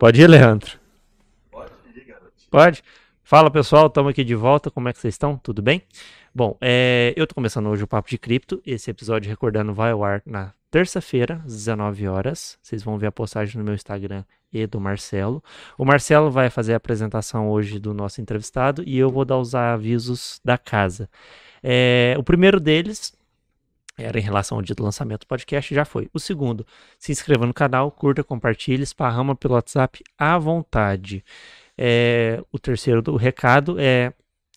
[0.00, 0.78] Pode ir, Leandro.
[1.50, 1.72] Pode.
[2.50, 2.84] Pode?
[3.22, 4.70] Fala pessoal, estamos aqui de volta.
[4.70, 5.36] Como é que vocês estão?
[5.36, 5.82] Tudo bem?
[6.34, 8.62] Bom, é, eu estou começando hoje o Papo de Cripto.
[8.64, 12.58] Esse episódio, recordando, vai ao ar na terça-feira, às 19 horas.
[12.62, 15.44] Vocês vão ver a postagem no meu Instagram e do Marcelo.
[15.76, 19.54] O Marcelo vai fazer a apresentação hoje do nosso entrevistado e eu vou dar os
[19.54, 21.10] avisos da casa.
[21.62, 23.12] É, o primeiro deles
[24.02, 26.08] era em relação ao dia do lançamento do podcast, já foi.
[26.12, 26.66] O segundo,
[26.98, 31.24] se inscreva no canal, curta, compartilhe, esparrama pelo WhatsApp à vontade.
[31.76, 34.12] É, o terceiro do recado é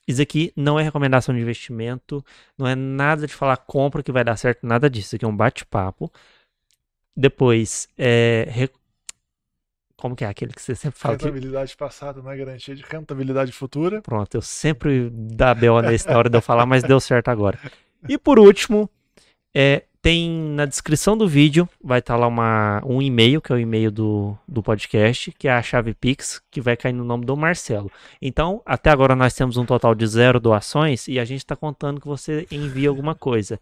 [0.08, 2.24] isso aqui não é recomendação de investimento,
[2.58, 5.08] não é nada de falar compra que vai dar certo, nada disso.
[5.08, 6.12] Isso aqui é um bate-papo.
[7.16, 8.70] Depois, é, re...
[9.96, 11.16] como que é aquele que você sempre fala?
[11.16, 11.78] Rentabilidade que...
[11.78, 14.02] passada não é garantia de rentabilidade futura.
[14.02, 15.82] Pronto, eu sempre dá B.O.
[15.82, 17.58] nessa hora de eu falar, mas deu certo agora.
[18.10, 18.90] E por último,
[19.54, 23.56] é, tem na descrição do vídeo, vai estar tá lá uma, um e-mail, que é
[23.56, 27.23] o e-mail do, do podcast, que é a chave Pix, que vai cair no nome
[27.23, 27.90] do Marcelo.
[28.22, 32.02] Então, até agora nós temos um total de zero doações e a gente está contando
[32.02, 33.58] que você envia alguma coisa.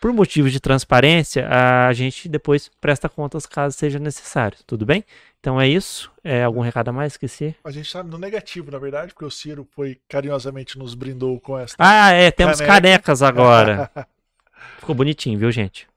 [0.00, 5.04] Por motivos de transparência, a gente depois presta contas caso seja necessário, tudo bem?
[5.40, 6.10] Então é isso.
[6.24, 7.12] É algum recado a mais?
[7.12, 7.54] Esqueci.
[7.64, 11.56] A gente está no negativo, na verdade, porque o Ciro foi carinhosamente nos brindou com
[11.56, 11.74] essa.
[11.78, 12.74] Ah, é, temos caneca.
[12.74, 13.90] canecas agora.
[14.78, 15.88] Ficou bonitinho, viu, gente?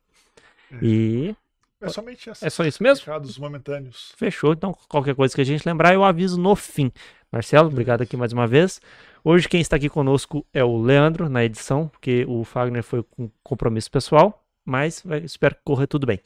[0.72, 0.78] É.
[0.82, 1.36] E.
[1.80, 2.46] É somente essa.
[2.46, 3.06] É só isso mesmo?
[3.06, 4.14] Recados momentâneos.
[4.16, 4.54] Fechou.
[4.54, 6.92] Então, qualquer coisa que a gente lembrar, eu aviso no fim.
[7.32, 8.80] Marcelo, obrigado aqui mais uma vez.
[9.24, 13.30] Hoje quem está aqui conosco é o Leandro na edição, porque o Fagner foi com
[13.44, 16.20] compromisso pessoal, mas espero que corra tudo bem.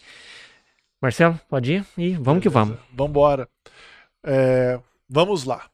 [1.01, 2.41] Marcelo, pode ir e vamos Beleza.
[2.41, 2.77] que vamos.
[2.91, 3.49] Vamos embora.
[4.23, 5.69] É, vamos lá.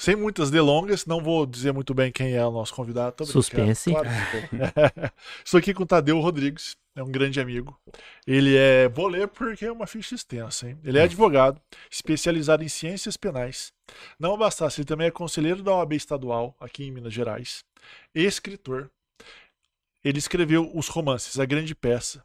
[0.00, 3.26] Sem muitas delongas, não vou dizer muito bem quem é o nosso convidado.
[3.26, 3.90] Suspense.
[3.90, 4.08] Claro,
[5.44, 7.78] Estou aqui com o Tadeu Rodrigues, é um grande amigo.
[8.26, 8.88] Ele é.
[8.88, 10.78] Vou ler porque é uma ficha extensa, hein?
[10.82, 13.74] Ele é advogado, especializado em ciências penais.
[14.18, 17.62] Não bastasse, ele também é conselheiro da OAB estadual, aqui em Minas Gerais.
[18.14, 18.90] Escritor.
[20.02, 22.24] Ele escreveu os romances A Grande Peça,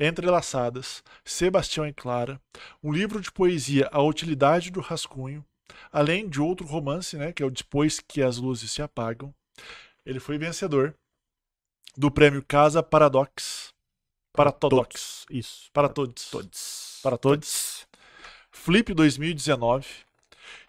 [0.00, 2.40] Entrelaçadas, Sebastião e Clara,
[2.82, 5.44] um livro de poesia A Utilidade do Rascunho,
[5.90, 9.34] além de outro romance, né, que é o Depois que as Luzes se Apagam.
[10.04, 10.94] Ele foi vencedor
[11.96, 13.72] do prêmio Casa Paradox.
[14.32, 15.26] Para todos.
[15.30, 15.70] Isso.
[15.72, 16.30] Para todos.
[16.30, 17.00] Todos.
[17.02, 17.86] Para todos.
[18.50, 19.86] Flip 2019.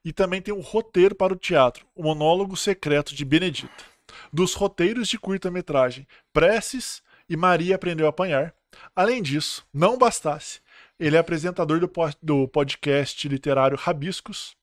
[0.04, 3.86] E também tem um roteiro para o teatro, O Monólogo Secreto de Benedita.
[4.32, 8.54] Dos roteiros de curta-metragem Preces e Maria Aprendeu a Apanhar.
[8.96, 10.60] Além disso, não bastasse,
[11.00, 11.80] ele é apresentador
[12.22, 14.56] do podcast literário Rabiscos,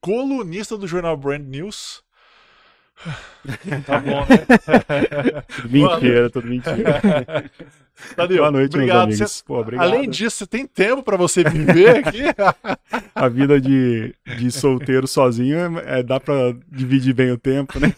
[0.00, 2.02] colunista do jornal Brand News.
[3.86, 5.42] tá bom, né?
[5.68, 7.00] mentira, tudo mentira.
[8.16, 9.08] Tadeu, Boa noite, obrigado.
[9.08, 9.32] Meus amigos.
[9.32, 9.86] Você, Pô, obrigado.
[9.86, 12.22] Além disso, você tem tempo para você viver aqui?
[13.14, 17.94] A vida de, de solteiro sozinho é, é dá para dividir bem o tempo, né?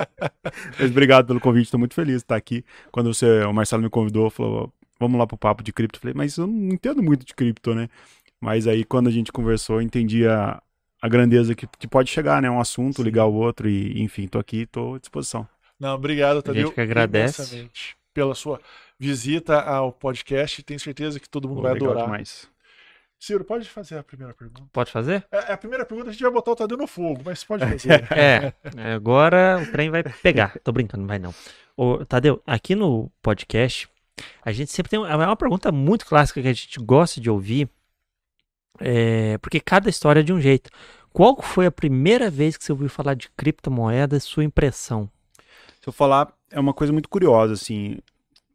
[0.78, 2.64] Mas obrigado pelo convite, estou muito feliz de estar aqui.
[2.90, 5.98] Quando você, o Marcelo me convidou, falou, vamos lá pro papo de cripto.
[5.98, 7.88] Eu falei, mas eu não entendo muito de cripto, né?
[8.40, 10.60] Mas aí, quando a gente conversou, eu entendi a,
[11.00, 12.50] a grandeza que, que pode chegar, né?
[12.50, 13.02] Um assunto, Sim.
[13.02, 15.48] ligar o outro e, enfim, tô aqui, tô à disposição.
[15.78, 16.62] Não, obrigado, Tadeu.
[16.62, 17.70] A gente que agradece.
[18.12, 18.60] Pela sua
[18.98, 20.62] visita ao podcast.
[20.62, 22.04] Tenho certeza que todo mundo Pô, vai adorar.
[22.04, 22.48] Demais.
[23.18, 24.62] Ciro, pode fazer a primeira pergunta?
[24.72, 25.26] Pode fazer?
[25.30, 28.08] É, a primeira pergunta a gente vai botar o Tadeu no fogo, mas pode fazer.
[28.12, 28.52] é,
[28.94, 30.58] agora o trem vai pegar.
[30.64, 31.34] Tô brincando, não vai não.
[31.76, 33.88] Ô, Tadeu, aqui no podcast,
[34.42, 37.30] a gente sempre tem uma, é uma pergunta muito clássica que a gente gosta de
[37.30, 37.68] ouvir,
[38.78, 40.70] é, porque cada história é de um jeito.
[41.12, 45.10] Qual foi a primeira vez que você ouviu falar de criptomoedas, sua impressão?
[45.80, 47.98] Se eu falar, é uma coisa muito curiosa, assim,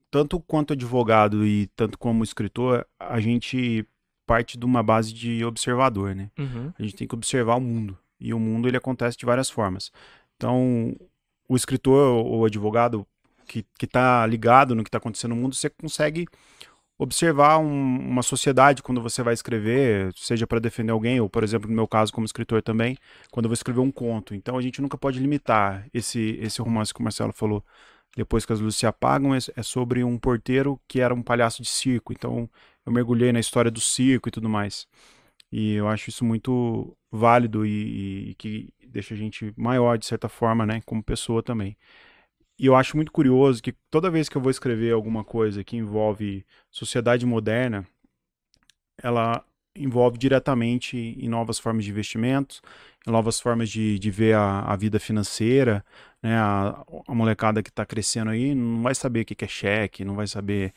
[0.09, 3.85] tanto quanto advogado e tanto como escritor, a gente
[4.25, 6.31] parte de uma base de observador, né?
[6.37, 6.71] Uhum.
[6.77, 9.91] A gente tem que observar o mundo, e o mundo ele acontece de várias formas.
[10.35, 10.95] Então,
[11.47, 13.05] o escritor ou advogado
[13.47, 16.27] que está ligado no que está acontecendo no mundo, você consegue
[16.97, 21.69] observar um, uma sociedade quando você vai escrever, seja para defender alguém, ou por exemplo,
[21.69, 22.97] no meu caso como escritor também,
[23.31, 24.33] quando eu vou escrever um conto.
[24.33, 27.63] Então a gente nunca pode limitar esse, esse romance que o Marcelo falou.
[28.15, 31.61] Depois que as luzes se apagam, é, é sobre um porteiro que era um palhaço
[31.61, 32.13] de circo.
[32.13, 32.49] Então
[32.85, 34.87] eu mergulhei na história do circo e tudo mais.
[35.51, 40.29] E eu acho isso muito válido e, e que deixa a gente maior, de certa
[40.29, 41.77] forma, né, como pessoa também.
[42.57, 45.75] E eu acho muito curioso que toda vez que eu vou escrever alguma coisa que
[45.75, 47.85] envolve sociedade moderna,
[49.01, 49.43] ela
[49.75, 52.61] envolve diretamente em novas formas de investimentos,
[53.05, 55.83] em novas formas de, de ver a, a vida financeira.
[56.23, 56.35] Né?
[56.37, 60.15] A, a molecada que está crescendo aí não vai saber o que é cheque, não
[60.15, 60.73] vai saber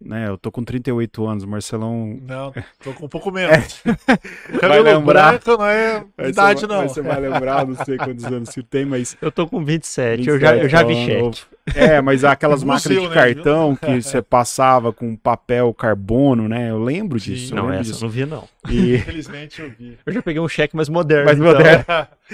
[0.00, 0.28] né?
[0.28, 2.18] Eu tô com 38 anos, Marcelão.
[2.22, 2.52] Não,
[2.82, 3.82] tô com um pouco menos.
[3.84, 4.56] É.
[4.56, 6.88] O cabelo lembrar, branco não é idade, não.
[6.88, 9.16] Você vai lembrar, não sei quantos anos você tem, mas.
[9.20, 11.40] Eu tô com 27, 27 eu, já, eu já vi cheque.
[11.74, 16.70] É, mas aquelas máquinas de né, cartão que você passava com papel carbono, né?
[16.70, 17.48] Eu lembro disso.
[17.48, 18.04] Sim, não, lembro essa disso.
[18.04, 18.48] eu não vi, não.
[18.68, 18.96] E...
[19.00, 19.98] Infelizmente eu vi.
[20.04, 21.26] Eu já peguei um cheque mais moderno.
[21.26, 21.52] Mais então.
[21.52, 21.84] moderno.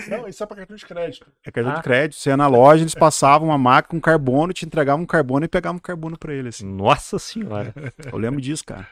[0.08, 1.26] não, isso é pra cartão de crédito.
[1.44, 1.76] É cartão ah.
[1.76, 2.18] de crédito.
[2.18, 5.48] Você ia na loja, eles passavam uma máquina com carbono, te entregavam um carbono e
[5.48, 6.56] pegavam um carbono pra eles.
[6.56, 6.66] Assim.
[6.66, 7.74] Nossa senhora.
[8.10, 8.86] Eu lembro disso, cara.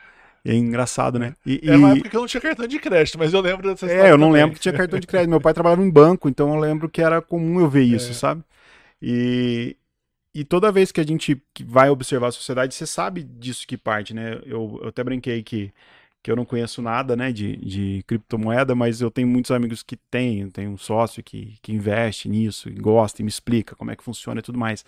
[0.47, 1.35] É engraçado, né?
[1.47, 3.87] E, é uma época que eu não tinha cartão de crédito, mas eu lembro dessa
[3.87, 4.09] história.
[4.09, 4.43] É, eu não também.
[4.43, 5.31] lembro que tinha cartão de crédito.
[5.31, 8.15] Meu pai trabalhava em banco, então eu lembro que era comum eu ver isso, é.
[8.15, 8.43] sabe?
[9.01, 9.75] E,
[10.35, 14.13] e toda vez que a gente vai observar a sociedade, você sabe disso que parte,
[14.13, 14.41] né?
[14.45, 15.73] Eu, eu até brinquei que,
[16.23, 19.97] que eu não conheço nada, né, de, de criptomoeda, mas eu tenho muitos amigos que
[19.97, 23.97] têm, tenho um sócio que, que investe nisso, e gosta e me explica como é
[23.97, 24.85] que funciona e tudo mais.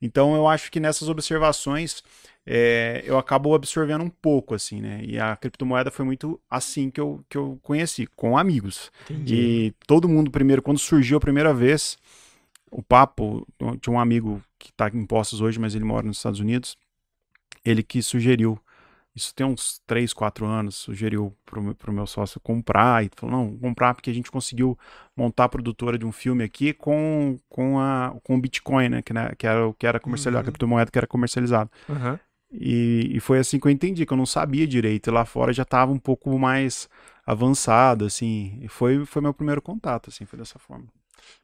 [0.00, 2.02] Então eu acho que nessas observações
[2.46, 5.00] é, eu acabo absorvendo um pouco, assim, né?
[5.02, 8.90] E a criptomoeda foi muito assim que eu, que eu conheci, com amigos.
[9.10, 9.34] Entendi.
[9.34, 11.98] E todo mundo, primeiro, quando surgiu a primeira vez,
[12.76, 13.46] o papo,
[13.80, 16.76] tinha um amigo que está em postos hoje, mas ele mora nos Estados Unidos,
[17.64, 18.60] ele que sugeriu,
[19.14, 23.56] isso tem uns 3, 4 anos, sugeriu para o meu sócio comprar, e falou, não,
[23.56, 24.78] comprar porque a gente conseguiu
[25.16, 29.14] montar a produtora de um filme aqui com, com, a, com o Bitcoin, né, que,
[29.14, 30.48] né, que era o que era comercializado, uhum.
[30.48, 31.70] a criptomoeda que era comercializado.
[31.88, 32.18] Uhum.
[32.52, 35.08] E, e foi assim que eu entendi, que eu não sabia direito.
[35.08, 36.90] E lá fora já estava um pouco mais
[37.24, 38.58] avançado, assim.
[38.60, 40.86] E foi, foi meu primeiro contato, assim, foi dessa forma.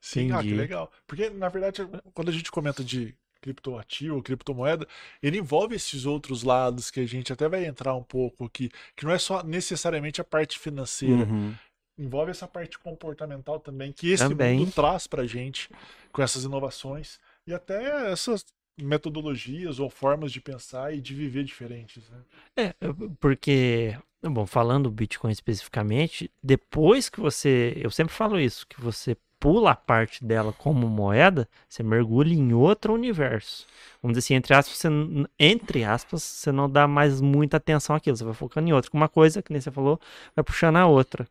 [0.01, 0.91] Sim, ah, que legal.
[1.07, 1.83] Porque, na verdade,
[2.15, 4.87] quando a gente comenta de criptoativo, criptomoeda,
[5.23, 9.05] ele envolve esses outros lados que a gente até vai entrar um pouco aqui, que
[9.05, 11.25] não é só necessariamente a parte financeira.
[11.25, 11.53] Uhum.
[11.99, 14.59] Envolve essa parte comportamental também, que esse também.
[14.59, 15.69] mundo traz pra gente
[16.11, 18.45] com essas inovações e até essas
[18.81, 22.09] metodologias ou formas de pensar e de viver diferentes.
[22.09, 22.19] Né?
[22.57, 22.75] É,
[23.21, 29.17] porque, bom, falando do Bitcoin especificamente, depois que você, eu sempre falo isso, que você
[29.43, 33.67] pula a parte dela como moeda, você mergulha em outro universo.
[34.01, 34.89] Vamos dizer assim, entre aspas, você,
[35.37, 38.89] entre aspas, você não dá mais muita atenção àquilo, você vai focando em outra.
[38.95, 40.01] Uma coisa, que nem você falou,
[40.37, 41.29] vai puxando a outra.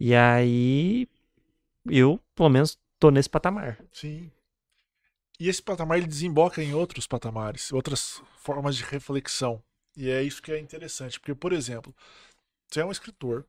[0.00, 1.06] E aí,
[1.84, 3.78] eu, pelo menos, tô nesse patamar.
[3.92, 4.30] Sim.
[5.38, 9.62] E esse patamar ele desemboca em outros patamares, outras formas de reflexão.
[9.94, 11.94] E é isso que é interessante, porque, por exemplo,
[12.66, 13.44] você é um escritor.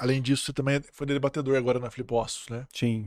[0.00, 2.66] Além disso, você também foi debatedor agora na Flipostos, né?
[2.72, 3.06] Sim.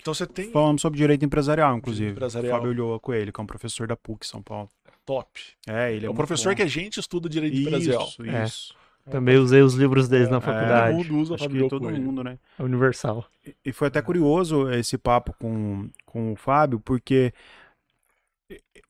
[0.00, 0.50] Então você tem.
[0.50, 2.14] Falando sobre direito empresarial, inclusive.
[2.14, 2.56] Direito empresarial.
[2.56, 4.70] Fábio Ulloa Coelho, que é um professor da PUC São Paulo.
[5.04, 5.28] Top.
[5.66, 6.56] É, ele é, é um professor bom.
[6.56, 8.08] que a gente estuda direito isso, empresarial.
[8.08, 8.74] Isso, isso.
[9.06, 9.10] É.
[9.10, 10.96] Também usei os livros deles é, na faculdade.
[10.96, 12.38] todo mundo usa Acho que todo mundo, né?
[12.58, 13.26] É universal.
[13.46, 17.32] E, e foi até curioso esse papo com, com o Fábio, porque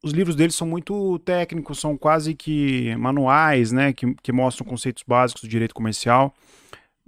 [0.02, 3.92] os livros dele são muito técnicos, são quase que manuais, né?
[3.92, 6.32] Que, que mostram conceitos básicos do direito comercial.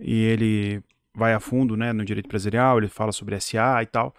[0.00, 0.82] E ele
[1.14, 1.92] vai a fundo, né?
[1.92, 4.14] No direito empresarial, ele fala sobre SA e tal.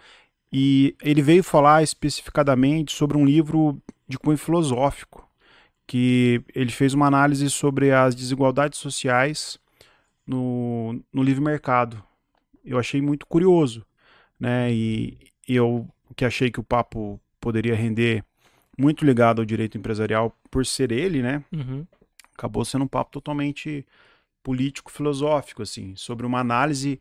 [0.52, 5.28] E ele veio falar especificadamente sobre um livro de cunho filosófico,
[5.86, 9.58] que ele fez uma análise sobre as desigualdades sociais
[10.26, 12.02] no, no livre mercado.
[12.64, 13.84] Eu achei muito curioso,
[14.38, 14.72] né?
[14.72, 15.18] E,
[15.48, 18.22] e eu que achei que o papo poderia render
[18.78, 21.42] muito ligado ao direito empresarial por ser ele, né?
[21.52, 21.86] Uhum.
[22.36, 23.86] Acabou sendo um papo totalmente
[24.42, 27.00] político-filosófico, assim, sobre uma análise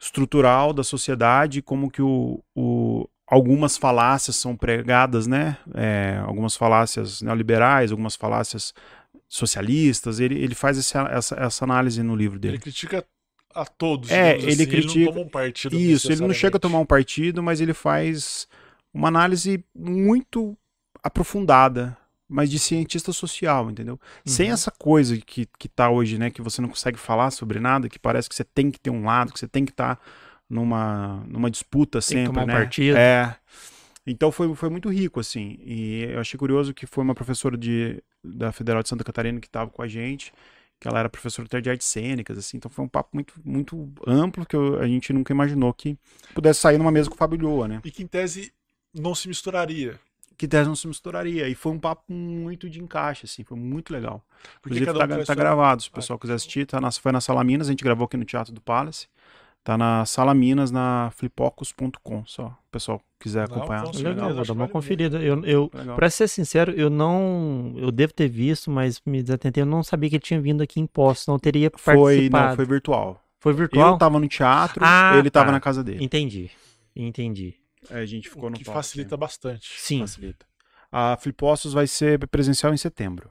[0.00, 5.56] estrutural da sociedade, como que o, o, algumas falácias são pregadas, né?
[5.74, 8.74] É, algumas falácias neoliberais, algumas falácias
[9.28, 10.20] socialistas.
[10.20, 12.56] Ele, ele faz esse, essa, essa análise no livro dele.
[12.56, 13.06] Ele critica
[13.54, 14.10] a todos.
[14.10, 14.66] É, ele assim.
[14.66, 14.98] critica.
[14.98, 15.76] Ele não toma um partido.
[15.76, 18.48] Isso, ele não chega a tomar um partido, mas ele faz
[18.92, 20.56] uma análise muito
[21.02, 21.96] aprofundada,
[22.32, 23.94] mas de cientista social, entendeu?
[23.94, 24.32] Uhum.
[24.32, 27.88] Sem essa coisa que, que tá hoje, né, que você não consegue falar sobre nada,
[27.88, 30.02] que parece que você tem que ter um lado, que você tem que estar tá
[30.48, 32.54] numa, numa disputa tem sempre, que né?
[32.54, 32.96] Um partido.
[32.96, 33.36] É.
[34.06, 35.58] Então foi, foi muito rico, assim.
[35.64, 39.46] E eu achei curioso que foi uma professora de, da Federal de Santa Catarina que
[39.46, 40.32] estava com a gente,
[40.80, 42.56] que ela era professora de artes cênicas, assim.
[42.56, 45.96] Então foi um papo muito, muito amplo que eu, a gente nunca imaginou que
[46.34, 47.80] pudesse sair numa mesa com o Fábio Lhoa, né?
[47.84, 48.52] E que em tese
[48.92, 49.98] não se misturaria.
[50.42, 51.48] Que em tese não se misturaria.
[51.48, 53.44] E foi um papo muito de encaixe, assim.
[53.44, 54.20] Foi muito legal.
[54.58, 56.66] Inclusive um tá, tá gravado, se o pessoal quiser assistir.
[56.66, 59.06] Tá na, foi na Sala Minas, a gente gravou aqui no Teatro do Palace.
[59.62, 62.46] Tá na Sala Minas, na flipocos.com, só.
[62.46, 63.84] O pessoal quiser acompanhar.
[63.84, 65.22] Não, Legal, vou dar uma conferida.
[65.22, 67.72] Eu, eu pra ser sincero, eu não.
[67.76, 69.62] Eu devo ter visto, mas me desatentei.
[69.62, 72.48] Eu não sabia que ele tinha vindo aqui em Poços, não teria foi, participado.
[72.48, 73.22] Não, foi virtual.
[73.38, 73.92] Foi virtual?
[73.92, 75.52] Eu tava no teatro, ah, ele tava tá.
[75.52, 76.04] na casa dele.
[76.04, 76.50] Entendi.
[76.96, 77.61] Entendi.
[77.90, 79.20] É, a gente ficou o no que facilita aqui.
[79.20, 79.72] bastante.
[79.80, 80.00] Sim.
[80.00, 80.46] Facilita.
[80.90, 83.30] A Flipostos vai ser presencial em setembro.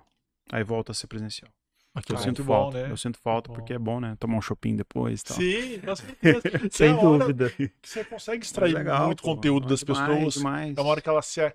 [0.51, 1.49] aí volta a ser presencial.
[1.93, 2.83] Aqui eu é sinto bom, falta.
[2.83, 2.91] né?
[2.91, 3.55] Eu sinto falta Bom.
[3.55, 4.15] porque é bom, né?
[4.17, 5.35] Tomar um shopping depois e tal.
[5.37, 6.41] Sim, com certeza.
[6.49, 7.53] Que é Sem hora dúvida.
[7.83, 9.35] você consegue extrair Legal, muito pô.
[9.35, 10.33] conteúdo das Demais, pessoas.
[10.35, 10.77] Demais.
[10.77, 11.53] É uma hora que ela se,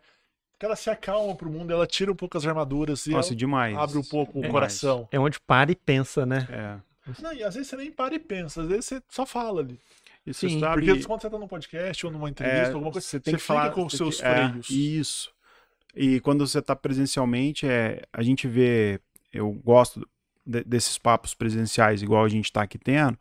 [0.59, 3.75] que ela se acalma pro mundo, ela tira um pouco as armaduras e Nossa, demais.
[3.79, 4.53] abre um pouco o Demais.
[4.53, 5.09] coração.
[5.11, 6.47] É onde para e pensa, né?
[6.51, 7.13] É.
[7.23, 9.81] Não, e às vezes você nem para e pensa, às vezes você só fala ali.
[10.27, 10.85] E você Sim, sabe...
[10.85, 13.41] Porque quando você tá num podcast ou numa entrevista, É, alguma coisa, você tem que
[13.41, 14.71] fica falar com os você seus é, freios.
[14.71, 15.31] isso.
[15.95, 19.01] E quando você está presencialmente, é, a gente vê,
[19.33, 20.07] eu gosto
[20.45, 23.17] de- desses papos presenciais, igual a gente está aqui tendo.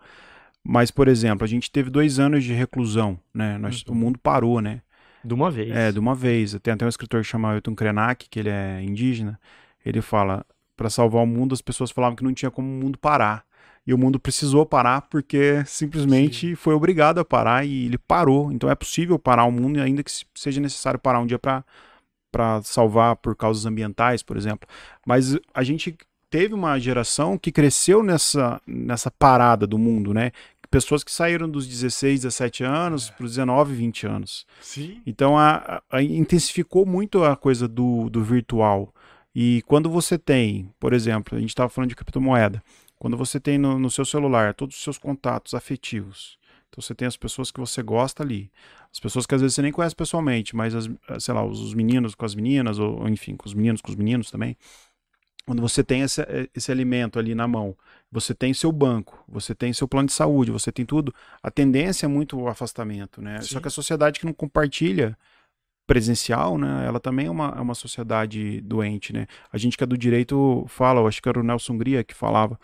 [0.64, 3.58] Mas, por exemplo, a gente teve dois anos de reclusão, né?
[3.60, 3.94] Nós- Uhum.
[3.94, 4.82] O mundo parou, né?
[5.24, 5.72] De uma vez.
[5.72, 6.58] É, de uma vez.
[6.62, 9.40] Tem até um escritor que chama Ailton Krenak, que ele é indígena.
[9.86, 10.44] Ele fala,
[10.76, 13.46] para salvar o mundo, as pessoas falavam que não tinha como o mundo parar.
[13.88, 18.52] E o mundo precisou parar porque simplesmente foi obrigado a parar e ele parou.
[18.52, 22.62] Então é possível parar o mundo, ainda que se- seja necessário parar um dia para
[22.64, 24.68] salvar por causas ambientais, por exemplo.
[25.06, 25.96] Mas a gente
[26.30, 30.32] teve uma geração que cresceu nessa, nessa parada do mundo, né?
[30.70, 34.46] Pessoas que saíram dos 16, 17 anos para os 19, 20 anos.
[34.60, 35.00] Sim.
[35.06, 38.92] Então a, a- intensificou muito a coisa do, do virtual.
[39.34, 42.62] E quando você tem, por exemplo, a gente estava falando de criptomoeda,
[43.06, 47.08] quando você tem no, no seu celular todos os seus contatos afetivos, então você tem
[47.08, 48.52] as pessoas que você gosta ali,
[48.92, 52.16] as pessoas que às vezes você nem conhece pessoalmente, mas as, sei lá, os meninos
[52.16, 54.58] com as meninas, ou ou, enfim, com os meninos com os meninos também.
[55.46, 56.20] Quando você tem esse,
[56.56, 57.78] esse alimento ali na mão,
[58.12, 62.08] você tem seu banco, você tem seu plano de saúde, você tem tudo, a tendência
[62.08, 63.40] é muito o afastamento, né?
[63.40, 63.50] Sim.
[63.50, 65.16] Só que a sociedade que não compartilha
[65.86, 66.88] presencial, né?
[66.88, 69.28] Ela também é uma, é uma sociedade doente, né?
[69.54, 72.16] A gente que é do direito fala, eu acho que era o Nelson Hungria que
[72.16, 72.60] falava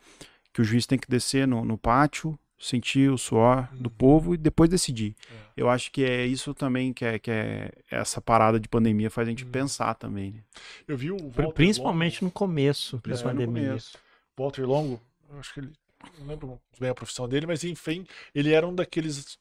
[0.53, 3.95] que o juiz tem que descer no, no pátio, sentir o suor do Uhum.
[3.95, 5.15] povo e depois decidir.
[5.31, 5.33] É.
[5.57, 9.27] Eu acho que é isso também que é, que é essa parada de pandemia faz
[9.27, 9.51] a gente Uhum.
[9.51, 10.43] pensar também, né?
[10.87, 13.69] Eu vi o Walter Principalmente no começo da Principalmente no pandemia.
[13.69, 13.97] começo.
[13.97, 15.71] Longo, Walter Longo, eu acho que ele.
[16.19, 19.37] Não lembro bem a profissão dele, mas enfim, ele era um daqueles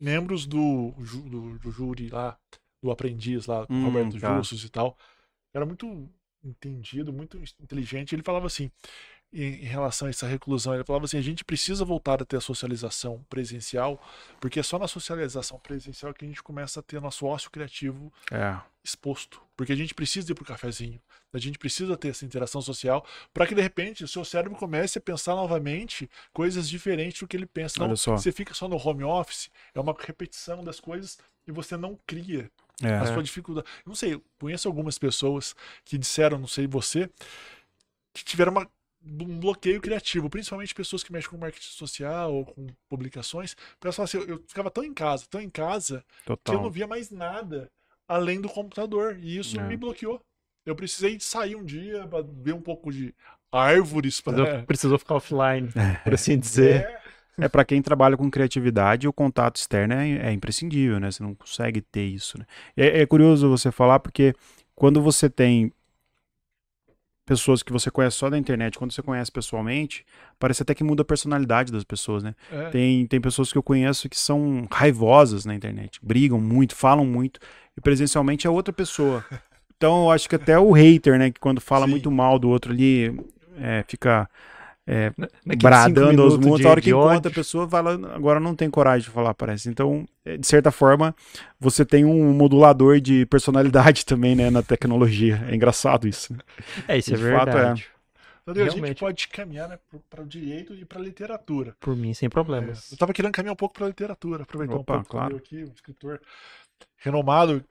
[0.00, 2.38] membros do, do, do júri lá,
[2.82, 4.36] do aprendiz lá, Hum, Roberto tá.
[4.36, 4.96] Justus e tal.
[5.54, 6.08] Era muito
[6.42, 8.14] entendido, muito inteligente.
[8.14, 8.70] Ele falava assim,
[9.42, 12.40] em, relação a essa reclusão, ele falava assim: a gente precisa voltar a ter a
[12.40, 14.00] socialização presencial,
[14.40, 18.12] porque é só na socialização presencial que a gente começa a ter nosso ócio criativo
[18.30, 18.56] É.
[18.82, 19.40] exposto.
[19.56, 21.00] Porque a gente precisa ir pro cafezinho.
[21.32, 24.98] A gente precisa ter essa interação social para que de repente o seu cérebro comece
[24.98, 27.78] a pensar novamente coisas diferentes do que ele pensa.
[27.80, 31.98] Não, você fica só no home office, é uma repetição das coisas e você não
[32.06, 32.50] cria
[32.82, 33.06] a É.
[33.12, 33.66] sua dificuldade.
[33.84, 37.08] Eu não sei, conheço algumas pessoas que disseram, não sei você,
[38.12, 38.68] que tiveram uma-
[39.06, 43.54] um bloqueio criativo, principalmente pessoas que mexem com marketing social ou com publicações.
[43.82, 46.62] Elas falam assim, eu, eu ficava tão em casa, tão em casa, que eu não
[46.62, 46.70] Total.
[46.70, 47.70] via mais nada
[48.08, 49.18] além do computador.
[49.20, 49.66] E isso É.
[49.66, 50.20] me bloqueou.
[50.66, 53.14] Eu precisei sair um dia para ver um pouco de
[53.52, 54.62] árvores Precisou, para.
[54.62, 55.68] precisou ficar offline,
[56.02, 56.88] por assim dizer.
[57.36, 61.10] É para quem trabalha com criatividade, o contato externo é, é imprescindível, né?
[61.10, 62.46] Você não consegue ter isso, né?
[62.76, 64.32] É, é curioso você falar porque
[64.74, 65.72] quando você tem
[67.24, 70.04] pessoas que você conhece só da internet, quando você conhece pessoalmente,
[70.38, 72.34] parece até que muda a personalidade das pessoas, né?
[72.52, 72.70] É.
[72.70, 77.40] Tem, tem pessoas que eu conheço que são raivosas na internet, brigam muito, falam muito,
[77.76, 79.24] e presencialmente é outra pessoa.
[79.76, 81.90] Então eu acho que até o hater, né, que quando fala Sim.
[81.90, 83.12] muito mal do outro ali,
[83.58, 84.30] é, fica
[84.86, 85.12] é,
[85.44, 87.30] Naqueles cinco bradando aos montes, a hora que de encontra ódio.
[87.30, 89.68] a pessoa fala, agora não tem coragem de falar, parece.
[89.68, 91.14] Então, é, de certa forma,
[91.58, 95.42] você tem um modulador de personalidade também, né, na tecnologia.
[95.48, 96.32] É engraçado isso.
[96.34, 96.40] né?
[96.88, 97.52] É, isso é De fato, é.
[97.52, 97.86] verdade.
[98.44, 99.78] Tadeu, a gente pode caminhar né,
[100.10, 101.74] para o direito e para a literatura.
[101.80, 102.92] Por mim, sem problemas.
[102.92, 105.36] Eu tava querendo caminhar um pouco para a literatura, aproveitar Opa, um pouco claro.
[105.36, 106.20] Aqui, um escritor
[106.98, 107.64] renomado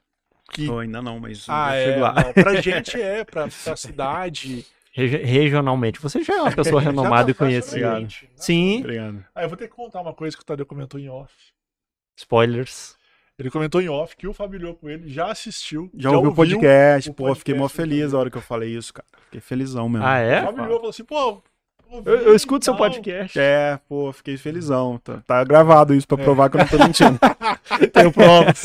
[0.51, 2.13] que Oh, ainda não, mas ah, é, lá.
[2.15, 4.65] não, pra gente é, pra, pra cidade.
[4.93, 5.99] Regi- regionalmente.
[5.99, 8.07] Você já é uma pessoa Já renomada e tá conhecida.
[8.35, 9.25] Sim, Obrigado.
[9.33, 11.33] Ah, eu vou ter que contar uma coisa que o Tadeu comentou em off.
[12.17, 12.95] spoilers.
[13.39, 15.89] Ele comentou em off que o Fábio com ele já assistiu.
[15.95, 18.17] Já, ouvi o podcast, o pô, fiquei mó podcast feliz Fabio.
[18.17, 19.07] a hora que eu falei isso, cara.
[19.25, 20.05] Fiquei felizão mesmo.
[20.05, 20.41] Ah, O é?
[20.43, 21.41] Fábio falou assim, pô.
[21.97, 23.37] Ouvi Eu, eu escuto seu podcast.
[23.39, 24.97] É, pô, fiquei felizão.
[25.03, 26.23] Tá, tá gravado isso pra É.
[26.23, 27.19] provar que eu não tô mentindo.
[27.93, 28.63] Tenho provas.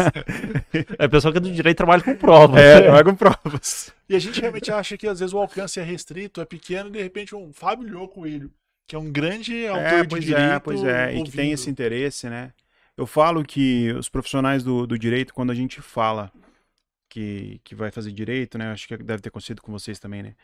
[0.99, 2.61] É a pessoa que é do direito trabalha com provas.
[2.61, 3.93] é, vai com provas.
[4.09, 6.93] E a gente realmente acha que às vezes o alcance é restrito, é pequeno, e
[6.93, 8.51] de repente um Fábio Lhô Coelho,
[8.87, 10.53] que é um grande autor É, de pois direito.
[10.53, 11.15] é, pois é.
[11.15, 12.53] E que tem esse interesse, né?
[12.97, 16.33] Eu falo que os profissionais do, do direito, quando a gente fala
[17.09, 18.71] que, que vai fazer direito, né?
[18.73, 20.35] Acho que deve ter acontecido com vocês também, né?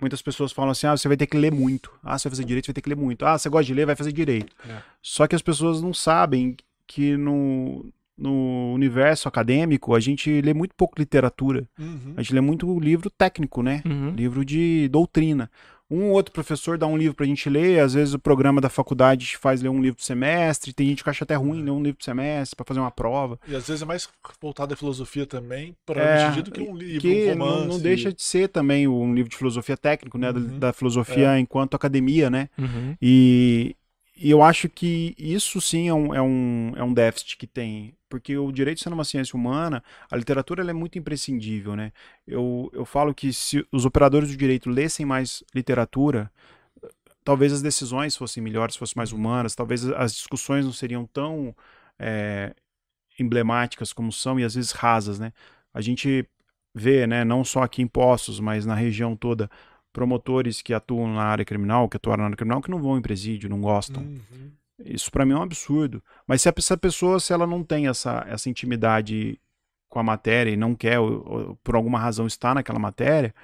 [0.00, 1.92] Muitas pessoas falam assim: ah, você vai ter que ler muito.
[2.02, 3.24] Ah, você vai fazer direito, você vai ter que ler muito.
[3.24, 4.54] Ah, você gosta de ler, vai fazer direito.
[4.68, 4.78] É.
[5.00, 6.56] Só que as pessoas não sabem
[6.86, 11.66] que no, no universo acadêmico, a gente lê muito pouco literatura.
[11.78, 12.14] Uhum.
[12.16, 13.82] A gente lê muito livro técnico, né?
[13.84, 14.10] Uhum.
[14.10, 15.50] Livro de doutrina.
[15.92, 18.68] Um ou outro professor dá um livro pra gente ler, às vezes o programa da
[18.68, 21.82] faculdade faz ler um livro por semestre, tem gente que acha até ruim ler um
[21.82, 23.38] livro por semestre para fazer uma prova.
[23.46, 24.08] E às vezes é mais
[24.40, 27.60] voltado à filosofia também, para é, do que um livro, que um romance.
[27.60, 30.58] Não, não, deixa de ser também um livro de filosofia técnico, né, uhum.
[30.58, 31.38] da, da, filosofia é.
[31.38, 32.48] enquanto academia, né?
[32.58, 32.96] Uhum.
[33.00, 33.76] E
[34.24, 37.92] e eu acho que isso sim é um, é um, é um déficit que tem,
[38.08, 41.92] porque o direito sendo uma ciência humana, a literatura é muito imprescindível, né?
[42.24, 46.30] Eu, eu falo que se os operadores do direito lessem mais literatura,
[47.24, 51.52] talvez as decisões fossem melhores, fossem mais humanas, talvez as discussões não seriam tão
[51.98, 52.54] é,
[53.18, 55.32] emblemáticas como são e às vezes rasas, né?
[55.74, 56.24] A gente
[56.72, 59.50] vê, né, não só aqui em Poços, mas na região toda,
[59.92, 63.02] promotores que atuam na área criminal, que atuam na área criminal, que não vão em
[63.02, 64.02] presídio, não gostam.
[64.02, 64.50] Uhum.
[64.84, 66.02] Isso para mim é um absurdo.
[66.26, 69.38] Mas se essa pessoa, se ela não tem essa, essa intimidade
[69.88, 73.34] com a matéria e não quer, ou, ou, por alguma razão, estar naquela matéria,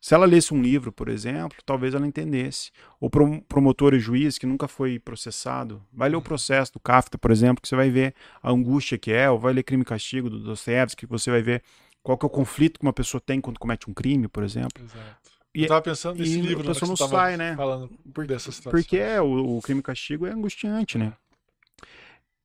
[0.00, 2.72] se ela lesse um livro, por exemplo, talvez ela entendesse.
[3.00, 3.10] Ou
[3.48, 6.24] promotor e juiz que nunca foi processado, vai ler o uhum.
[6.24, 9.52] processo do Kafka, por exemplo, que você vai ver a angústia que é, ou vai
[9.52, 11.62] ler Crime e Castigo do Dostoevsky, que você vai ver
[12.02, 14.82] qual que é o conflito que uma pessoa tem quando comete um crime, por exemplo.
[14.82, 15.30] Exato.
[15.54, 17.54] E, eu tava pensando nesse livro, a pessoa não sai, né?
[17.56, 18.70] Falando por, dessa situação.
[18.70, 21.12] Porque é, o, o crime e castigo é angustiante, né?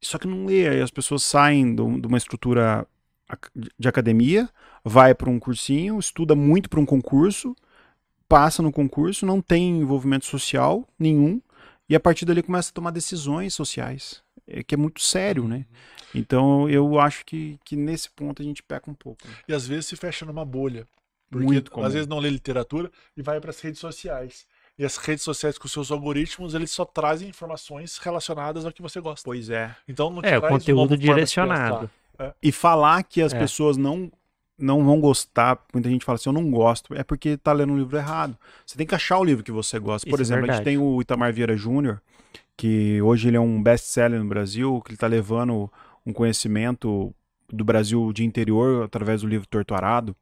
[0.01, 2.85] Só que não lê, aí as pessoas saem de uma estrutura
[3.77, 4.49] de academia,
[4.83, 7.55] vai para um cursinho, estuda muito para um concurso,
[8.27, 11.41] passa no concurso, não tem envolvimento social nenhum,
[11.89, 15.57] e a partir dali começa a tomar decisões sociais, é, que é muito sério, né?
[15.57, 15.65] Uhum.
[16.15, 19.27] Então eu acho que, que nesse ponto a gente peca um pouco.
[19.27, 19.33] Né?
[19.47, 20.85] E às vezes se fecha numa bolha.
[21.29, 21.85] Porque Muito comum.
[21.85, 24.45] às vezes não lê literatura e vai para as redes sociais.
[24.77, 29.01] E as redes sociais com seus algoritmos, eles só trazem informações relacionadas ao que você
[29.01, 29.23] gosta.
[29.25, 29.75] Pois é.
[29.87, 31.89] Então não É, o conteúdo direcionado.
[32.19, 32.33] É.
[32.41, 33.39] E falar que as é.
[33.39, 34.11] pessoas não
[34.59, 37.77] não vão gostar, muita gente fala assim, eu não gosto, é porque tá lendo um
[37.77, 38.35] livro errado.
[38.65, 40.09] Você tem que achar o livro que você gosta.
[40.09, 42.01] Por Isso é exemplo, é a gente tem o Itamar Vieira Júnior,
[42.55, 45.71] que hoje ele é um best-seller no Brasil, que ele tá levando
[46.03, 47.13] um conhecimento
[47.53, 50.15] do Brasil de interior através do livro Torto Arado.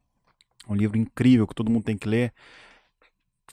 [0.68, 2.32] Um livro incrível que todo mundo tem que ler.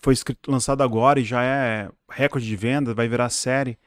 [0.01, 3.77] Foi escrito, lançado agora e já é recorde de venda, vai virar série.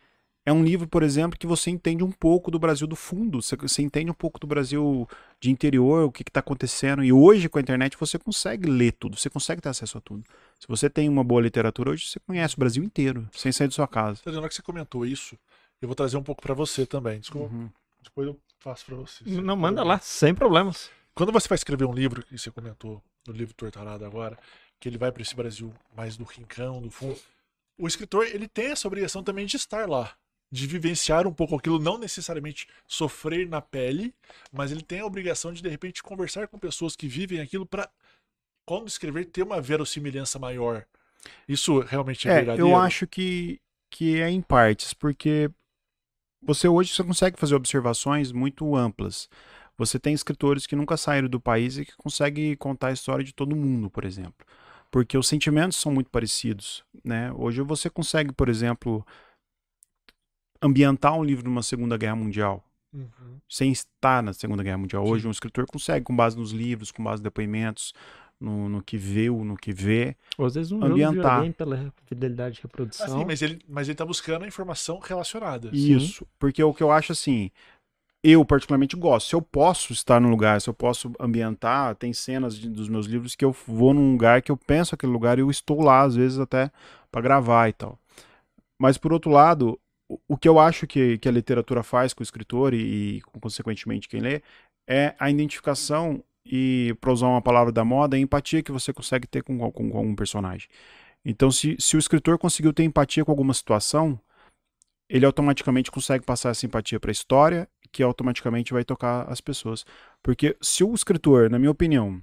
[0.46, 3.56] É um livro, por exemplo, que você entende um pouco do Brasil do fundo, você,
[3.56, 5.08] você entende um pouco do Brasil
[5.40, 7.02] de interior, o que está acontecendo.
[7.02, 10.22] E hoje, com a internet, você consegue ler tudo, você consegue ter acesso a tudo.
[10.60, 13.74] Se você tem uma boa literatura hoje, você conhece o Brasil inteiro, sem sair de
[13.74, 14.20] sua casa.
[14.24, 15.36] Na hora que você comentou isso,
[15.82, 17.18] eu vou trazer um pouco para você também.
[17.18, 17.68] Desculpa, uhum.
[18.04, 19.24] depois eu faço para você.
[19.26, 20.90] Não, manda lá, sem problemas.
[21.12, 24.38] Quando você vai escrever um livro, que você comentou no livro Torturado agora,
[24.78, 27.18] que ele vai para esse Brasil mais do rincão, do fundo,
[27.78, 30.14] o escritor ele tem essa obrigação também de estar lá,
[30.50, 34.14] de vivenciar um pouco aquilo, não necessariamente sofrer na pele,
[34.52, 37.90] mas ele tem a obrigação de de repente conversar com pessoas que vivem aquilo para
[38.64, 40.84] quando escrever ter uma verossimilhança maior.
[41.48, 42.68] Isso realmente é, é verdadeiro?
[42.68, 43.60] Eu acho que
[43.90, 45.50] que é em partes, porque
[46.42, 49.28] você hoje você consegue fazer observações muito amplas.
[49.78, 53.34] Você tem escritores que nunca saíram do país e que conseguem contar a história de
[53.34, 54.46] todo mundo, por exemplo.
[54.90, 56.84] Porque os sentimentos são muito parecidos.
[57.04, 57.30] Né?
[57.32, 59.06] Hoje você consegue, por exemplo,
[60.62, 62.64] ambientar um livro numa Segunda Guerra Mundial.
[62.92, 63.38] Uhum.
[63.48, 65.06] Sem estar na Segunda Guerra Mundial.
[65.06, 65.28] Hoje Sim.
[65.28, 67.92] um escritor consegue, com base nos livros, com base nos depoimentos,
[68.40, 70.16] no, no que viu, no que vê.
[70.38, 71.42] Ou às vezes um ambientar.
[71.42, 73.06] jogo pela fidelidade de reprodução.
[73.06, 75.70] Ah, sim, mas ele, mas ele tá buscando a informação relacionada.
[75.72, 76.30] Isso, sim.
[76.38, 77.50] porque o que eu acho assim,
[78.28, 79.28] eu particularmente gosto.
[79.28, 83.06] Se eu posso estar num lugar, se eu posso ambientar, tem cenas de, dos meus
[83.06, 86.02] livros que eu vou num lugar que eu penso aquele lugar e eu estou lá,
[86.02, 86.70] às vezes até
[87.10, 87.98] para gravar e tal.
[88.78, 89.78] Mas por outro lado,
[90.28, 94.08] o que eu acho que, que a literatura faz com o escritor e, e consequentemente
[94.08, 94.42] quem lê
[94.88, 99.26] é a identificação e, para usar uma palavra da moda, a empatia que você consegue
[99.26, 100.68] ter com, com, com algum personagem.
[101.24, 104.18] Então, se, se o escritor conseguiu ter empatia com alguma situação,
[105.08, 109.86] ele automaticamente consegue passar essa empatia para a história que automaticamente vai tocar as pessoas.
[110.22, 112.22] Porque se o escritor, na minha opinião,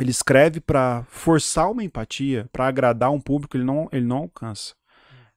[0.00, 4.74] ele escreve para forçar uma empatia, para agradar um público, ele não, ele não alcança.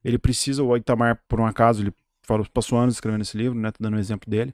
[0.04, 1.94] Ele precisa, o Itamar, por um acaso, ele
[2.52, 3.70] passou anos escrevendo esse livro, né?
[3.70, 4.52] Tô dando um exemplo dele.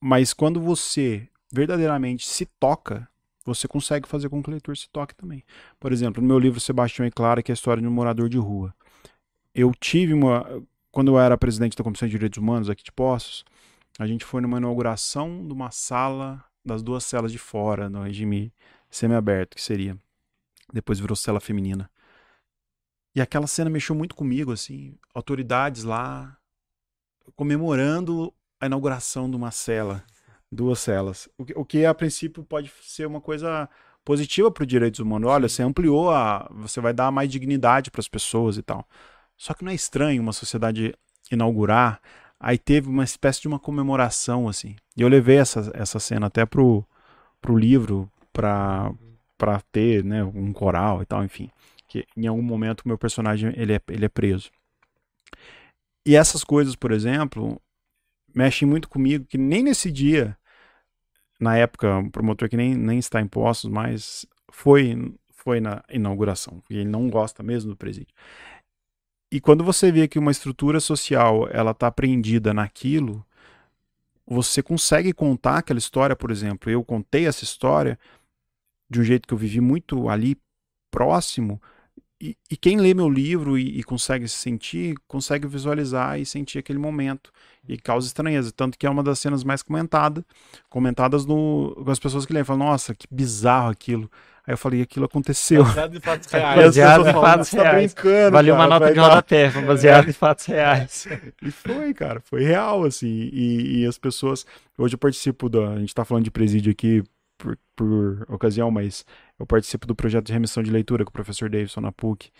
[0.00, 3.08] Mas quando você verdadeiramente se toca,
[3.44, 5.42] você consegue fazer com que o leitor se toque também.
[5.80, 8.28] Por exemplo, no meu livro Sebastião e Clara, que é a história de um morador
[8.28, 8.72] de rua.
[9.52, 10.46] Eu tive uma.
[10.92, 13.44] Quando eu era presidente da Comissão de Direitos Humanos aqui de Poços,
[13.98, 18.52] a gente foi numa inauguração de uma sala, das duas celas de fora, no regime
[18.88, 19.98] semiaberto, que seria.
[20.72, 21.90] Depois virou cela feminina.
[23.14, 26.36] E aquela cena mexeu muito comigo, assim, autoridades lá
[27.34, 30.04] comemorando a inauguração de uma cela.
[30.50, 31.28] Duas celas.
[31.36, 33.68] O que, o que a princípio pode ser uma coisa
[34.04, 35.28] positiva para os direitos humanos.
[35.28, 36.48] Olha, você ampliou a.
[36.52, 38.88] Você vai dar mais dignidade para as pessoas e tal.
[39.36, 40.94] Só que não é estranho uma sociedade
[41.30, 42.00] inaugurar.
[42.40, 44.76] Aí teve uma espécie de uma comemoração, assim.
[44.96, 46.84] E eu levei essa, essa cena até pro,
[47.40, 48.92] pro livro, para
[49.38, 51.48] para ter né, um coral e tal, enfim.
[51.86, 54.50] Que em algum momento o meu personagem ele é, ele é preso.
[56.04, 57.60] E essas coisas, por exemplo,
[58.34, 60.36] mexem muito comigo, que nem nesse dia,
[61.38, 66.62] na época, o promotor que nem, nem está em postos, mas foi, foi na inauguração,
[66.68, 68.14] e ele não gosta mesmo do presídio.
[69.30, 73.24] E quando você vê que uma estrutura social ela está apreendida naquilo,
[74.26, 76.70] você consegue contar aquela história, por exemplo.
[76.70, 77.98] Eu contei essa história
[78.88, 80.36] de um jeito que eu vivi muito ali
[80.90, 81.60] próximo.
[82.20, 86.58] E, e quem lê meu livro e, e, consegue se sentir, consegue visualizar e sentir
[86.58, 87.32] aquele momento.
[87.68, 88.50] E causa estranheza.
[88.50, 90.24] Tanto que é uma das cenas mais comentadas,
[90.68, 92.44] comentadas no, com as pessoas que leem.
[92.44, 94.10] Falam, nossa, que bizarro aquilo.
[94.48, 95.62] Aí eu falei, aquilo aconteceu.
[95.62, 96.64] Baseado em fatos reais.
[96.64, 97.92] Baseado em fatos reais.
[97.92, 100.08] Tá Valeu uma nota de rodapé, baseado é.
[100.08, 101.06] em fatos reais.
[101.42, 103.28] E foi, cara, foi real, assim.
[103.30, 104.46] E, e, as pessoas.
[104.78, 105.74] Hoje eu participo da.
[105.74, 107.04] A gente tá falando de presídio aqui
[107.36, 109.04] por, por ocasião, mas
[109.38, 112.30] eu participo do projeto de remissão de leitura com o professor Davidson na PUC.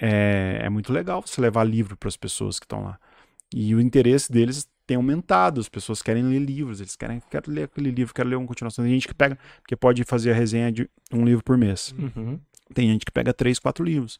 [0.00, 2.98] É, é muito legal você levar livro para as pessoas que estão lá.
[3.54, 5.60] E o interesse deles tem aumentado.
[5.60, 8.84] As pessoas querem ler livros, eles querem, querem ler aquele livro, querem ler uma continuação.
[8.84, 11.94] Tem gente que pega, que pode fazer a resenha de um livro por mês.
[11.98, 12.38] Uhum.
[12.74, 14.18] Tem gente que pega três, quatro livros.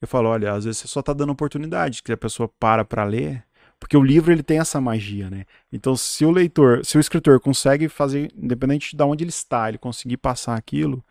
[0.00, 3.04] Eu falo, olha, às vezes você só está dando oportunidade, que a pessoa para para
[3.04, 3.44] ler,
[3.80, 5.44] porque o livro ele tem essa magia, né?
[5.72, 9.78] Então, se o leitor, se o escritor consegue fazer, independente de onde ele está, ele
[9.78, 11.04] conseguir passar aquilo,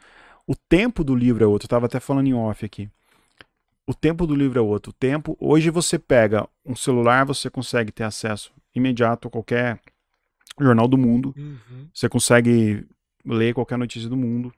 [0.46, 1.66] o tempo do livro é outro.
[1.66, 2.90] Eu estava até falando em off aqui.
[3.88, 4.90] O tempo do livro é outro.
[4.90, 9.80] O tempo, hoje você pega um celular, você consegue ter acesso imediato a qualquer
[10.60, 11.34] jornal do mundo.
[11.38, 11.88] Uhum.
[11.94, 12.86] Você consegue
[13.26, 14.54] ler qualquer notícia do mundo,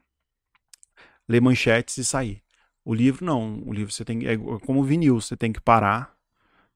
[1.28, 2.42] ler manchetes e sair.
[2.84, 3.62] O livro não.
[3.68, 6.12] O livro você tem é como vinil, você tem que parar,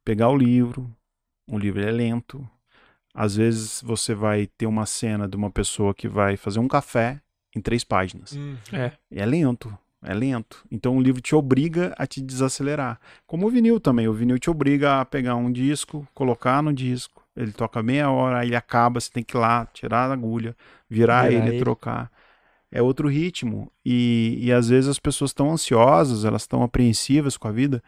[0.06, 0.96] pegar o livro,
[1.48, 2.48] o livro é lento.
[3.16, 7.20] Às vezes você vai ter uma cena de uma pessoa que vai fazer um café
[7.56, 8.34] em três páginas.
[8.34, 8.92] Hum, é.
[9.12, 10.66] é lento, é lento.
[10.72, 13.00] Então o livro te obriga a te desacelerar.
[13.26, 14.08] Como o vinil também.
[14.08, 17.24] O vinil te obriga a pegar um disco, colocar no disco.
[17.36, 20.56] Ele toca meia hora, aí ele acaba, você tem que ir lá, tirar a agulha,
[20.90, 22.12] virar, virar ele, ele, trocar.
[22.72, 23.72] É outro ritmo.
[23.84, 27.82] E, e às vezes as pessoas estão ansiosas, elas estão apreensivas com a vida,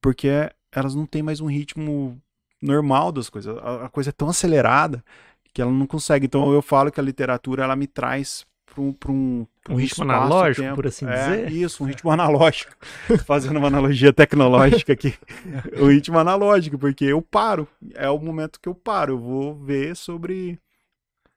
[0.00, 0.28] porque
[0.70, 2.20] elas não têm mais um ritmo
[2.60, 3.56] normal das coisas.
[3.58, 5.04] A, a, coisa é tão acelerada
[5.52, 6.26] que ela não consegue.
[6.26, 10.62] Então eu falo que a literatura ela me traz para um, um, um, ritmo analógico,
[10.62, 10.74] tempo.
[10.76, 11.52] por assim é, dizer.
[11.52, 12.72] Isso, um ritmo analógico.
[13.26, 15.14] Fazendo uma analogia tecnológica aqui.
[15.80, 17.68] o ritmo analógico, porque eu paro.
[17.94, 19.14] É o momento que eu paro.
[19.14, 20.58] Eu vou ver sobre,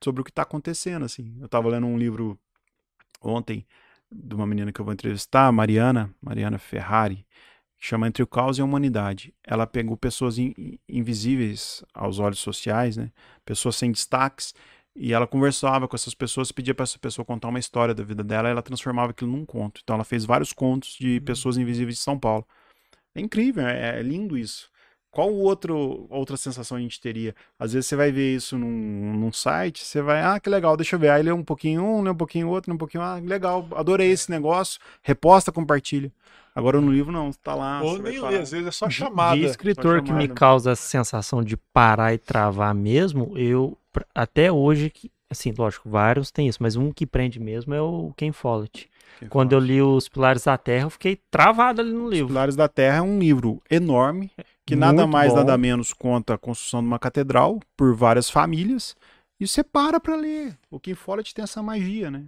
[0.03, 1.03] sobre o que está acontecendo.
[1.03, 1.35] Assim.
[1.39, 2.39] Eu estava lendo um livro
[3.21, 3.65] ontem
[4.11, 7.25] de uma menina que eu vou entrevistar, Mariana, Mariana Ferrari
[7.85, 9.33] chama Entre o Caos e a Humanidade.
[9.43, 10.53] Ela pegou pessoas in,
[10.89, 13.11] invisíveis aos olhos sociais, né?
[13.45, 14.53] pessoas sem destaques,
[14.95, 18.23] e ela conversava com essas pessoas, pedia para essa pessoa contar uma história da vida
[18.23, 19.81] dela, e ela transformava aquilo num conto.
[19.83, 21.25] Então ela fez vários contos de uhum.
[21.25, 22.47] pessoas invisíveis de São Paulo.
[23.13, 24.69] É incrível, é, é lindo isso.
[25.15, 27.33] Qual outro, outra sensação a gente teria?
[27.57, 30.97] Às vezes você vai ver isso num, num site, você vai, ah, que legal, deixa
[30.97, 31.09] eu ver.
[31.09, 34.11] Aí lê um pouquinho um, lê um pouquinho outro, lê um pouquinho, ah, legal, adorei
[34.11, 36.11] esse negócio, reposta, compartilha.
[36.53, 37.81] Agora no livro não, tá lá.
[37.81, 39.39] Ou nem lê, às vezes é só chamada.
[39.39, 43.77] De escritor que me causa a sensação de parar e travar mesmo, eu,
[44.13, 44.91] até hoje,
[45.29, 48.89] assim, lógico, vários tem isso, mas um que prende mesmo é o Ken Follett.
[49.29, 52.25] Quando eu li Os Pilares da Terra, eu fiquei travado ali no livro.
[52.25, 54.29] Os Pilares da Terra é um livro enorme,
[54.65, 55.37] que Muito nada mais, bom.
[55.37, 58.95] nada menos conta a construção de uma catedral por várias famílias.
[59.39, 60.57] E você para para ler.
[60.71, 62.25] O Ken Follett tem essa magia, né?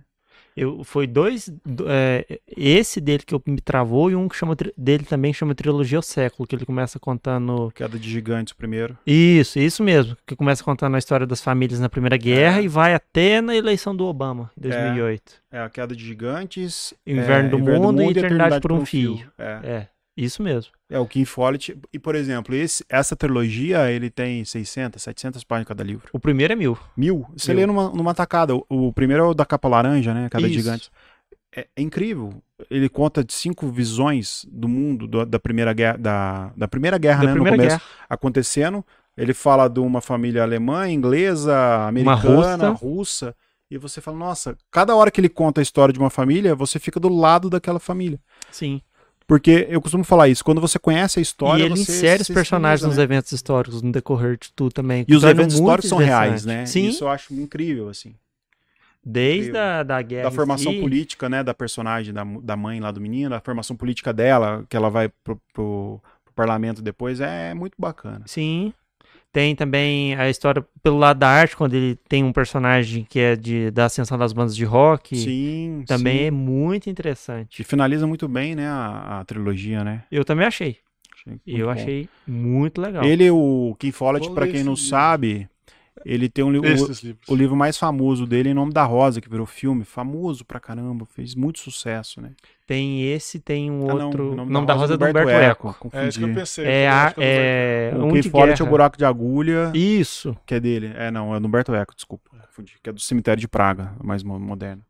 [0.55, 1.51] Eu, foi dois.
[1.87, 5.99] É, esse dele que eu, me travou e um que chama dele também chama Trilogia
[5.99, 7.71] ao Século, que ele começa contando.
[7.75, 8.97] Queda de Gigantes primeiro.
[9.05, 10.17] Isso, isso mesmo.
[10.25, 12.63] Que começa contando a história das famílias na Primeira Guerra é.
[12.63, 15.33] e vai até na eleição do Obama, em 2008.
[15.51, 16.91] É, é a Queda de Gigantes.
[17.05, 19.17] Inverno, é, do, Inverno mundo, do, Mundo, e Eternidade, Eternidade por um Fio.
[19.17, 19.31] fio.
[19.37, 19.87] É.
[20.17, 20.71] Isso mesmo.
[20.89, 21.77] É o Kim Follett.
[21.93, 26.09] E, por exemplo, esse, essa trilogia, ele tem 600, 700 páginas cada livro.
[26.11, 26.75] O primeiro é mil.
[26.97, 27.27] Mil?
[27.35, 27.61] Você mil.
[27.61, 28.55] lê numa, numa tacada.
[28.55, 30.27] O, o, primeiro é o da capa laranja, né?
[30.29, 30.89] Cada gigante.
[31.55, 32.41] É, é, incrível.
[32.71, 37.19] Ele conta de cinco visões do mundo do, da primeira guerra, da, da primeira guerra,
[37.19, 37.33] da né?
[37.33, 38.05] Primeira no começo, guerra.
[38.09, 38.83] acontecendo.
[39.15, 42.85] Ele fala de uma família alemã, inglesa, americana, russa.
[42.85, 43.35] russa.
[43.69, 46.79] E você fala, nossa, cada hora que ele conta a história de uma família, você
[46.79, 48.19] fica do lado daquela família.
[48.49, 48.81] Sim.
[49.27, 52.29] Porque eu costumo falar isso, quando você conhece a história, e ele você insere os
[52.29, 53.03] personagens nos né?
[53.03, 55.03] eventos históricos, no decorrer de tudo também.
[55.05, 56.65] E os eventos históricos são reais, né?
[56.65, 58.15] Sim, Isso eu acho incrível, assim.
[59.03, 62.89] desde a da guerra da formação si, política, né, da personagem, da, da mãe lá
[62.91, 67.53] do menino, da formação política dela, que ela vai pro, pro- pro parlamento depois, é
[67.53, 68.21] muito bacana.
[68.27, 68.73] Sim.
[69.33, 73.35] Tem também a história pelo lado da arte, quando ele tem um personagem que é
[73.35, 75.15] de, da ascensão das bandas de rock.
[75.15, 76.25] Sim, Também sim.
[76.25, 77.57] é muito interessante.
[77.57, 80.03] Que finaliza muito bem, né, a, a trilogia, né?
[80.11, 80.77] Eu também achei.
[81.13, 81.71] Achei Eu bom.
[81.73, 83.03] achei muito legal.
[83.03, 84.77] Ele, o Kim Follett, ler quem não livro.
[84.77, 85.47] sabe,
[86.05, 89.29] ele tem um li- o, o livro mais famoso dele, Em Nome da Rosa, que
[89.29, 92.31] virou filme, famoso pra caramba, fez muito sucesso, né?
[92.65, 94.23] Tem esse, tem um Ah, não, outro.
[94.29, 95.69] Em o nome da Rosa é do Humberto Eco.
[95.69, 95.89] Eco.
[95.93, 96.65] É isso que eu pensei.
[96.65, 98.67] É, a, não é O um de Follett é o.
[98.67, 100.35] Buraco de Agulha, Isso.
[100.45, 100.91] que é dele.
[100.95, 102.73] É, não, é do Humberto Eco, desculpa, confundi.
[102.83, 104.83] Que é do Cemitério de Praga, mais mo- moderno.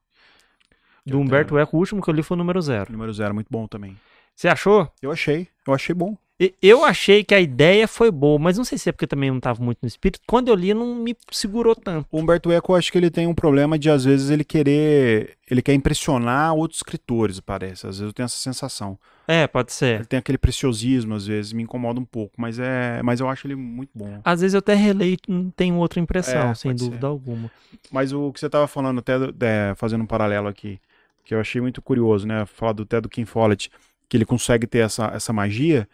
[1.06, 2.91] Do Humberto Eco, o último que eu li foi o número zero.
[2.91, 3.96] Número zero, muito bom também.
[4.36, 4.91] Você achou?
[5.02, 6.17] Eu achei, eu achei bom.
[6.62, 9.38] Eu achei que a ideia foi boa, mas não sei se é porque também não
[9.38, 10.19] estava muito no espírito.
[10.28, 12.08] Quando eu li, não me segurou tanto.
[12.12, 15.36] O Humberto Eco, acho que ele tem um problema de, às vezes, ele querer.
[15.50, 17.88] Ele quer impressionar outros escritores, parece.
[17.88, 19.00] Às vezes eu tenho essa sensação.
[19.28, 19.95] É, pode ser.
[19.95, 23.02] Ele tem aquele preciosismo, às vezes, me incomoda um pouco, mas é.
[23.02, 24.21] Mas eu acho ele muito bom.
[24.23, 27.06] Às vezes eu até releio e não tenho outra impressão, É, sem dúvida ser.
[27.08, 27.52] alguma.
[27.91, 30.80] Mas o que você estava falando, até é, fazendo um paralelo aqui,
[31.26, 32.45] que eu achei muito curioso, né?
[32.45, 33.71] Falar do, até do Kim Follett,
[34.08, 35.88] que ele consegue ter essa, essa magia,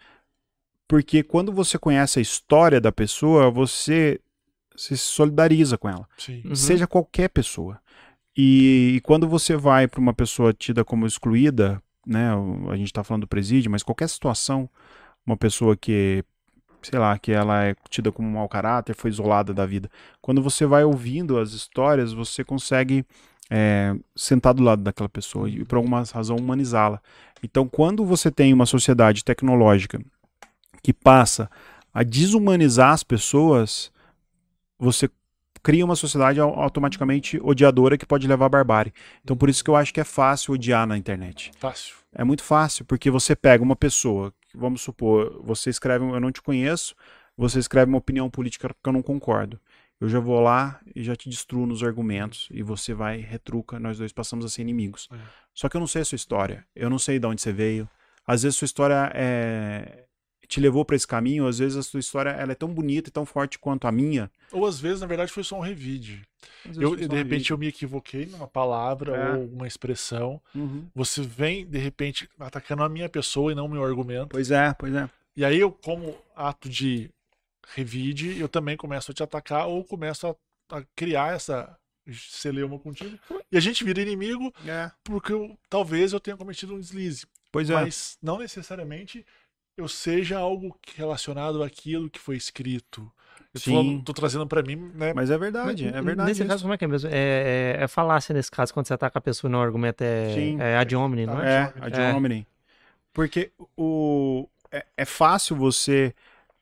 [0.87, 4.19] porque quando você conhece a história da pessoa, você
[4.75, 6.07] se solidariza com ela.
[6.17, 6.41] Sim.
[6.45, 6.55] Uhum.
[6.55, 7.79] seja qualquer pessoa.
[8.35, 12.29] E, e quando você vai para uma pessoa tida como excluída, né,
[12.69, 14.69] a gente está falando do presídio, mas qualquer situação,
[15.25, 16.23] uma pessoa que,
[16.81, 19.89] sei lá, que ela é tida como um mau caráter, foi isolada da vida.
[20.21, 23.05] Quando você vai ouvindo as histórias, você consegue
[23.49, 26.99] é, sentar do lado daquela pessoa e, por alguma razão, humanizá-la.
[27.43, 29.99] Então, quando você tem uma sociedade tecnológica
[30.83, 31.49] que passa
[31.93, 33.91] a desumanizar as pessoas,
[34.77, 35.09] você
[35.63, 38.93] cria uma sociedade au- automaticamente odiadora que pode levar à barbárie.
[39.23, 41.51] Então por isso que eu acho que é fácil odiar na internet.
[41.57, 41.95] Fácil.
[42.13, 46.31] É muito fácil, porque você pega uma pessoa, vamos supor, você escreve, um- eu não
[46.31, 46.93] te conheço,
[47.37, 49.59] você escreve uma opinião política que eu não concordo.
[50.01, 53.97] Eu já vou lá e já te destruo nos argumentos e você vai, retruca, nós
[53.97, 55.07] dois passamos a ser inimigos.
[55.13, 55.15] É.
[55.53, 57.87] Só que eu não sei a sua história, eu não sei de onde você veio.
[58.27, 60.03] Às vezes sua história é
[60.47, 63.11] te levou para esse caminho, às vezes a sua história ela é tão bonita e
[63.11, 64.29] tão forte quanto a minha.
[64.51, 66.21] Ou às vezes, na verdade, foi só um revide.
[66.75, 69.31] Eu, de um repente, eu me equivoquei numa palavra É.
[69.33, 70.41] ou uma expressão.
[70.53, 70.85] Uhum.
[70.93, 74.27] Você vem, de repente, atacando a minha pessoa e não o meu argumento.
[74.29, 75.09] Pois é, pois é.
[75.35, 77.09] E aí eu, como ato de
[77.73, 80.35] revide, eu também começo a te atacar ou começo a,
[80.77, 81.75] a criar essa
[82.11, 83.17] celeuma contigo.
[83.51, 84.91] E a gente vira inimigo É.
[85.03, 87.25] porque eu- talvez eu tenha cometido um deslize.
[87.51, 87.73] Pois é.
[87.75, 89.25] Mas não necessariamente
[89.77, 93.01] eu seja algo relacionado àquilo que foi escrito.
[93.53, 93.71] Eu tô, Sim.
[93.71, 95.13] falando- tô trazendo pra mim, né?
[95.13, 96.29] Mas é verdade, é verdade.
[96.29, 96.49] Nesse isso.
[96.49, 97.09] caso, como é que é mesmo?
[97.11, 100.33] É, é, é falácia nesse caso, quando você ataca a pessoa e não argumenta é,
[100.33, 100.59] Sim.
[100.59, 101.55] é ad hominem, não é?
[101.55, 102.45] É, a de hominem.
[103.13, 106.15] Porque o, é, é fácil você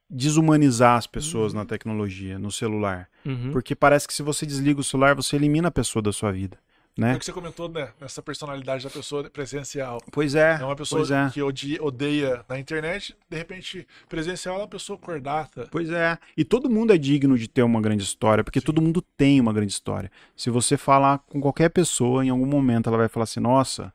[0.10, 3.08] desumanizar as pessoas na tecnologia, no celular.
[3.26, 3.52] Uhum.
[3.54, 6.58] Porque parece que se você desliga o celular, você elimina a pessoa da sua vida.
[6.98, 7.16] É Né?
[7.16, 7.90] o que você comentou, né?
[8.00, 10.00] Nessa personalidade da pessoa presencial.
[10.12, 11.30] Pois é, É uma pessoa é.
[11.30, 15.68] que odia, odeia na internet, de repente, presencial é uma pessoa cordata.
[15.72, 16.18] Pois é.
[16.36, 19.54] E todo mundo é digno de ter uma grande história, porque todo mundo tem uma
[19.54, 20.12] grande história.
[20.36, 23.94] Se você falar com qualquer pessoa, em algum momento ela vai falar assim: nossa,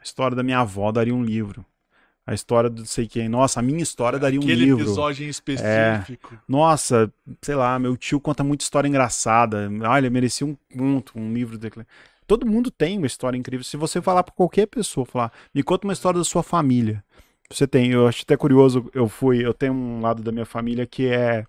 [0.00, 1.64] a história da minha avó daria um livro.
[2.26, 3.28] A história do não sei quem.
[3.28, 4.80] Nossa, a minha história daria um Aquele livro.
[4.80, 4.82] É.
[4.82, 6.38] episódio em específico.
[6.46, 9.68] Nossa, sei lá, meu tio conta muita história engraçada.
[9.88, 11.58] Olha, merecia um conto, um livro.
[11.58, 11.68] De...
[12.30, 13.64] Todo mundo tem uma história incrível.
[13.64, 17.02] Se você falar pra qualquer pessoa, falar, me conta uma história da sua família.
[17.50, 20.86] Você tem, eu acho até curioso, eu fui, eu tenho um lado da minha família
[20.86, 21.44] que é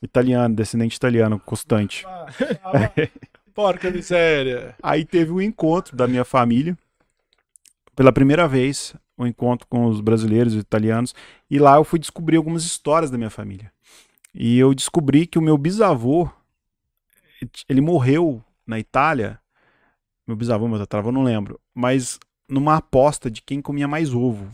[0.00, 2.06] italiano, descendente italiano, constante.
[2.06, 2.26] Ah,
[2.62, 3.08] ah,
[3.52, 4.76] porca miséria.
[4.80, 6.78] Aí teve um encontro da minha família,
[7.96, 11.12] pela primeira vez, um encontro com os brasileiros e os italianos,
[11.50, 13.72] e lá eu fui descobrir algumas histórias da minha família.
[14.32, 16.30] E eu descobri que o meu bisavô,
[17.68, 19.39] ele morreu na Itália,
[20.30, 24.48] meu bisavô, meu tataravô, não lembro, mas numa aposta de quem comia mais ovo.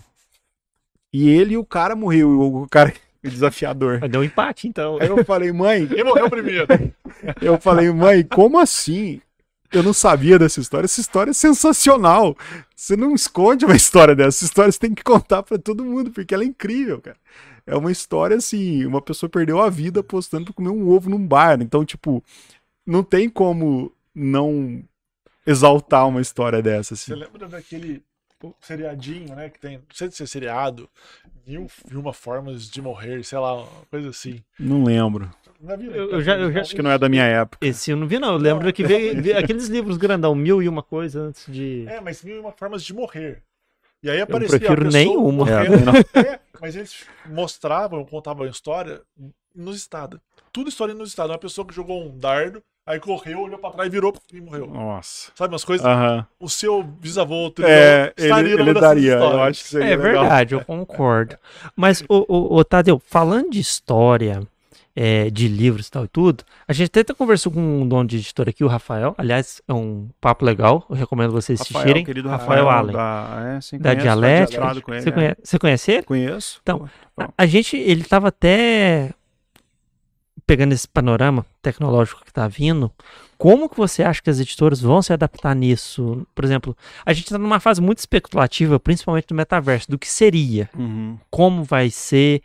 [1.12, 4.00] E ele e o cara morreu, o cara o desafiador.
[4.08, 4.96] Deu um empate, então.
[4.98, 6.66] Aí eu falei, mãe, Quem morreu primeiro?
[7.42, 9.20] eu falei, mãe, como assim?
[9.70, 10.86] Eu não sabia dessa história.
[10.86, 12.34] Essa história é sensacional.
[12.74, 14.38] Você não esconde uma história dessa.
[14.38, 17.18] Essa história você tem que contar pra todo mundo, porque ela é incrível, cara.
[17.66, 21.26] É uma história assim, uma pessoa perdeu a vida apostando pra comer um ovo num
[21.26, 21.60] bar.
[21.60, 22.24] Então, tipo,
[22.86, 24.82] não tem como não
[25.46, 27.20] exaltar uma história dessa, Você assim.
[27.22, 28.02] lembra daquele
[28.60, 29.48] seriadinho, né?
[29.48, 30.88] Que tem, não sei se é seriado,
[31.46, 34.42] mil e uma formas de morrer, sei lá, uma coisa assim.
[34.58, 35.30] Não lembro.
[35.60, 37.66] Não vi, eu, eu, já, eu já, acho que não é da minha época.
[37.66, 38.32] Esse eu não vi, não.
[38.32, 38.72] Eu lembro não.
[38.72, 41.86] que veio, aqueles livros grandão, mil e uma coisa antes de.
[41.88, 43.42] É, mas mil e uma formas de morrer.
[44.02, 44.56] E aí aparecia.
[44.56, 45.46] Eu prefiro nenhuma.
[45.50, 49.00] É, é, mas eles mostravam, contavam a história
[49.54, 50.20] nos estados.
[50.52, 51.32] Tudo história nos estados.
[51.32, 54.66] Uma pessoa que jogou um dardo, aí correu, olhou pra trás, virou e morreu.
[54.66, 55.30] Nossa.
[55.34, 55.84] Sabe umas coisas?
[55.84, 56.26] Uh -huh.
[56.38, 59.14] O seu bisavô é, estaria ele, ele daria.
[59.14, 60.22] Eu acho que seria É legal.
[60.22, 61.36] verdade, eu concordo.
[61.74, 64.46] Mas, o, o, o Tadeu, falando de história
[64.96, 66.42] é, de livros e tal e tudo.
[66.66, 69.14] A gente até conversou com um dono de editora aqui, o Rafael.
[69.18, 70.86] Aliás, é um papo legal.
[70.88, 72.04] Eu recomendo vocês Rafael, assistirem.
[72.04, 72.96] Querido Rafael, Rafael Allen.
[72.96, 74.74] Da, é, sim, da Dialética.
[74.74, 76.02] Você, conhece, você conhece ele?
[76.04, 76.60] Conheço.
[76.62, 79.12] Então, a, a, gente, ele estava até
[80.46, 82.90] pegando esse panorama tecnológico que está vindo.
[83.36, 86.26] Como que você acha que as editoras vão se adaptar nisso?
[86.34, 90.70] Por exemplo, a gente está numa fase muito especulativa, principalmente do metaverso, do que seria,
[90.74, 91.18] uhum.
[91.30, 92.42] como vai ser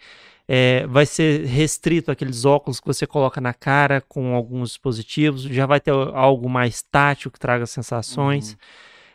[0.47, 5.65] é, vai ser restrito aqueles óculos que você coloca na cara com alguns dispositivos, já
[5.65, 8.51] vai ter algo mais tátil que traga sensações.
[8.51, 8.57] Uhum.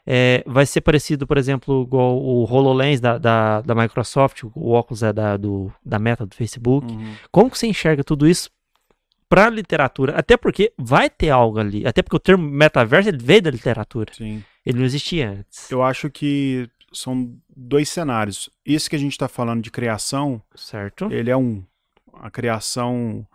[0.08, 5.02] É, vai ser parecido, por exemplo, igual o HoloLens da, da, da Microsoft, o óculos
[5.02, 6.90] é da, do, da Meta, do Facebook.
[6.90, 7.14] Uhum.
[7.30, 8.48] Como que você enxerga tudo isso
[9.28, 10.16] para literatura?
[10.16, 11.86] Até porque vai ter algo ali.
[11.86, 14.12] Até porque o termo metaverso ele veio da literatura.
[14.12, 14.42] Sim.
[14.64, 15.70] Ele não existia antes.
[15.70, 18.50] Eu acho que são dois cenários.
[18.64, 21.10] Esse que a gente está falando de criação, certo?
[21.12, 21.62] Ele é um.
[22.14, 23.26] A criação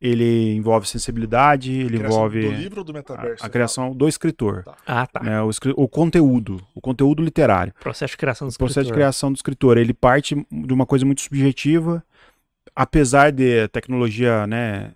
[0.00, 3.42] ele envolve sensibilidade, ele envolve do livro ou do metaverso.
[3.42, 4.62] A, a criação do escritor.
[4.62, 4.76] Tá.
[4.86, 5.22] Ah, tá.
[5.22, 7.72] Né, o, o, conteúdo, o conteúdo literário.
[7.80, 8.68] Processo de criação do escritor.
[8.68, 9.78] processo de criação do escritor.
[9.78, 12.04] Ele parte de uma coisa muito subjetiva,
[12.76, 14.92] apesar de a tecnologia, né,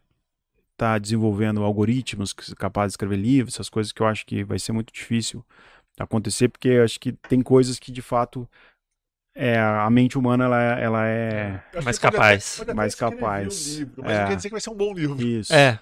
[0.78, 4.72] tá desenvolvendo algoritmos capazes de escrever livros, essas coisas que eu acho que vai ser
[4.72, 5.44] muito difícil
[5.98, 8.48] acontecer, porque acho que tem coisas que de fato
[9.36, 12.58] é, a mente humana ela, ela é mais capaz.
[12.58, 13.76] Pode até, pode mais capaz.
[13.76, 14.20] Um livro, mas é.
[14.20, 15.20] não quer dizer que vai ser um bom livro.
[15.20, 15.52] Isso.
[15.52, 15.80] É.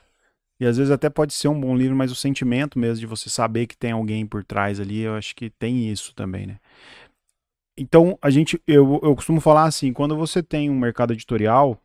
[0.58, 3.28] E às vezes até pode ser um bom livro, mas o sentimento mesmo de você
[3.28, 6.58] saber que tem alguém por trás ali, eu acho que tem isso também, né?
[7.78, 11.78] Então, a gente, eu, eu costumo falar assim, quando você tem um mercado editorial,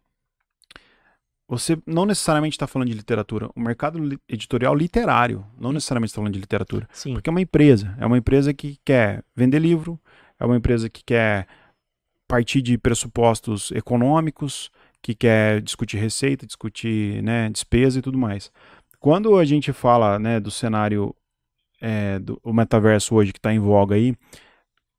[1.52, 6.34] você não necessariamente está falando de literatura, o mercado editorial literário, não necessariamente está falando
[6.34, 6.88] de literatura.
[6.94, 7.12] Sim.
[7.12, 10.00] Porque é uma empresa, é uma empresa que quer vender livro,
[10.40, 11.46] é uma empresa que quer
[12.26, 18.50] partir de pressupostos econômicos, que quer discutir receita, discutir né, despesa e tudo mais.
[18.98, 21.14] Quando a gente fala né, do cenário
[21.82, 24.16] é, do metaverso hoje que está em voga aí,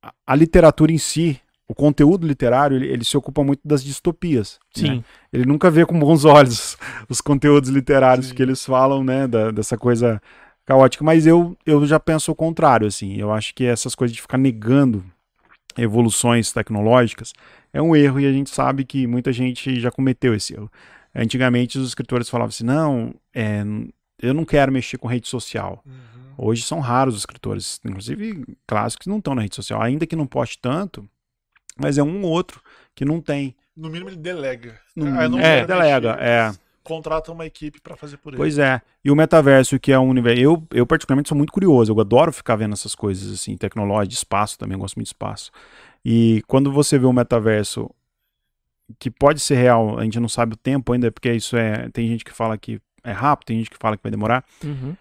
[0.02, 4.58] a, a literatura em si, o conteúdo literário ele, ele, se ocupa muito das distopias.
[4.74, 4.96] Sim.
[4.96, 5.04] Né?
[5.32, 6.76] Ele nunca vê com bons olhos
[7.08, 8.34] os conteúdos literários Sim.
[8.34, 10.20] que eles falam, né, da, dessa coisa
[10.66, 11.04] caótica.
[11.04, 13.16] Mas eu, eu já penso o contrário, assim.
[13.16, 15.04] Eu acho que essas coisas de ficar negando
[15.76, 17.32] evoluções tecnológicas
[17.72, 20.70] é um erro e a gente sabe que muita gente já cometeu esse erro.
[21.14, 23.62] Antigamente os escritores falavam assim, não, é,
[24.20, 25.82] eu não quero mexer com rede social.
[25.84, 25.92] Uhum.
[26.38, 30.16] Hoje são raros os escritores, inclusive clássicos, que não estão na rede social, ainda que
[30.16, 31.08] não poste tanto,
[31.78, 32.60] mas é um ou outro
[32.94, 33.54] que não tem.
[33.76, 34.78] No mínimo ele delega.
[34.94, 36.52] No, ah, é, delega, é.
[36.82, 38.36] Contrata uma equipe para fazer por ele.
[38.36, 38.82] Pois é.
[39.04, 40.40] E o metaverso, que é um universo.
[40.40, 41.92] Eu, eu, particularmente, sou muito curioso.
[41.92, 45.50] Eu adoro ficar vendo essas coisas, assim, tecnológica, de espaço também, gosto muito de espaço.
[46.04, 47.88] E quando você vê um metaverso
[48.98, 51.88] que pode ser real, a gente não sabe o tempo ainda, porque isso é.
[51.90, 54.44] Tem gente que fala que é rápido, tem gente que fala que vai demorar.
[54.62, 54.96] Uhum.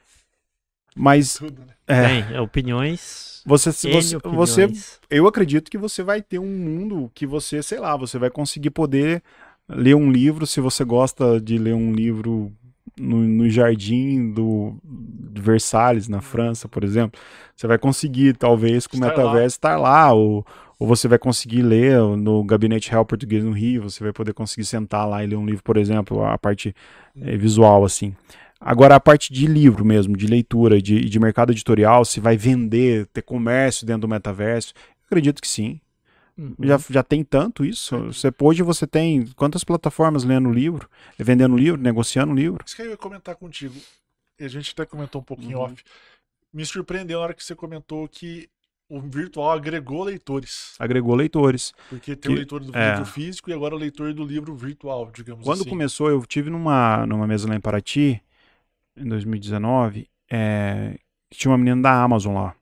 [0.95, 1.35] Mas.
[1.35, 1.73] Tudo, né?
[1.87, 4.69] é, tem opiniões você, você, você,
[5.09, 8.69] eu acredito que você vai ter um mundo que você, sei lá, você vai conseguir
[8.69, 9.23] poder
[9.67, 12.51] ler um livro, se você gosta de ler um livro
[12.99, 17.19] no, no jardim do, do, Versalhes, na França, por exemplo,
[17.55, 20.45] você vai conseguir, talvez, com o metaverso, estar lá, ou,
[20.77, 24.65] ou você vai conseguir ler no Gabinete Real Português no Rio, você vai poder conseguir
[24.65, 26.75] sentar lá e ler um livro, por exemplo, a parte
[27.19, 28.15] é, visual, assim.
[28.63, 33.07] Agora, a parte de livro mesmo, de leitura, de, de mercado editorial, se vai vender,
[33.07, 34.73] ter comércio dentro do metaverso,
[35.07, 35.81] acredito que sim.
[36.37, 36.55] Uhum.
[36.61, 37.97] Já, já tem tanto isso.
[38.05, 42.63] Você, hoje você tem quantas plataformas lendo livro, vendendo livro, negociando livro?
[42.63, 43.75] Isso que eu ia comentar contigo.
[44.39, 45.65] E a gente até comentou um pouquinho uhum.
[45.65, 45.83] off.
[46.53, 48.47] Me surpreendeu na hora que você comentou que
[48.87, 50.75] o virtual agregou leitores.
[50.77, 51.73] Agregou leitores.
[51.89, 54.53] Porque tem que, o leitor do é, livro físico e agora o leitor do livro
[54.53, 55.63] virtual, digamos Quando assim.
[55.63, 58.21] Quando começou, eu tive numa, numa mesa lá em Paraty,
[58.95, 60.97] em 2019, é,
[61.29, 62.55] tinha uma menina da Amazon lá.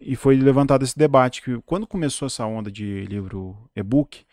[0.00, 4.24] E foi levantado esse debate que quando começou essa onda de livro e-book,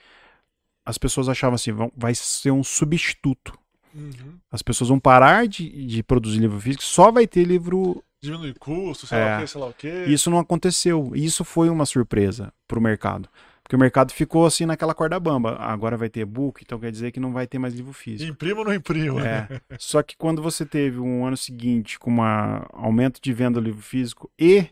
[0.86, 3.58] as pessoas achavam assim, vão, vai ser um substituto.
[3.94, 4.40] Uhum.
[4.52, 9.06] As pessoas vão parar de, de produzir livro físico, só vai ter livro Diminuir custo,
[9.06, 9.26] sei é.
[9.26, 10.06] lá o que, sei lá o que.
[10.06, 11.12] Isso não aconteceu.
[11.14, 13.30] Isso foi uma surpresa para o mercado.
[13.68, 15.58] Porque o mercado ficou assim naquela corda bamba.
[15.60, 18.32] Agora vai ter e-book, então quer dizer que não vai ter mais livro físico.
[18.32, 19.20] Imprimo ou não imprimo?
[19.20, 19.46] É.
[19.78, 23.82] Só que quando você teve um ano seguinte com um aumento de venda do livro
[23.82, 24.68] físico e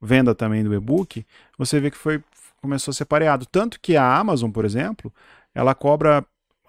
[0.00, 1.26] venda também do e-book,
[1.58, 2.24] você vê que foi
[2.62, 3.44] começou a ser pareado.
[3.44, 5.12] Tanto que a Amazon, por exemplo,
[5.54, 6.24] ela cobra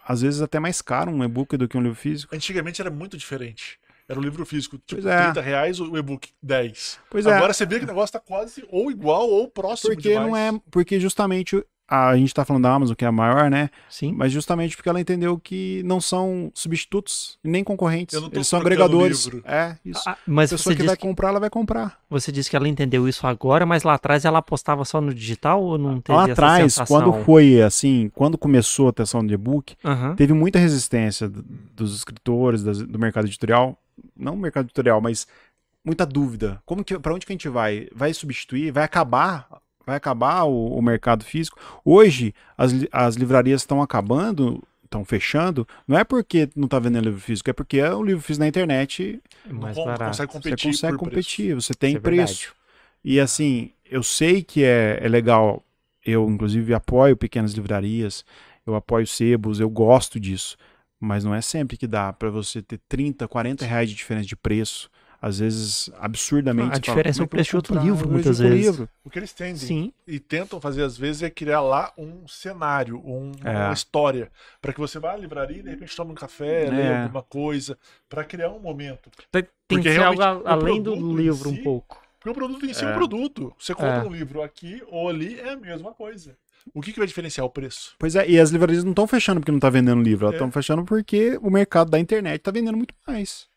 [0.06, 2.36] às vezes até mais caro um e-book do que um livro físico.
[2.36, 3.80] Antigamente era muito diferente.
[4.12, 5.24] Era o livro físico, tipo, é.
[5.24, 7.00] 30 reais, o e-book 10.
[7.10, 7.34] Pois é.
[7.34, 7.54] Agora é.
[7.54, 10.28] você vê que o negócio tá quase ou igual ou próximo Porque demais.
[10.28, 13.70] não é, porque justamente a gente tá falando da Amazon, que é a maior, né?
[13.90, 14.14] Sim.
[14.14, 18.18] Mas justamente porque ela entendeu que não são substitutos nem concorrentes.
[18.32, 19.26] Eles são agregadores.
[19.26, 19.44] Livro.
[19.46, 20.02] É, isso.
[20.08, 21.02] Ah, mas a pessoa que vai que...
[21.02, 22.00] comprar, ela vai comprar.
[22.10, 25.62] Você disse que ela entendeu isso agora, mas lá atrás ela apostava só no digital
[25.62, 30.16] ou não teve Lá atrás, quando foi assim, quando começou a tensão do e-book, uhum.
[30.16, 31.30] teve muita resistência
[31.76, 33.78] dos escritores, do mercado editorial
[34.16, 35.28] não mercado editorial, mas
[35.84, 36.62] muita dúvida.
[36.66, 37.88] Como que, para onde que a gente vai?
[37.94, 38.72] Vai substituir?
[38.72, 39.48] Vai acabar?
[39.86, 41.60] Vai acabar o, o mercado físico?
[41.84, 45.68] Hoje as, as livrarias estão acabando, estão fechando.
[45.88, 49.22] Não é porque não está vendendo livro físico, é porque o livro físico na internet
[49.50, 50.06] é mais barato.
[50.06, 50.60] consegue competir.
[50.60, 51.56] Você consegue competir.
[51.56, 52.54] Você tem é preço.
[53.04, 55.64] E assim, eu sei que é, é legal.
[56.06, 58.26] Eu inclusive apoio pequenas livrarias.
[58.66, 59.60] Eu apoio sebos.
[59.60, 60.58] Eu gosto disso.
[61.02, 64.36] Mas não é sempre que dá para você ter 30, 40 reais de diferença de
[64.36, 64.88] preço.
[65.20, 66.78] Às vezes, absurdamente.
[66.78, 68.66] a diferença fala, é o preço de outro livro, muitas vezes.
[68.66, 68.90] Livro.
[69.04, 69.94] O que eles tendem Sim.
[70.08, 73.50] e tentam fazer, às vezes, é criar lá um cenário, um, é.
[73.50, 74.32] uma história.
[74.60, 76.70] para que você vá à livraria e, de repente, tome um café, é.
[76.72, 77.78] leia alguma coisa,
[78.10, 79.12] para criar um momento.
[79.32, 82.02] Tem, tem que ser algo além do livro, si, um pouco.
[82.18, 82.96] Porque o produto em si é um é.
[82.96, 83.54] produto.
[83.60, 84.04] Você compra é.
[84.04, 86.36] um livro aqui ou ali, é a mesma coisa.
[86.74, 87.96] O que, que vai diferenciar o preço?
[87.98, 90.50] Pois é, e as livrarias não estão fechando porque não está vendendo livro, elas estão
[90.50, 90.52] é.
[90.52, 93.48] fechando porque o mercado da internet está vendendo muito mais.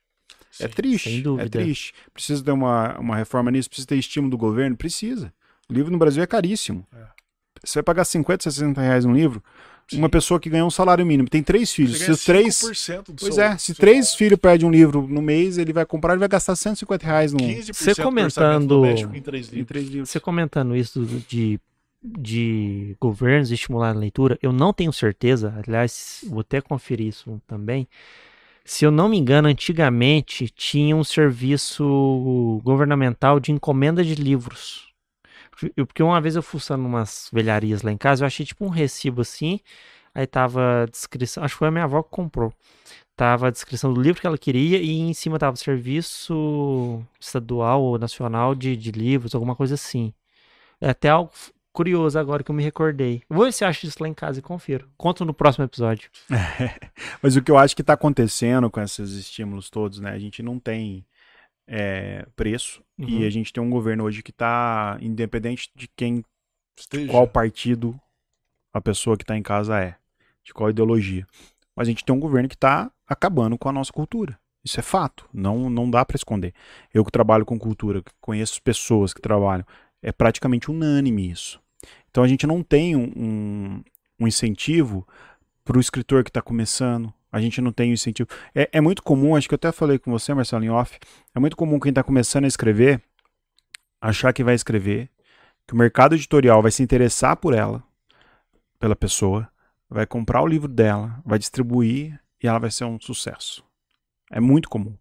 [0.60, 1.94] É Sim, é triste, é triste.
[2.12, 4.76] Precisa ter uma, uma reforma nisso, precisa ter estímulo do governo?
[4.76, 5.32] Precisa.
[5.68, 6.86] O livro no Brasil é caríssimo.
[6.94, 7.04] É.
[7.64, 9.42] Você vai pagar 50, 60 reais num livro,
[9.88, 9.98] Sim.
[9.98, 11.98] uma pessoa que ganha um salário mínimo, tem três filhos.
[11.98, 12.60] Se três.
[12.60, 12.66] Do
[13.14, 16.20] pois seu, é, se três filhos pedem um livro no mês, ele vai comprar, ele
[16.20, 17.38] vai gastar 150 reais no.
[17.72, 18.84] Você comentando.
[18.86, 20.10] Em três, em três livros.
[20.10, 21.58] Você comentando isso de
[22.04, 27.88] de governos estimular a leitura, eu não tenho certeza, aliás, vou até conferir isso também.
[28.64, 34.92] Se eu não me engano, antigamente tinha um serviço governamental de encomenda de livros.
[35.86, 39.22] porque uma vez eu fuçando umas velharias lá em casa, eu achei tipo um recibo
[39.22, 39.60] assim,
[40.14, 42.52] aí tava a descrição, acho que foi a minha avó que comprou.
[43.16, 47.98] Tava a descrição do livro que ela queria e em cima tava serviço estadual ou
[47.98, 50.12] nacional de, de livros, alguma coisa assim.
[50.80, 51.30] É até algo
[51.74, 53.22] curioso agora que eu me recordei.
[53.28, 54.88] Vou ver se acha isso lá em casa e confiro.
[54.96, 56.08] Conto no próximo episódio.
[57.20, 60.12] Mas o que eu acho que está acontecendo com esses estímulos todos, né?
[60.12, 61.04] A gente não tem
[61.66, 63.08] é, preço uhum.
[63.08, 66.24] e a gente tem um governo hoje que está independente de quem,
[66.78, 67.10] Esteja.
[67.10, 68.00] qual partido
[68.72, 69.96] a pessoa que está em casa é,
[70.44, 71.26] de qual ideologia.
[71.74, 74.38] Mas a gente tem um governo que está acabando com a nossa cultura.
[74.64, 76.54] Isso é fato, não, não dá para esconder.
[76.92, 79.66] Eu que trabalho com cultura, que conheço pessoas que trabalham,
[80.00, 81.63] é praticamente unânime isso.
[82.14, 83.82] Então a gente não tem um,
[84.20, 85.04] um incentivo
[85.64, 87.12] para o escritor que está começando.
[87.32, 88.28] A gente não tem um incentivo.
[88.54, 90.96] É, é, muito comum, acho que eu até falei com você, Marcelo, em off.
[91.34, 93.02] É muito comum quem está começando a escrever
[94.00, 95.10] achar que vai escrever,
[95.66, 97.82] que o mercado editorial vai se interessar por ela,
[98.78, 99.48] pela pessoa,
[99.90, 103.64] vai comprar o livro dela, vai distribuir e ela vai ser um sucesso.
[104.30, 104.94] É muito comum.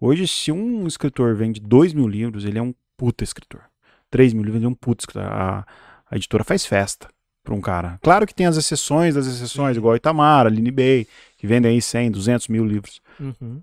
[0.00, 3.64] Hoje, se um escritor vende dois mil livros, ele é um puta escritor.
[4.08, 5.24] 3 mil livros, ele é um puta escritor.
[5.24, 5.66] A,
[6.14, 7.08] a editora faz festa
[7.42, 7.98] para um cara.
[8.00, 11.72] Claro que tem as exceções das exceções, igual a Itamar, a Line Bay, que vendem
[11.72, 13.02] aí 100, 200 mil livros.
[13.18, 13.60] Uhum.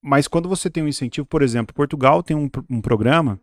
[0.00, 3.38] Mas quando você tem um incentivo, por exemplo, Portugal tem um, um programa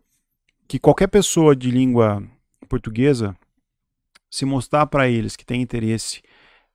[0.67, 2.23] que qualquer pessoa de língua
[2.67, 3.37] portuguesa,
[4.31, 6.23] se mostrar para eles que tem interesse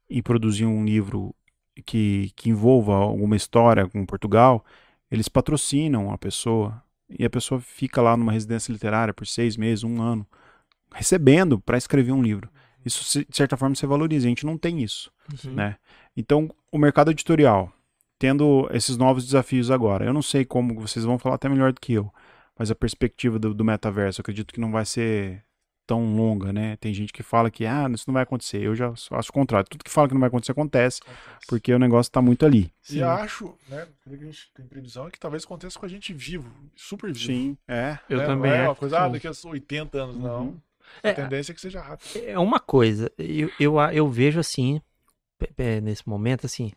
[0.09, 1.35] em produzir um livro
[1.85, 4.65] que, que envolva alguma história com Portugal,
[5.11, 9.83] eles patrocinam a pessoa e a pessoa fica lá numa residência literária por seis meses,
[9.83, 10.25] um ano,
[10.97, 12.51] recebendo para escrever um livro.
[12.85, 14.27] Isso, de certa forma, você valoriza.
[14.27, 15.13] A gente não tem isso.
[15.45, 15.53] Uhum.
[15.53, 15.77] Né?
[16.17, 17.71] Então, o mercado editorial,
[18.19, 21.81] tendo esses novos desafios agora, eu não sei como, vocês vão falar até melhor do
[21.81, 22.13] que eu,
[22.59, 25.45] mas a perspectiva do, do metaverso, eu acredito que não vai ser
[25.87, 26.77] tão longa, né?
[26.77, 28.61] Tem gente que fala que ah, isso não vai acontecer.
[28.61, 29.69] Eu já acho o contrário.
[29.69, 31.47] Tudo que fala que não vai acontecer acontece, acontece.
[31.47, 32.73] porque o negócio está muito ali.
[32.91, 36.13] E acho, né, que a gente tem previsão é que talvez aconteça com a gente
[36.13, 37.27] vivo, super vivo.
[37.27, 37.99] Sim, é.
[38.09, 38.51] Eu é, também.
[38.51, 40.23] Não é uma coisa, ah, daqui a 80 anos, uhum.
[40.23, 40.63] não.
[41.03, 42.25] A é, tendência é que seja rápido.
[42.25, 44.81] É uma coisa, eu, eu, eu vejo assim,
[45.83, 46.73] nesse momento, assim,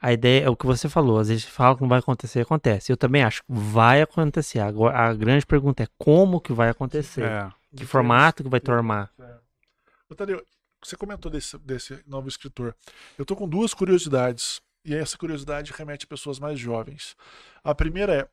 [0.00, 1.18] a ideia é o que você falou.
[1.18, 2.92] Às vezes fala que não vai acontecer, acontece.
[2.92, 4.60] Eu também acho que vai acontecer.
[4.60, 7.24] Agora, a grande pergunta é como que vai acontecer?
[7.24, 7.52] É.
[7.76, 9.10] Que formato que vai tomar?
[9.18, 10.14] É.
[10.14, 10.44] Tadeu,
[10.82, 12.74] você comentou desse, desse novo escritor.
[13.18, 14.60] Eu tô com duas curiosidades.
[14.84, 17.16] E essa curiosidade remete a pessoas mais jovens.
[17.62, 18.28] A primeira é: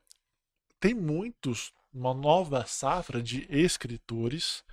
[0.79, 4.63] tem muitos, uma nova safra de escritores.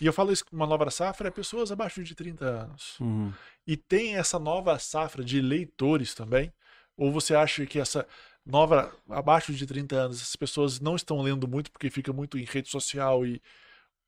[0.00, 2.98] E eu falo isso, uma nova safra é pessoas abaixo de 30 anos.
[3.00, 3.32] Uhum.
[3.66, 6.52] E tem essa nova safra de leitores também?
[6.96, 8.06] Ou você acha que essa
[8.44, 12.44] nova, abaixo de 30 anos, essas pessoas não estão lendo muito porque fica muito em
[12.44, 13.40] rede social e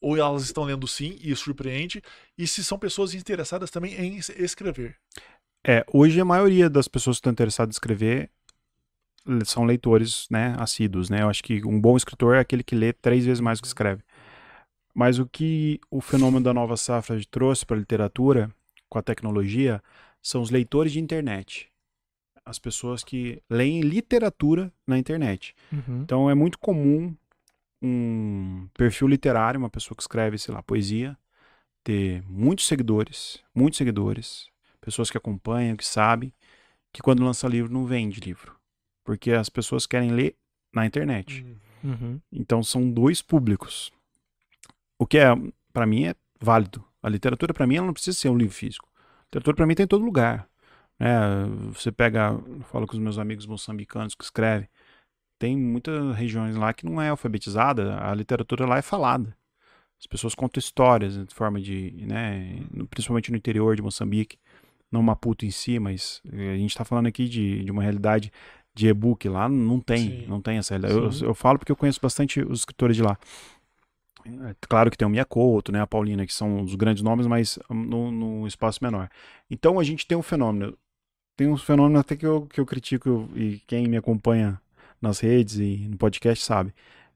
[0.01, 2.03] ou elas estão lendo sim e surpreende,
[2.37, 4.97] e se são pessoas interessadas também em escrever.
[5.65, 8.29] É, hoje a maioria das pessoas que estão interessadas em escrever
[9.45, 11.23] são leitores, né, assíduos, né?
[11.23, 13.69] Eu acho que um bom escritor é aquele que lê três vezes mais do que
[13.69, 14.03] escreve.
[14.95, 18.55] Mas o que o fenômeno da nova safra trouxe para a literatura,
[18.89, 19.83] com a tecnologia,
[20.23, 21.71] são os leitores de internet.
[22.45, 25.55] As pessoas que leem literatura na internet.
[25.73, 26.03] Uhum.
[26.03, 27.15] Então é muito comum
[27.81, 31.17] um perfil literário, uma pessoa que escreve, sei lá, poesia,
[31.83, 34.47] ter muitos seguidores, muitos seguidores,
[34.81, 36.33] pessoas que acompanham, que sabem,
[36.93, 38.55] que quando lança livro não vende livro.
[39.05, 40.37] Porque as pessoas querem ler
[40.73, 41.45] na internet.
[41.83, 42.21] Uhum.
[42.31, 43.93] Então são dois públicos.
[45.03, 45.35] O que é,
[45.73, 46.85] para mim, é válido.
[47.03, 48.89] A literatura, para mim, ela não precisa ser um livro físico.
[48.95, 50.49] A literatura, para mim, tem em todo lugar.
[51.01, 52.39] É, você pega,
[52.71, 54.69] falo com os meus amigos moçambicanos que escrevem,
[55.41, 59.37] tem muitas regiões lá que não é alfabetizada, a literatura lá é falada.
[59.99, 64.39] As pessoas contam histórias de forma de, né, principalmente no interior de Moçambique,
[64.89, 68.31] não Maputo em si, mas eh, a gente está falando aqui de, de uma realidade
[68.73, 70.27] de e-book lá, não tem, Sim.
[70.29, 71.23] não tem essa realidade.
[71.23, 73.19] Eu, eu, falo porque eu conheço bastante os escritores de lá.
[74.25, 77.59] É, claro que tem o Miyakoto, né, a Paulina, que são os grandes nomes, mas
[77.69, 79.09] no, no espaço menor.
[79.51, 80.77] Então a gente tem um fenômeno,
[81.37, 84.61] tem um fenômeno até que eu, que eu critico, e quem me acompanha
[85.01, 86.73] nas redes e no podcast sabe.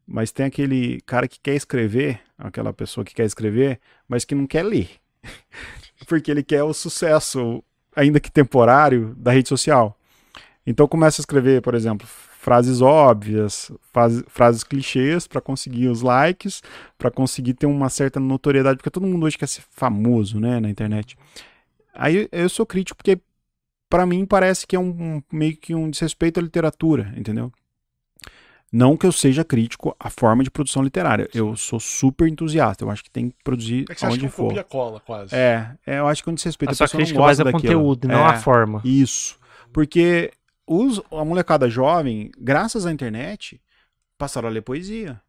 [0.06, 4.46] Mas tem aquele cara que quer escrever, aquela pessoa que quer escrever, mas que não
[4.46, 4.90] quer ler.
[6.06, 7.62] Porque ele quer o sucesso,
[7.94, 9.98] ainda que temporário, da rede social.
[10.66, 12.06] Então começa a escrever, por exemplo,
[12.46, 16.62] frases óbvias, frases, frases clichês para conseguir os likes,
[16.96, 20.70] para conseguir ter uma certa notoriedade, porque todo mundo hoje quer ser famoso, né, na
[20.70, 21.18] internet.
[21.92, 23.18] Aí eu sou crítico porque
[23.90, 27.50] para mim parece que é um, um, meio que um desrespeito à literatura, entendeu?
[28.70, 31.28] Não que eu seja crítico à forma de produção literária.
[31.34, 32.84] Eu sou super entusiasta.
[32.84, 34.48] Eu acho que tem que produzir é que você onde acha que for.
[34.48, 35.34] Copia cola, quase.
[35.34, 38.06] É, é, eu acho que quando se respeita a, a sua crítica mais é conteúdo,
[38.06, 38.80] não é, a forma.
[38.84, 39.36] Isso.
[39.72, 40.30] Porque
[40.66, 43.60] os, a molecada jovem, graças à internet,
[44.18, 45.20] passaram a ler poesia.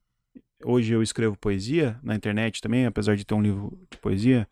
[0.64, 4.48] Hoje eu escrevo poesia na internet também, apesar de ter um livro de poesia,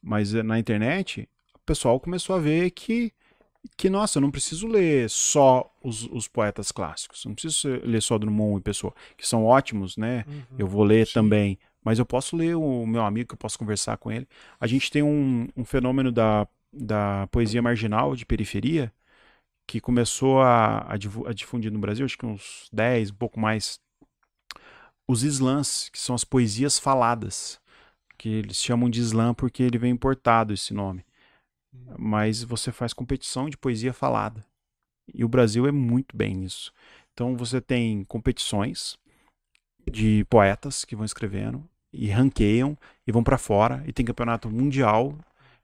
[0.00, 3.12] mas eh, na internet o pessoal começou a ver que
[3.76, 8.16] que, nossa, eu não preciso ler só os, os poetas clássicos, não preciso ler só
[8.16, 10.24] Drummond e Pessoa, que são ótimos, né?
[10.26, 11.14] Uhum, eu vou ler sim.
[11.14, 14.26] também, mas eu posso ler o meu amigo, que eu posso conversar com ele.
[14.60, 18.92] A gente tem um, um fenômeno da, da poesia marginal de periferia,
[19.68, 23.78] que começou a, a, difundir no Brasil, acho que uns 10, um pouco mais,
[25.06, 27.60] os slams, que são as poesias faladas,
[28.16, 31.04] que eles chamam de slam porque ele vem importado esse nome
[31.98, 34.44] mas você faz competição de poesia falada.
[35.12, 36.72] E o Brasil é muito bem nisso.
[37.12, 38.98] Então você tem competições
[39.90, 45.16] de poetas que vão escrevendo e ranqueiam e vão para fora e tem campeonato mundial.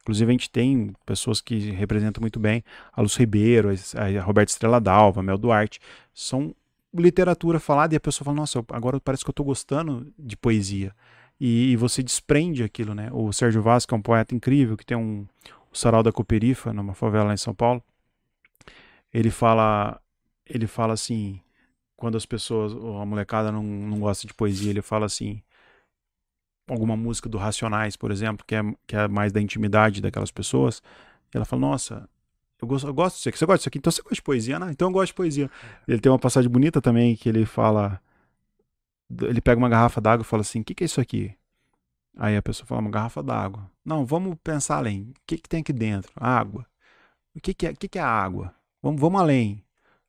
[0.05, 4.79] Inclusive a gente tem pessoas que representam muito bem, a Luz Ribeiro, a Roberta Estrela
[4.79, 5.81] Dalva, a Mel Duarte,
[6.13, 6.55] são
[6.93, 10.95] literatura falada e a pessoa fala: "Nossa, agora parece que eu estou gostando de poesia".
[11.41, 13.09] E, e, você desprende aquilo, né?
[13.13, 15.27] O Sérgio Vaz, que é um poeta incrível, que tem um,
[15.73, 17.83] o Sarau da Coperifa, numa favela lá em São Paulo,
[19.13, 20.01] ele fala,
[20.47, 21.41] ele fala assim,
[21.97, 25.43] quando as pessoas, a molecada não, não gosta de poesia, ele fala assim,
[26.69, 30.83] alguma música do Racionais, por exemplo, que é, que é mais da intimidade daquelas pessoas,
[31.33, 32.09] ela fala, nossa,
[32.61, 33.79] eu gosto, eu gosto disso aqui, você gosta disso aqui?
[33.79, 34.59] Então você gosta de poesia?
[34.59, 35.51] Não, então eu gosto de poesia.
[35.87, 38.01] Ele tem uma passagem bonita também, que ele fala,
[39.23, 41.35] ele pega uma garrafa d'água e fala assim, o que, que é isso aqui?
[42.17, 43.71] Aí a pessoa fala, uma garrafa d'água.
[43.85, 45.03] Não, vamos pensar além.
[45.11, 46.13] O que, que tem aqui dentro?
[46.17, 46.65] Água.
[47.35, 48.55] O que, que, é, o que, que é água?
[48.81, 49.65] Vamos, vamos além.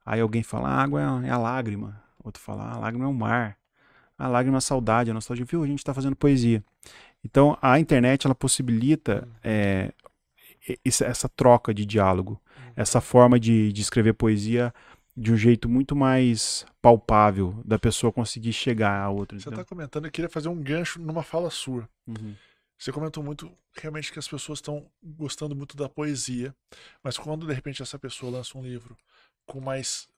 [0.06, 2.02] Aí alguém fala, a água é, é a lágrima.
[2.24, 3.58] Outro fala, a lágrima é o mar.
[4.18, 5.46] A lágrima a saudade, a nostalgia.
[5.46, 5.64] Viu?
[5.64, 6.64] A gente está fazendo poesia.
[7.24, 9.92] Então, a internet, ela possibilita é,
[10.84, 12.40] essa troca de diálogo.
[12.76, 14.74] Essa forma de, de escrever poesia
[15.18, 19.40] de um jeito muito mais palpável da pessoa conseguir chegar a outra.
[19.40, 21.88] Você está comentando, eu queria fazer um gancho numa fala sua.
[22.06, 22.36] Uhum.
[22.78, 26.54] Você comentou muito realmente que as pessoas estão gostando muito da poesia,
[27.02, 28.98] mas quando de repente essa pessoa lança um livro
[29.46, 30.10] com mais.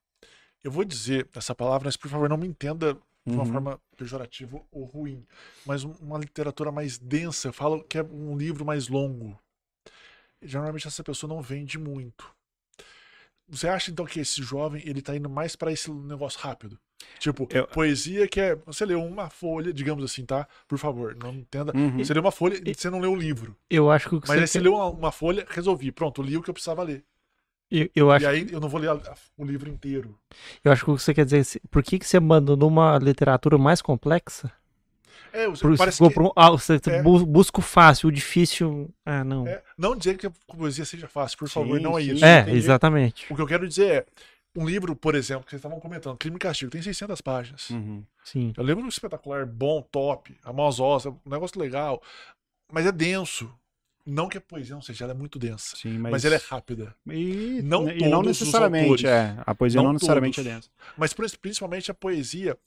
[0.64, 3.52] Eu vou dizer essa palavra, mas por favor não me entenda de uma uhum.
[3.52, 5.26] forma pejorativa ou ruim,
[5.66, 7.50] mas uma literatura mais densa.
[7.50, 9.38] Eu falo que é um livro mais longo.
[10.42, 12.32] Geralmente essa pessoa não vende muito.
[13.50, 16.80] Você acha então que esse jovem ele tá indo mais para esse negócio rápido?
[17.20, 17.68] Tipo, eu...
[17.68, 18.56] poesia que é.
[18.66, 20.48] Você leu uma folha, digamos assim, tá?
[20.68, 21.76] Por favor, não entenda.
[21.76, 21.98] Uhum.
[21.98, 23.56] Você leu uma folha e você não leu um livro.
[23.70, 24.16] Eu acho que.
[24.16, 25.92] Mas você, aí você leu uma, uma, folha, resolvi.
[25.92, 27.04] Pronto, li o que eu precisava ler.
[27.70, 28.26] Eu, eu acho...
[28.26, 28.90] E aí eu não vou ler
[29.38, 30.18] o livro inteiro.
[30.64, 31.68] Eu acho que o que você quer dizer é.
[31.70, 34.52] Por que, que você abandonou uma literatura mais complexa?
[35.34, 36.32] É, você, parece que...
[36.36, 37.02] ah, você é.
[37.02, 38.90] busca o fácil, o difícil.
[39.06, 39.46] Ah, não.
[39.46, 42.24] É, não dizer que a poesia seja fácil, por sim, favor, não é isso.
[42.24, 42.58] É, entender?
[42.58, 43.26] exatamente.
[43.30, 44.06] O que eu quero dizer é
[44.56, 47.70] um livro, por exemplo, que vocês estavam comentando, Crime e Castigo, tem 600 páginas.
[47.70, 48.04] Uhum.
[48.24, 48.54] Sim.
[48.58, 52.02] Eu lembro de um espetacular, bom, top, Oz, um negócio legal,
[52.72, 53.54] mas é denso.
[54.10, 55.76] Não que a poesia não seja, ela é muito densa.
[55.76, 56.14] Sim, mas...
[56.14, 56.96] mas ela é rápida.
[57.12, 59.36] E não, e não necessariamente, é.
[59.46, 60.50] A poesia não, não necessariamente todos.
[60.50, 60.70] é densa.
[60.96, 62.58] Mas principalmente a poesia,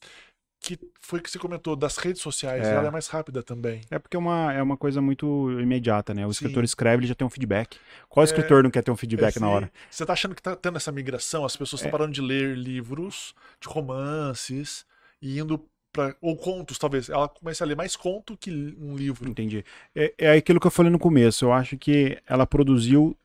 [0.61, 2.74] que foi que você comentou das redes sociais, é.
[2.74, 3.80] ela é mais rápida também.
[3.91, 6.26] É porque é uma, é uma coisa muito imediata, né?
[6.26, 6.45] O Sim.
[6.45, 7.78] escritor escreve, ele já tem um feedback.
[8.07, 9.72] Qual é, escritor não quer ter um feedback é, na hora?
[9.91, 11.47] Você tá achando que tá tendo essa migração?
[11.47, 11.91] As pessoas estão é.
[11.93, 14.84] parando de ler livros, de romances,
[15.22, 17.09] e indo para ou contos, talvez.
[17.09, 19.28] Ela começa a ler mais conto que um livro.
[19.28, 19.64] Entendi.
[19.95, 21.45] É, é aquilo que eu falei no começo.
[21.45, 23.16] Eu acho que ela produziu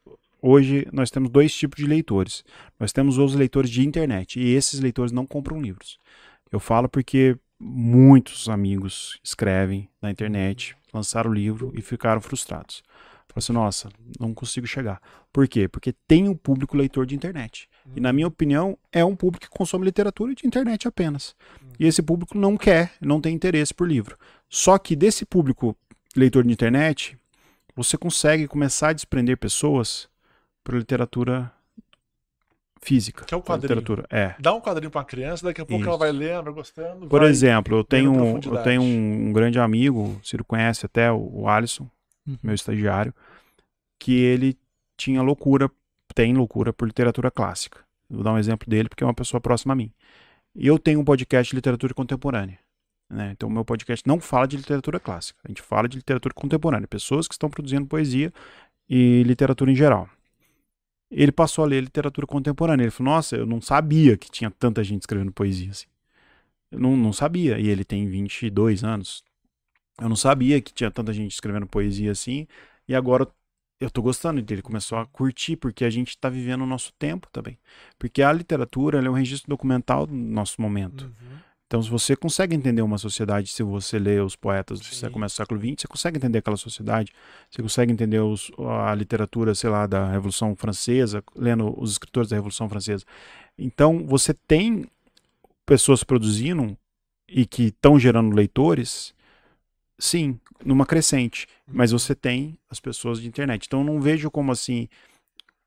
[0.47, 2.43] Hoje nós temos dois tipos de leitores.
[2.80, 5.97] Nós temos os leitores de internet e esses leitores não compram livros.
[6.51, 12.84] Eu falo porque muitos amigos escrevem na internet, lançaram o livro e ficaram frustrados.
[13.28, 13.89] Falaram assim, nossa,
[14.20, 15.01] não consigo chegar.
[15.34, 15.68] Por quê?
[15.68, 17.68] Porque tem um público leitor de internet.
[17.93, 21.36] E na minha opinião, é um público que consome literatura de internet apenas.
[21.79, 24.17] E esse público não quer, não tem interesse por livro.
[24.49, 25.75] Só que desse público
[26.15, 27.17] leitor de internet,
[27.75, 30.07] você consegue começar a desprender pessoas
[30.63, 31.51] para literatura
[32.81, 33.25] física.
[33.25, 33.75] Que é o quadrinho.
[33.75, 34.05] Literatura.
[34.09, 34.36] É.
[34.39, 35.89] Dá um quadrinho para uma criança, daqui a pouco Isso.
[35.89, 37.07] ela vai lendo, vai gostando.
[37.07, 41.47] Por vai exemplo, eu tenho, eu tenho um, grande amigo, o Ciro conhece até, o
[41.47, 41.89] Alisson,
[42.27, 42.38] uhum.
[42.41, 43.13] meu estagiário,
[43.99, 44.57] que ele
[44.95, 45.69] tinha loucura,
[46.16, 47.80] tem loucura por literatura clássica.
[48.09, 49.91] Vou dar um exemplo dele porque é uma pessoa próxima a mim.
[50.55, 52.57] Eu tenho um podcast de literatura contemporânea.
[53.09, 53.32] Né?
[53.34, 55.39] Então, o meu podcast não fala de literatura clássica.
[55.43, 56.88] A gente fala de literatura contemporânea.
[56.88, 58.34] Pessoas que estão produzindo poesia
[58.89, 60.09] e literatura em geral
[61.09, 62.84] ele passou a ler literatura contemporânea.
[62.84, 65.88] Ele falou: Nossa, eu não sabia que tinha tanta gente escrevendo poesia assim.
[66.72, 67.59] Eu não, não sabia.
[67.59, 69.24] E ele tem 22 anos.
[69.99, 72.47] Eu não sabia que tinha tanta gente escrevendo poesia assim.
[72.88, 73.28] E agora
[73.86, 74.61] eu tô gostando dele.
[74.61, 77.57] Começou a curtir, porque a gente está vivendo o nosso tempo também.
[77.99, 81.05] Porque a literatura é um registro documental do nosso momento.
[81.05, 81.38] Uhum.
[81.67, 85.29] Então, se você consegue entender uma sociedade, se você lê os poetas do século do
[85.29, 87.11] século XX, você consegue entender aquela sociedade,
[87.49, 88.51] você consegue entender os,
[88.88, 93.03] a literatura, sei lá, da Revolução Francesa, lendo os escritores da Revolução Francesa.
[93.57, 94.86] Então, você tem
[95.65, 96.77] pessoas produzindo
[97.27, 99.15] e que estão gerando leitores,
[99.97, 101.99] sim, numa crescente, mas uhum.
[101.99, 103.65] você tem as pessoas de internet.
[103.65, 104.87] Então, eu não vejo como assim,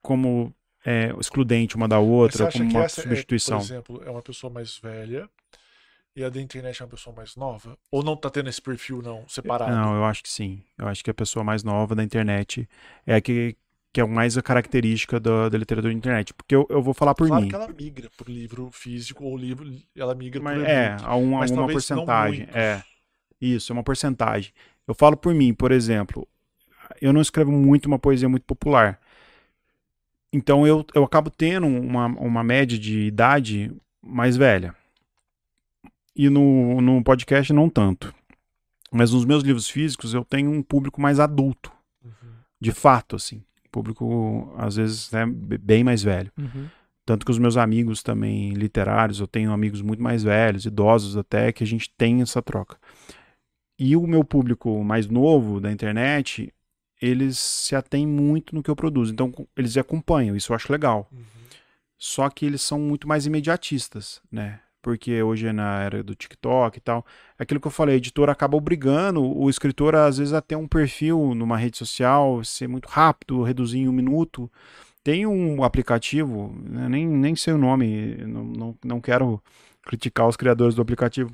[0.03, 0.55] como
[0.85, 3.59] é, excludente uma da outra, como uma substituição.
[3.59, 5.29] É, por exemplo, é uma pessoa mais velha
[6.19, 7.79] e a da internet é uma pessoa mais nova?
[7.93, 9.71] Ou não tá tendo esse perfil, não, separado?
[9.71, 10.61] Não, eu acho que sim.
[10.77, 12.69] Eu acho que a pessoa mais nova da internet
[13.07, 13.57] é a que,
[13.93, 16.35] que é mais a característica da, da literatura da internet.
[16.35, 17.49] Porque eu, eu vou falar por claro mim.
[17.49, 21.15] Claro que ela migra pro livro físico ou livro, ela migra mas, pro É, a
[21.15, 22.49] um, mas uma porcentagem.
[22.53, 22.83] É,
[23.41, 24.53] isso, é uma porcentagem.
[24.87, 26.27] Eu falo por mim, por exemplo,
[27.01, 29.01] eu não escrevo muito uma poesia muito popular.
[30.33, 33.73] Então eu, eu acabo tendo uma, uma média de idade
[34.03, 34.75] mais velha
[36.15, 38.13] e no, no podcast não tanto.
[38.91, 41.71] Mas nos meus livros físicos eu tenho um público mais adulto.
[42.05, 42.31] Uhum.
[42.61, 43.43] De fato, assim.
[43.71, 46.33] Público, às vezes, né, bem mais velho.
[46.37, 46.67] Uhum.
[47.05, 51.53] Tanto que os meus amigos também literários, eu tenho amigos muito mais velhos, idosos até,
[51.53, 52.77] que a gente tem essa troca.
[53.79, 56.53] E o meu público mais novo da internet,
[57.01, 59.13] eles se atêm muito no que eu produzo.
[59.13, 61.09] Então, eles acompanham, isso eu acho legal.
[61.13, 61.23] Uhum.
[61.97, 64.61] Só que eles são muito mais imediatistas, né?
[64.89, 67.05] porque hoje é na era do TikTok e tal.
[67.39, 70.67] Aquilo que eu falei, a editora acaba obrigando o escritor, às vezes, a ter um
[70.67, 74.51] perfil numa rede social, ser muito rápido, reduzir em um minuto.
[75.03, 79.43] Tem um aplicativo, né, nem, nem sei o nome, não, não, não quero
[79.83, 81.33] criticar os criadores do aplicativo,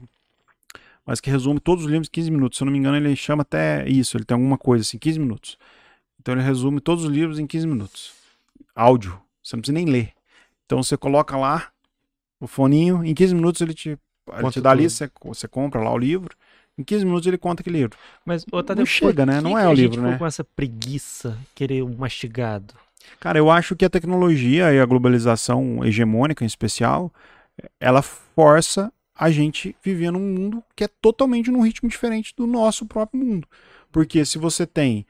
[1.07, 2.59] mas que resume todos os livros em 15 minutos.
[2.59, 5.19] Se eu não me engano, ele chama até isso, ele tem alguma coisa assim, 15
[5.19, 5.59] minutos.
[6.21, 8.13] Então ele resume todos os livros em 15 minutos.
[8.75, 10.13] Áudio, você não precisa nem ler.
[10.65, 11.69] Então você coloca lá,
[12.41, 13.99] o foninho, em 15 minutos ele te,
[14.33, 16.35] ele te dá ali, você, você compra lá o livro
[16.79, 17.99] Em 15 minutos ele conta aquele livro.
[18.25, 19.41] Mas, ô, Tadeu, não chega, né?
[19.41, 20.17] Não é o livro, né?
[20.17, 22.75] com essa preguiça, querer o um mastigado?
[23.21, 27.13] Cara, eu acho que a tecnologia e a globalização hegemônica, em especial,
[27.79, 32.85] ela força a gente viver num mundo que é totalmente num ritmo diferente do nosso
[32.87, 33.47] próprio mundo.
[33.93, 35.07] Porque se você tem,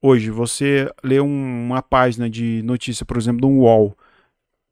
[0.00, 3.96] hoje, você lê um, uma página de notícia, por exemplo, do UOL,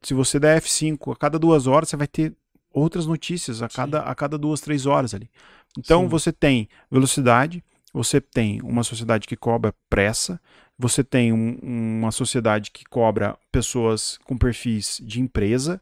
[0.01, 2.33] se você der F5 a cada duas horas, você vai ter
[2.71, 5.29] outras notícias a cada, a cada duas, três horas ali.
[5.77, 6.07] Então Sim.
[6.07, 7.63] você tem velocidade,
[7.93, 10.39] você tem uma sociedade que cobra pressa,
[10.77, 15.81] você tem um, uma sociedade que cobra pessoas com perfis de empresa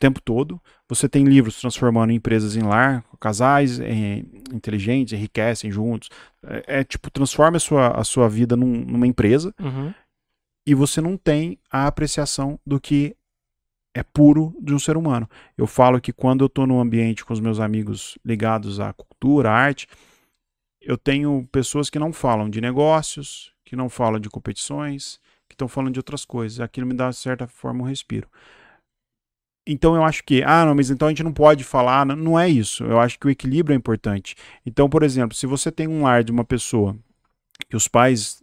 [0.00, 6.08] tempo todo, você tem livros transformando empresas em lar, casais é, inteligentes, enriquecem juntos,
[6.42, 9.92] é, é, tipo, transforma a sua, a sua vida num, numa empresa, uhum.
[10.66, 13.14] e você não tem a apreciação do que
[13.94, 15.28] é puro de um ser humano.
[15.58, 19.50] Eu falo que quando eu estou num ambiente com os meus amigos ligados à cultura,
[19.50, 19.86] à arte,
[20.80, 25.68] eu tenho pessoas que não falam de negócios, que não falam de competições, que estão
[25.68, 26.60] falando de outras coisas.
[26.60, 28.28] Aquilo me dá, de certa forma, um respiro.
[29.66, 32.48] Então eu acho que, ah, não, mas então a gente não pode falar, não é
[32.48, 32.84] isso.
[32.84, 34.34] Eu acho que o equilíbrio é importante.
[34.64, 36.96] Então, por exemplo, se você tem um lar de uma pessoa
[37.68, 38.40] que os pais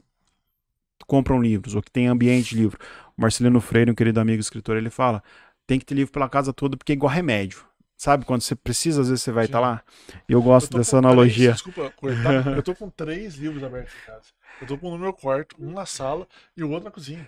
[1.06, 2.80] compram livros ou que tem ambiente de livro,
[3.16, 5.24] Marcelino Freire, um querido amigo escritor, ele fala:
[5.66, 7.66] tem que ter livro pela casa toda porque é igual remédio.
[7.98, 9.84] Sabe, quando você precisa, às vezes você vai estar tá lá.
[10.30, 11.56] E eu gosto eu dessa analogia.
[11.56, 12.46] Três, desculpa cortar.
[12.56, 14.28] eu tô com três livros abertos em casa.
[14.62, 17.28] Eu tô com um no meu quarto, um na sala e o outro na cozinha.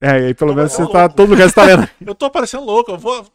[0.00, 1.08] É, e aí pelo menos você tá.
[1.08, 1.88] Todo lugar você tá lendo.
[2.04, 3.26] eu tô parecendo louco, eu vou.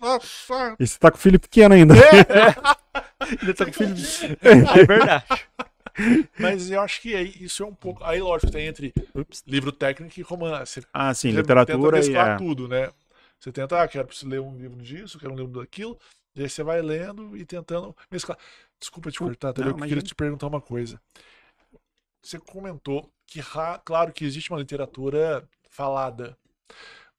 [0.80, 1.96] E você tá com o filho pequeno ainda.
[1.96, 2.82] É, é.
[3.22, 4.38] Ainda tá com o filho.
[4.42, 5.26] É verdade.
[6.40, 8.04] Mas eu acho que aí, isso é um pouco.
[8.04, 9.44] Aí, lógico, tem entre Ups.
[9.46, 10.84] livro técnico e romance.
[10.94, 11.78] Ah, sim, literatura.
[11.78, 12.38] Tenta mesclar e, é.
[12.38, 12.90] tudo, né?
[13.40, 15.98] Você tenta, ah, quero ler um livro disso, quero um livro daquilo.
[16.36, 18.38] E aí você vai lendo e tentando mesclar.
[18.80, 19.62] Desculpa te cortar, tá?
[19.62, 21.00] eu queria te perguntar uma coisa.
[22.24, 23.42] Você comentou que,
[23.84, 26.38] claro, que existe uma literatura falada,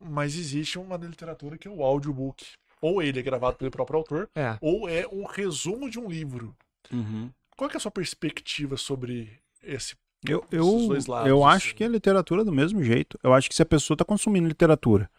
[0.01, 2.45] mas existe uma literatura que é o audiobook.
[2.81, 4.59] Ou ele é gravado pelo próprio autor, é.
[4.61, 6.55] ou é um resumo de um livro.
[6.93, 7.31] Uhum.
[7.57, 9.95] Qual é a sua perspectiva sobre esse
[10.29, 11.77] eu, eu, lados, eu acho assim?
[11.77, 13.19] que a literatura é do mesmo jeito.
[13.23, 15.11] Eu acho que se a pessoa está consumindo literatura,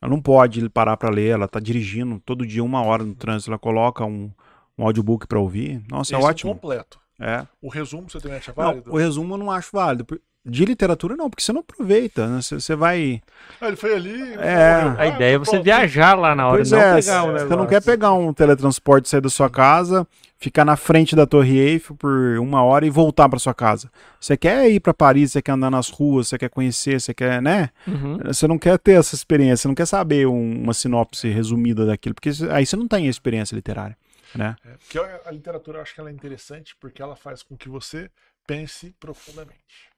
[0.00, 3.50] ela não pode parar para ler, ela está dirigindo todo dia uma hora no trânsito,
[3.50, 4.30] ela coloca um,
[4.76, 5.82] um audiobook para ouvir.
[5.90, 6.54] Nossa, é Esse é ótimo.
[6.54, 7.00] completo.
[7.18, 7.46] É.
[7.60, 8.86] O resumo você também acha válido?
[8.86, 10.06] Não, o resumo eu não acho válido.
[10.44, 12.40] De literatura, não, porque você não aproveita, né?
[12.40, 13.22] Você, você vai.
[13.60, 14.34] Ah, ele foi ali.
[14.34, 14.94] É.
[14.96, 17.66] A ideia é você viajar lá na hora, pois não é, pegar um Você não
[17.66, 20.06] quer pegar um teletransporte, sair da sua casa,
[20.38, 23.92] ficar na frente da Torre Eiffel por uma hora e voltar para sua casa.
[24.18, 27.42] Você quer ir para Paris, você quer andar nas ruas, você quer conhecer, você quer,
[27.42, 27.68] né?
[27.86, 28.16] Uhum.
[28.24, 32.14] Você não quer ter essa experiência, você não quer saber um, uma sinopse resumida daquilo,
[32.14, 33.96] porque aí você não tem a experiência literária,
[34.34, 34.56] né?
[34.64, 37.68] É, porque a literatura eu acho que ela é interessante porque ela faz com que
[37.68, 38.10] você
[38.46, 39.89] pense profundamente.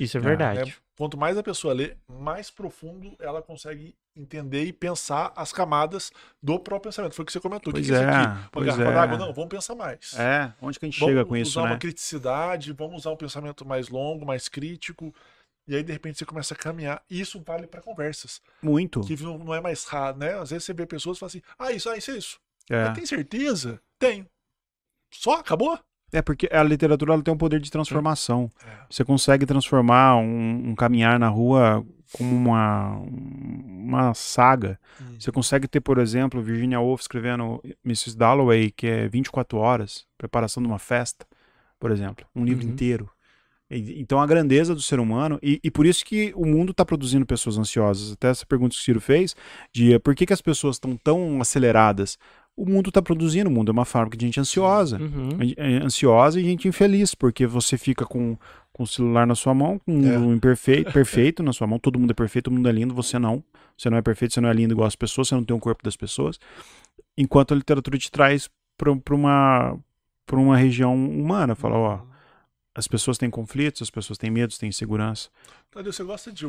[0.00, 0.70] Isso é verdade.
[0.70, 6.10] É, quanto mais a pessoa lê, mais profundo ela consegue entender e pensar as camadas
[6.42, 7.14] do próprio pensamento.
[7.14, 7.72] Foi o que você comentou.
[7.72, 8.48] Pois que é, é aqui?
[8.56, 8.94] Uma garrafa é.
[8.94, 9.18] d'água?
[9.18, 10.14] Não, vamos pensar mais.
[10.18, 13.10] É, onde que a gente vamos chega com isso, Vamos usar uma criticidade, vamos usar
[13.10, 15.14] um pensamento mais longo, mais crítico.
[15.68, 17.02] E aí, de repente, você começa a caminhar.
[17.08, 18.40] E isso vale para conversas.
[18.62, 19.02] Muito.
[19.02, 20.34] Que não é mais raro, né?
[20.38, 22.40] Às vezes você vê pessoas e fala assim, ah, isso, ah, isso é isso.
[22.68, 22.90] É.
[22.92, 23.80] tem certeza?
[23.98, 24.26] Tenho.
[25.12, 25.34] Só?
[25.34, 25.78] Acabou?
[26.12, 28.50] É porque a literatura ela tem um poder de transformação.
[28.64, 28.70] É.
[28.90, 34.78] Você consegue transformar um, um, caminhar na rua como uma, uma saga.
[35.00, 35.16] Hum.
[35.18, 38.16] Você consegue ter, por exemplo, Virginia Woolf escrevendo Mrs.
[38.16, 41.26] Dalloway, que é 24 horas, preparação de uma festa,
[41.78, 42.26] por exemplo.
[42.34, 42.72] Um livro uhum.
[42.72, 43.10] inteiro.
[43.70, 47.24] Então a grandeza do ser humano, e, e por isso que o mundo está produzindo
[47.24, 48.12] pessoas ansiosas.
[48.12, 49.36] Até essa pergunta que o Ciro fez,
[49.72, 52.18] de por que, que as pessoas estão tão aceleradas?
[52.56, 54.98] O mundo está produzindo, o mundo é uma fábrica de gente ansiosa.
[55.00, 55.30] Uhum.
[55.56, 58.36] É ansiosa e gente infeliz, porque você fica com,
[58.72, 60.18] com o celular na sua mão, com é.
[60.18, 63.18] um imperfeito, perfeito na sua mão, todo mundo é perfeito, todo mundo é lindo, você
[63.18, 63.42] não.
[63.76, 65.60] Você não é perfeito, você não é lindo igual as pessoas, você não tem o
[65.60, 66.38] corpo das pessoas.
[67.16, 69.78] Enquanto a literatura te traz para uma,
[70.30, 72.06] uma região humana, fala, ó, uhum.
[72.74, 75.30] as pessoas têm conflitos, as pessoas têm medos, têm insegurança.
[75.70, 76.44] Tadeu, você gosta de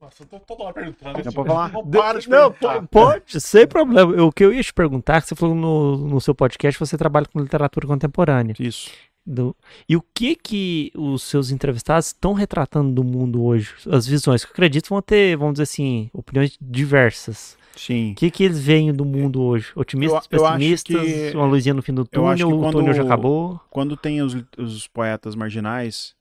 [0.00, 1.22] nossa, eu tô toda hora perguntando.
[1.22, 1.72] Não, pode falar?
[1.72, 2.52] Não para de não,
[2.90, 4.22] pode, sem problema.
[4.22, 7.26] O que eu ia te perguntar, que você falou no, no seu podcast, você trabalha
[7.26, 8.54] com literatura contemporânea.
[8.58, 8.90] Isso.
[9.26, 9.54] Do,
[9.86, 13.74] e o que que os seus entrevistados estão retratando do mundo hoje?
[13.90, 17.58] As visões, que eu acredito vão ter, vamos dizer assim, opiniões diversas.
[17.76, 18.12] Sim.
[18.12, 19.70] O que que eles veem do mundo hoje?
[19.76, 23.02] Otimistas, eu, eu pessimistas, que, uma luzinha no fim do túnel, quando, o túnel já
[23.02, 23.60] acabou?
[23.68, 26.14] Quando tem os, os poetas marginais,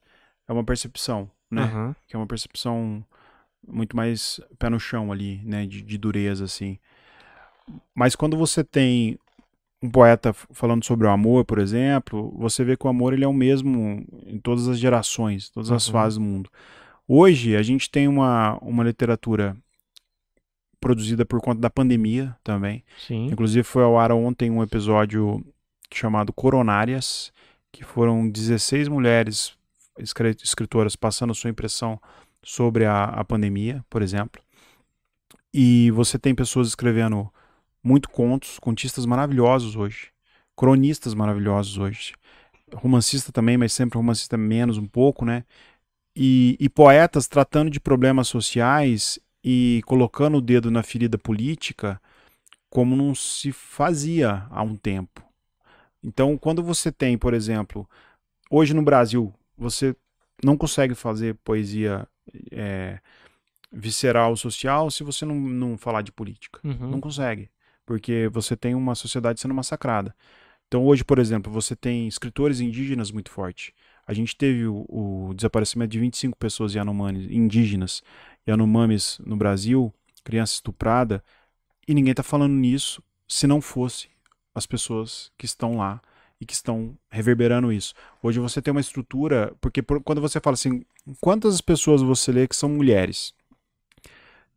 [0.47, 1.63] é uma percepção, né?
[1.63, 1.95] Uhum.
[2.07, 3.03] Que é uma percepção
[3.67, 6.77] muito mais pé no chão ali, né, de, de dureza assim.
[7.93, 9.17] Mas quando você tem
[9.81, 13.27] um poeta falando sobre o amor, por exemplo, você vê que o amor ele é
[13.27, 15.93] o mesmo em todas as gerações, todas as uhum.
[15.93, 16.49] fases do mundo.
[17.07, 19.55] Hoje a gente tem uma, uma literatura
[20.79, 22.83] produzida por conta da pandemia também.
[23.07, 23.27] Sim.
[23.27, 25.43] Inclusive foi ao ar ontem um episódio
[25.91, 27.31] chamado Coronárias,
[27.71, 29.57] que foram 16 mulheres
[29.97, 31.99] escritoras passando sua impressão
[32.43, 34.41] sobre a, a pandemia, por exemplo.
[35.53, 37.31] E você tem pessoas escrevendo
[37.83, 40.11] muito contos, contistas maravilhosos hoje,
[40.55, 42.13] cronistas maravilhosos hoje,
[42.73, 45.43] romancista também, mas sempre romancista menos um pouco, né?
[46.15, 51.99] E, e poetas tratando de problemas sociais e colocando o dedo na ferida política
[52.69, 55.23] como não se fazia há um tempo.
[56.03, 57.89] Então, quando você tem, por exemplo,
[58.49, 59.95] hoje no Brasil, você
[60.43, 62.07] não consegue fazer poesia
[62.51, 62.99] é,
[63.71, 66.59] visceral social se você não, não falar de política.
[66.63, 66.91] Uhum.
[66.91, 67.49] Não consegue.
[67.85, 70.15] Porque você tem uma sociedade sendo massacrada.
[70.67, 73.73] Então, hoje, por exemplo, você tem escritores indígenas muito forte.
[74.05, 78.03] A gente teve o, o desaparecimento de 25 pessoas Yanomamis, indígenas
[78.47, 81.23] Yanomamis no Brasil, criança estuprada,
[81.87, 84.09] e ninguém está falando nisso se não fosse
[84.53, 86.01] as pessoas que estão lá
[86.39, 87.93] e que estão reverberando isso.
[88.23, 90.83] Hoje você tem uma estrutura, porque por, quando você fala assim,
[91.19, 93.33] quantas pessoas você lê que são mulheres?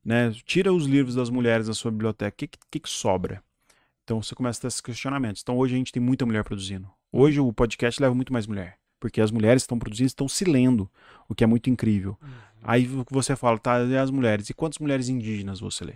[0.05, 0.33] Né?
[0.45, 3.43] Tira os livros das mulheres da sua biblioteca, o que, que, que, sobra?
[4.05, 5.43] Então você começa a ter esses questionamentos.
[5.43, 6.89] Então hoje a gente tem muita mulher produzindo.
[7.11, 10.91] Hoje o podcast leva muito mais mulher, porque as mulheres estão produzindo, estão se lendo,
[11.29, 12.17] o que é muito incrível.
[12.23, 12.29] Uhum.
[12.63, 14.49] Aí você fala, tá, e as mulheres?
[14.49, 15.95] E quantas mulheres indígenas você lê?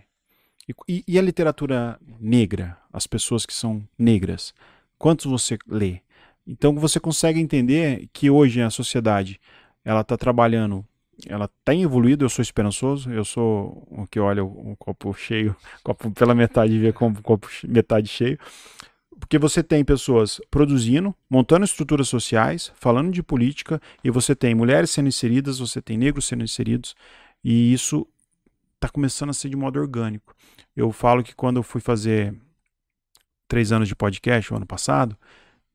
[0.88, 4.52] E, e, a literatura negra, as pessoas que são negras,
[4.98, 6.00] quantos você lê?
[6.46, 9.40] Então você consegue entender que hoje a sociedade
[9.84, 10.84] ela está trabalhando,
[11.26, 12.24] ela tem evoluído.
[12.24, 16.92] Eu sou esperançoso, eu sou o que olha o, copo cheio, copo pela metade vê
[16.92, 18.38] como copo metade cheio,
[19.18, 24.90] porque você tem pessoas produzindo, montando estruturas sociais, falando de política, e você tem mulheres
[24.90, 26.94] sendo inseridas, você tem negros sendo inseridos,
[27.42, 28.06] e isso
[28.74, 30.34] está começando a ser de modo orgânico.
[30.76, 32.34] Eu falo que quando eu fui fazer
[33.48, 35.16] três anos de podcast, o ano passado,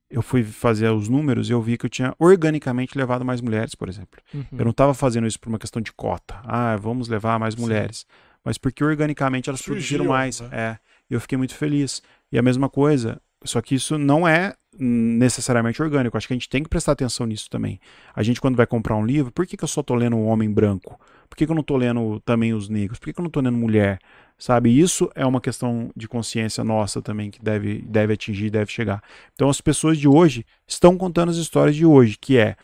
[0.10, 3.74] eu fui fazer os números e eu vi que eu tinha organicamente levado mais mulheres,
[3.74, 4.20] por exemplo.
[4.34, 4.46] Uhum.
[4.52, 6.40] Eu não estava fazendo isso por uma questão de cota.
[6.44, 7.62] Ah, vamos levar mais Sim.
[7.62, 8.06] mulheres.
[8.44, 10.42] Mas porque organicamente elas Surgiu, produziram mais.
[10.42, 10.50] Né?
[10.52, 12.02] É, eu fiquei muito feliz.
[12.32, 16.18] E a mesma coisa, só que isso não é necessariamente orgânico.
[16.18, 17.80] Acho que a gente tem que prestar atenção nisso também.
[18.16, 20.28] A gente, quando vai comprar um livro, por que, que eu só estou lendo um
[20.28, 21.00] homem branco?
[21.30, 23.00] Por que, que eu não estou lendo também os negros?
[23.00, 24.00] Por que, que eu não estou lendo mulher?
[24.38, 24.78] Sabe?
[24.78, 29.04] Isso é uma questão de consciência nossa também que deve, deve atingir, deve chegar.
[29.34, 32.56] Então, as pessoas de hoje estão contando as histórias de hoje, que é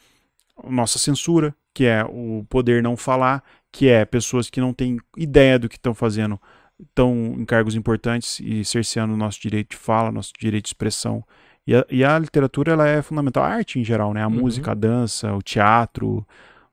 [0.67, 5.59] nossa censura, que é o poder não falar, que é pessoas que não têm ideia
[5.59, 6.39] do que estão fazendo
[6.79, 11.23] estão em cargos importantes e cerceando o nosso direito de fala, nosso direito de expressão.
[11.65, 14.23] E a, e a literatura ela é fundamental, a arte em geral, né?
[14.23, 14.35] A uhum.
[14.35, 16.25] música, a dança, o teatro,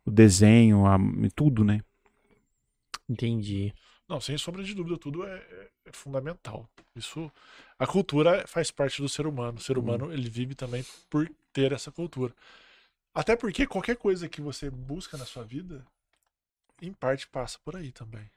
[0.04, 0.98] o desenho, a,
[1.34, 1.80] tudo, né?
[3.08, 3.74] Entendi.
[4.08, 6.68] Não, sem sombra de dúvida, tudo é, é, é fundamental.
[6.94, 7.30] Isso,
[7.78, 9.58] a cultura faz parte do ser humano.
[9.58, 9.84] O ser uhum.
[9.84, 12.32] humano ele vive também por ter essa cultura.
[13.14, 15.84] Até porque qualquer coisa que você busca na sua vida,
[16.82, 18.28] em parte passa por aí também.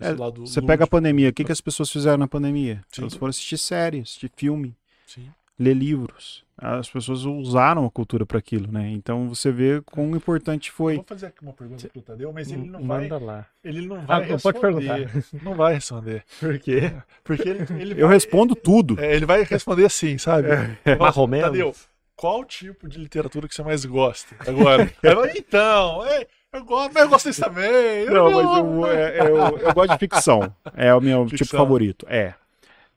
[0.00, 2.82] É, você pega a pandemia, o que, que as pessoas fizeram na pandemia?
[2.88, 3.02] Sim.
[3.02, 4.74] Elas foram assistir séries, assistir filme,
[5.06, 5.28] Sim.
[5.58, 6.42] ler livros.
[6.56, 8.90] As pessoas usaram a cultura para aquilo, né?
[8.90, 10.92] Então você vê quão importante foi.
[10.92, 13.26] Eu vou fazer aqui uma pergunta pro Tadeu, mas ele não Manda vai.
[13.26, 13.46] lá.
[13.64, 14.42] Ele não vai ah, responder.
[14.42, 15.24] Pode perguntar.
[15.42, 16.24] Não vai responder.
[16.38, 16.92] Por quê?
[17.24, 19.00] Porque ele, ele Eu vai, respondo tudo.
[19.00, 20.48] É, ele vai responder assim, sabe?
[20.84, 20.96] É.
[20.96, 21.44] Marromeno.
[21.44, 21.74] Tadeu,
[22.14, 24.36] qual tipo de literatura que você mais gosta?
[24.40, 24.92] Agora.
[25.34, 26.26] então, é.
[26.52, 27.64] Eu gosto, eu gosto disso também.
[27.70, 30.54] Eu não, mas eu, é, eu, eu, gosto de ficção.
[30.74, 31.46] É o meu tipo ficção.
[31.46, 32.06] tipo favorito.
[32.08, 32.34] É.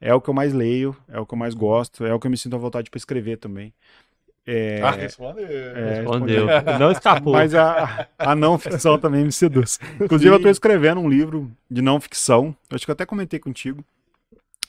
[0.02, 2.28] É o que eu mais leio, é o que eu mais gosto, é o que
[2.28, 3.74] eu me sinto à vontade para escrever também.
[4.46, 5.48] É, ah, respondeu.
[5.48, 6.48] É, respondeu.
[6.80, 7.34] Não escapou.
[7.34, 9.80] Mas a, a não ficção também me seduz.
[9.96, 10.34] Inclusive, Sim.
[10.34, 12.56] eu estou escrevendo um livro de não ficção.
[12.70, 13.84] Acho que eu até comentei contigo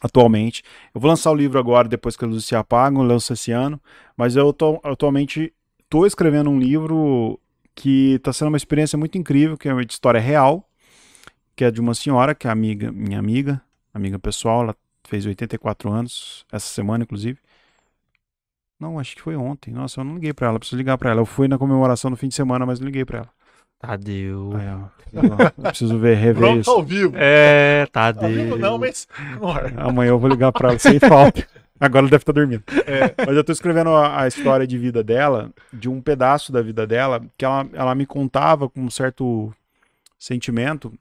[0.01, 0.63] atualmente.
[0.95, 3.51] Eu vou lançar o livro agora, depois que a luzes se apagam, eu lanço esse
[3.51, 3.81] ano.
[4.17, 7.41] Mas eu tô, atualmente estou escrevendo um livro
[7.75, 10.69] que está sendo uma experiência muito incrível, que é uma história real,
[11.57, 13.61] que é de uma senhora, que é amiga, minha amiga,
[13.93, 17.39] amiga pessoal, ela fez 84 anos, essa semana, inclusive.
[18.79, 19.73] Não, acho que foi ontem.
[19.73, 21.21] Nossa, eu não liguei para ela, preciso ligar para ela.
[21.21, 23.31] Eu fui na comemoração no fim de semana, mas não liguei para ela.
[23.79, 24.53] Tadeu.
[24.57, 26.71] Aí, ó, preciso ver, rever Pronto, isso.
[26.71, 27.15] ao vivo.
[27.17, 28.25] É, Tadeu.
[28.25, 29.07] Ao vivo não, mas...
[29.77, 31.47] Amanhã eu vou ligar para ela sem falta.
[31.79, 32.63] Agora ela deve estar tá dormindo.
[32.87, 33.15] É.
[33.27, 36.87] Mas eu estou escrevendo a, a, história de vida dela, de um pedaço da vida
[36.87, 39.53] dela, que ela, ela me contava com um certo
[40.19, 40.93] sentimento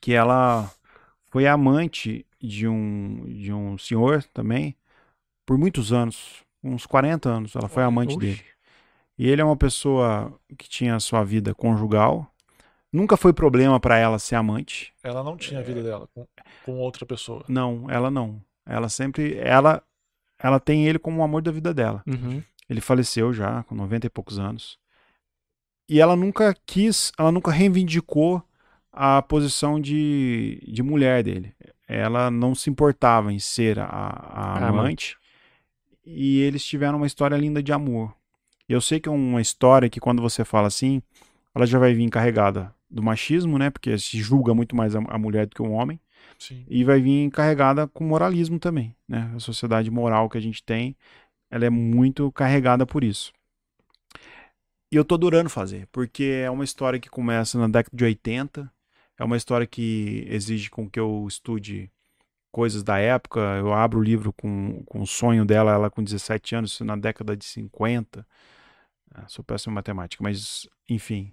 [0.00, 0.70] que ela
[1.30, 4.74] foi amante de um, de um senhor também
[5.44, 8.26] por muitos anos, uns 40 anos, ela foi amante Oxi.
[8.26, 8.44] dele.
[9.18, 12.26] E ele é uma pessoa que tinha sua vida conjugal.
[12.92, 14.92] Nunca foi problema para ela ser amante.
[15.02, 16.26] Ela não tinha a vida dela com,
[16.64, 17.44] com outra pessoa.
[17.48, 18.42] Não, ela não.
[18.66, 19.36] Ela sempre.
[19.38, 19.82] Ela,
[20.38, 22.02] ela tem ele como o amor da vida dela.
[22.06, 22.42] Uhum.
[22.68, 24.78] Ele faleceu já, com 90 e poucos anos.
[25.88, 28.42] E ela nunca quis, ela nunca reivindicou
[28.92, 31.54] a posição de, de mulher dele.
[31.88, 35.16] Ela não se importava em ser a, a amante.
[36.04, 38.14] E eles tiveram uma história linda de amor.
[38.68, 41.02] Eu sei que é uma história que quando você fala assim,
[41.54, 43.70] ela já vai vir carregada do machismo, né?
[43.70, 46.00] Porque se julga muito mais a, a mulher do que o um homem.
[46.42, 46.64] Sim.
[46.68, 49.30] E vai vir carregada com moralismo também, né?
[49.36, 50.96] A sociedade moral que a gente tem,
[51.48, 53.32] ela é muito carregada por isso.
[54.90, 58.72] E eu tô adorando fazer, porque é uma história que começa na década de 80,
[59.16, 61.88] é uma história que exige com que eu estude
[62.50, 63.38] coisas da época.
[63.58, 67.36] Eu abro o livro com, com o sonho dela, ela com 17 anos, na década
[67.36, 68.26] de 50.
[69.14, 71.32] Ah, sou péssimo em matemática, mas enfim,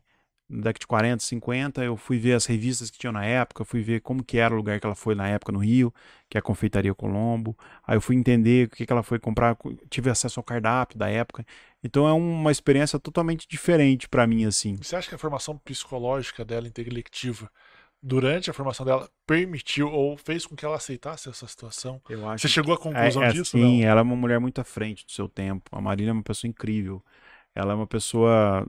[0.50, 4.02] década de 40, 50, eu fui ver as revistas que tinham na época, fui ver
[4.02, 5.94] como que era o lugar que ela foi na época no Rio,
[6.28, 7.56] que é a Confeitaria Colombo.
[7.86, 9.56] Aí eu fui entender o que, que ela foi comprar,
[9.90, 11.46] tive acesso ao cardápio da época.
[11.84, 14.76] Então é uma experiência totalmente diferente para mim assim.
[14.78, 17.50] Você acha que a formação psicológica dela intelectiva
[18.02, 22.02] durante a formação dela permitiu ou fez com que ela aceitasse essa situação?
[22.10, 23.52] Eu acho Você chegou à conclusão é, é, disso?
[23.52, 25.70] Sim, ela é uma mulher muito à frente do seu tempo.
[25.72, 27.04] A Marília é uma pessoa incrível.
[27.54, 28.68] Ela é uma pessoa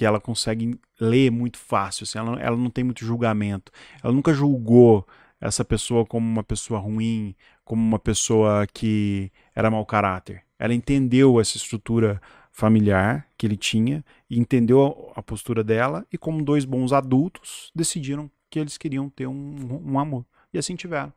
[0.00, 3.70] que ela consegue ler muito fácil, assim, ela, ela não tem muito julgamento.
[4.02, 5.06] Ela nunca julgou
[5.38, 7.34] essa pessoa como uma pessoa ruim,
[7.66, 10.42] como uma pessoa que era mau caráter.
[10.58, 12.18] Ela entendeu essa estrutura
[12.50, 18.58] familiar que ele tinha entendeu a, postura dela e como dois bons adultos decidiram que
[18.58, 20.24] eles queriam ter um, um amor.
[20.50, 21.12] E assim tiveram.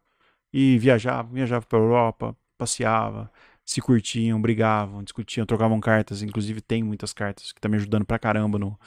[0.51, 3.31] E viajavam, viajavam para Europa, passeava,
[3.65, 6.21] se curtiam, brigavam, discutiam, trocavam cartas.
[6.21, 8.77] Inclusive, tem muitas cartas que tá me ajudando pra caramba no,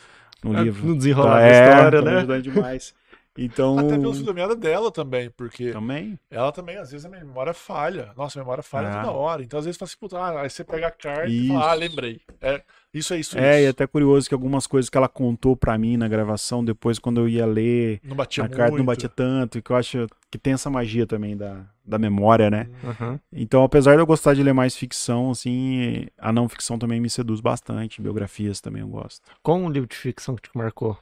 [0.43, 0.87] no é, livro.
[0.87, 2.17] No desenrolar tá, da é, história, tá né?
[2.19, 2.95] ajudando demais.
[3.37, 3.79] Então...
[3.79, 6.19] Até pelo filho dela também, porque também?
[6.31, 8.13] ela também, às vezes, a memória falha.
[8.17, 9.01] Nossa, a memória falha ah.
[9.03, 9.43] toda hora.
[9.43, 11.45] Então, às vezes, fala assim, puta, ah, aí você pega a carta isso.
[11.45, 12.21] e fala, ah, lembrei.
[12.41, 12.63] É,
[12.93, 13.39] isso é isso.
[13.39, 13.67] É, isso.
[13.67, 17.21] e até curioso que algumas coisas que ela contou para mim na gravação, depois, quando
[17.21, 18.79] eu ia ler, não batia a carta muito.
[18.79, 22.69] não batia tanto, que eu acho que tem essa magia também da, da memória, né?
[22.83, 23.19] Uhum.
[23.33, 27.09] Então, apesar de eu gostar de ler mais ficção, assim, a não ficção também me
[27.09, 29.23] seduz bastante, biografias também eu gosto.
[29.43, 30.99] Qual um livro de ficção que te marcou?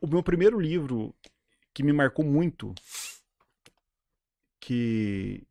[0.00, 1.12] O meu primeiro livro
[1.74, 2.74] que me marcou muito,
[4.60, 5.42] que,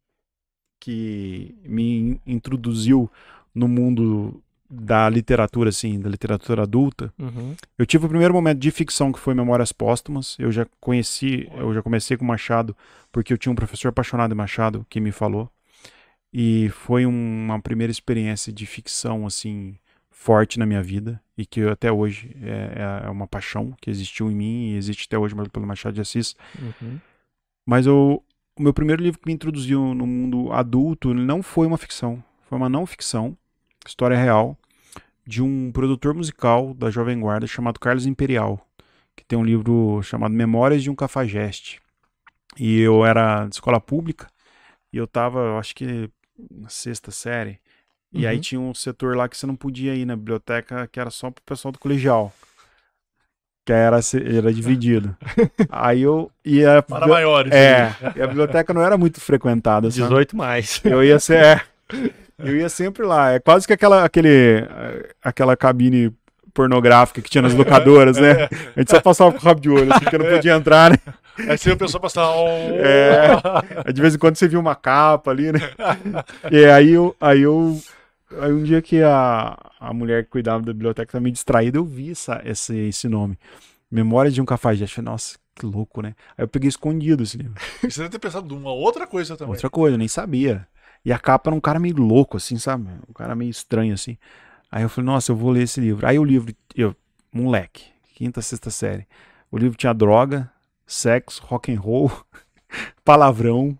[0.79, 3.09] que me introduziu
[3.53, 7.13] no mundo da literatura, assim, da literatura adulta.
[7.19, 7.55] Uhum.
[7.77, 10.37] Eu tive o primeiro momento de ficção que foi Memórias Póstumas.
[10.39, 12.75] Eu já conheci, eu já comecei com Machado
[13.11, 15.51] porque eu tinha um professor apaixonado em Machado que me falou.
[16.33, 19.75] E foi uma primeira experiência de ficção, assim,
[20.21, 24.35] forte na minha vida e que até hoje é, é, uma paixão que existiu em
[24.35, 26.35] mim e existe até hoje pelo Machado de Assis.
[26.59, 26.99] Uhum.
[27.65, 28.23] Mas eu,
[28.55, 32.55] o meu primeiro livro que me introduziu no mundo adulto não foi uma ficção, foi
[32.55, 33.35] uma não ficção,
[33.83, 34.55] história real,
[35.25, 38.63] de um produtor musical da Jovem Guarda chamado Carlos Imperial,
[39.15, 41.81] que tem um livro chamado Memórias de um Cafajeste.
[42.59, 44.27] E eu era de escola pública
[44.93, 46.11] e eu tava, acho que
[46.51, 47.59] na sexta série,
[48.13, 48.29] e uhum.
[48.29, 51.31] aí tinha um setor lá que você não podia ir na biblioteca, que era só
[51.31, 52.33] pro pessoal do colegial.
[53.65, 53.99] Que era,
[54.37, 55.15] era dividido.
[55.69, 56.81] aí eu ia.
[56.81, 57.51] Para maiores.
[57.51, 57.95] É.
[58.15, 59.87] E a biblioteca não era muito frequentada.
[59.87, 60.81] 18 mais.
[60.83, 61.37] Eu ia ser.
[61.37, 61.61] É,
[62.39, 63.31] eu ia sempre lá.
[63.31, 64.67] É quase que aquela, aquele,
[65.23, 66.11] aquela cabine
[66.53, 68.49] pornográfica que tinha nas locadoras, né?
[68.75, 70.97] A gente só passava com o rabo de olho, assim, porque não podia entrar, né?
[71.37, 72.75] Aí você viu a pessoa passar um...
[72.75, 75.59] É, de vez em quando você viu uma capa ali, né?
[76.51, 77.79] E aí eu, aí eu
[78.39, 81.85] Aí um dia que a, a mulher que cuidava da biblioteca estava meio distraída, eu
[81.85, 83.37] vi essa, esse, esse nome.
[83.89, 84.95] Memória de um cafajeste.
[84.95, 86.15] Falei, nossa, que louco, né?
[86.37, 87.53] Aí eu peguei escondido esse livro.
[87.81, 89.53] Você deve ter pensado numa outra coisa também.
[89.53, 90.67] Outra coisa, eu nem sabia.
[91.03, 92.87] E a capa era um cara meio louco, assim, sabe?
[93.09, 94.17] Um cara meio estranho, assim.
[94.71, 96.07] Aí eu falei, nossa, eu vou ler esse livro.
[96.07, 96.95] Aí o livro, eu,
[97.33, 99.07] moleque, quinta, sexta série.
[99.51, 100.49] O livro tinha droga,
[100.85, 102.11] sexo, rock and roll,
[103.03, 103.77] palavrão,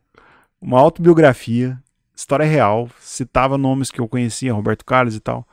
[0.60, 1.82] uma autobiografia,
[2.22, 5.46] história real, citava nomes que eu conhecia, Roberto Carlos e tal.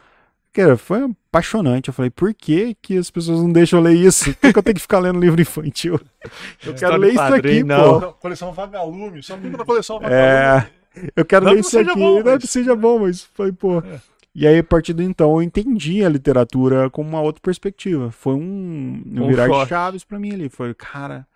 [0.53, 1.89] Cara, foi apaixonante.
[1.89, 4.35] Eu falei, por que, que as pessoas não deixam eu ler isso?
[4.35, 6.01] Por que eu tenho que ficar lendo livro infantil?
[6.65, 8.01] Eu quero ler isso aqui, não.
[8.01, 8.13] pô.
[8.15, 10.21] Coleção Vagalume, só fica na coleção Vagalume.
[10.21, 10.67] É,
[11.15, 11.95] eu quero não ler isso aqui.
[11.95, 12.39] Bom, não mas...
[12.43, 13.79] que seja bom, mas foi, pô.
[13.79, 14.01] É.
[14.35, 18.11] E aí, a partir de então, eu entendi a literatura com uma outra perspectiva.
[18.11, 20.49] Foi um, um virar de chaves para mim ali.
[20.49, 21.27] Foi, cara,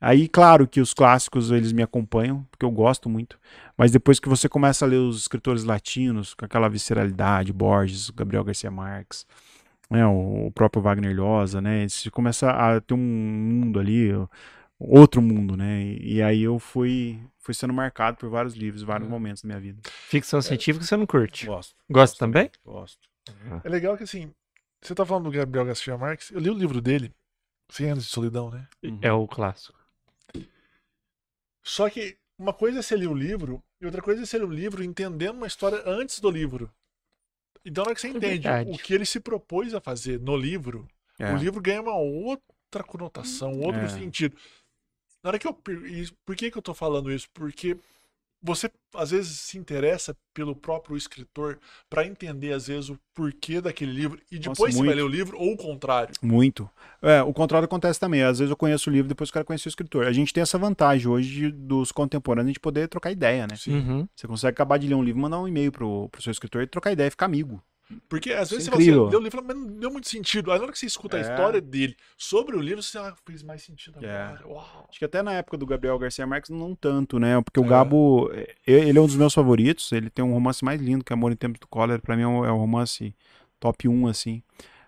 [0.00, 3.38] Aí, claro que os clássicos eles me acompanham, porque eu gosto muito,
[3.76, 8.42] mas depois que você começa a ler os escritores latinos, com aquela visceralidade, Borges, Gabriel
[8.42, 9.26] Garcia Marques,
[9.90, 14.10] né, o próprio Wagner Llosa, né, você começa a ter um mundo ali,
[14.78, 19.12] outro mundo, né, e aí eu fui, fui sendo marcado por vários livros, vários uhum.
[19.12, 19.82] momentos da minha vida.
[20.08, 21.44] Ficção científica você não curte?
[21.44, 21.74] Gosto.
[21.90, 22.50] Gosta também?
[22.64, 23.06] Gosto.
[23.62, 24.32] É legal que assim,
[24.80, 27.12] você tá falando do Gabriel Garcia Marques, eu li o livro dele,
[27.68, 28.66] 100 anos de solidão, né?
[29.02, 29.79] É o clássico.
[31.62, 34.44] Só que uma coisa é você ler o livro e outra coisa é você ler
[34.44, 36.70] o livro entendendo uma história antes do livro.
[37.64, 40.18] Então, na hora que você é entende é o que ele se propôs a fazer
[40.20, 40.88] no livro,
[41.18, 41.32] é.
[41.32, 43.88] o livro ganha uma outra conotação, outro é.
[43.88, 44.36] sentido.
[45.22, 45.52] Na hora que eu.
[45.52, 47.28] Por que, que eu tô falando isso?
[47.34, 47.76] Porque
[48.42, 53.92] você às vezes se interessa pelo próprio escritor para entender às vezes o porquê daquele
[53.92, 56.14] livro e depois Nossa, você vai ler o livro ou o contrário.
[56.22, 56.68] Muito.
[57.02, 58.22] É, o contrário acontece também.
[58.22, 60.06] Às vezes eu conheço o livro depois eu quero conhecer o escritor.
[60.06, 63.56] A gente tem essa vantagem hoje de, dos contemporâneos de poder trocar ideia, né?
[63.68, 64.08] Uhum.
[64.16, 66.66] Você consegue acabar de ler um livro, mandar um e-mail pro, pro seu escritor e
[66.66, 67.62] trocar ideia e ficar amigo.
[68.08, 70.50] Porque às vezes é você leu o livro mas não deu muito sentido.
[70.50, 71.20] Aí na hora que você escuta é.
[71.20, 74.22] a história dele sobre o livro, você ah, fez mais sentido é.
[74.22, 74.66] agora.
[74.66, 74.88] É.
[74.88, 77.40] Acho que até na época do Gabriel Garcia Marques não tanto, né?
[77.42, 77.68] Porque o é.
[77.68, 79.90] Gabo, é, ele é um dos meus favoritos.
[79.92, 82.00] Ele tem um romance mais lindo que Amor em Tempos do Cólera.
[82.00, 83.14] Pra mim é um romance
[83.58, 84.42] top 1, assim.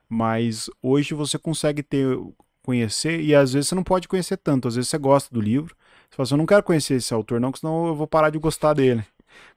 [0.08, 2.18] Mas hoje você consegue ter,
[2.62, 4.68] conhecer, e às vezes você não pode conhecer tanto.
[4.68, 5.74] Às vezes você gosta do livro.
[6.08, 8.28] Você fala assim, eu não quero conhecer esse autor, não, porque senão eu vou parar
[8.28, 9.02] de gostar dele.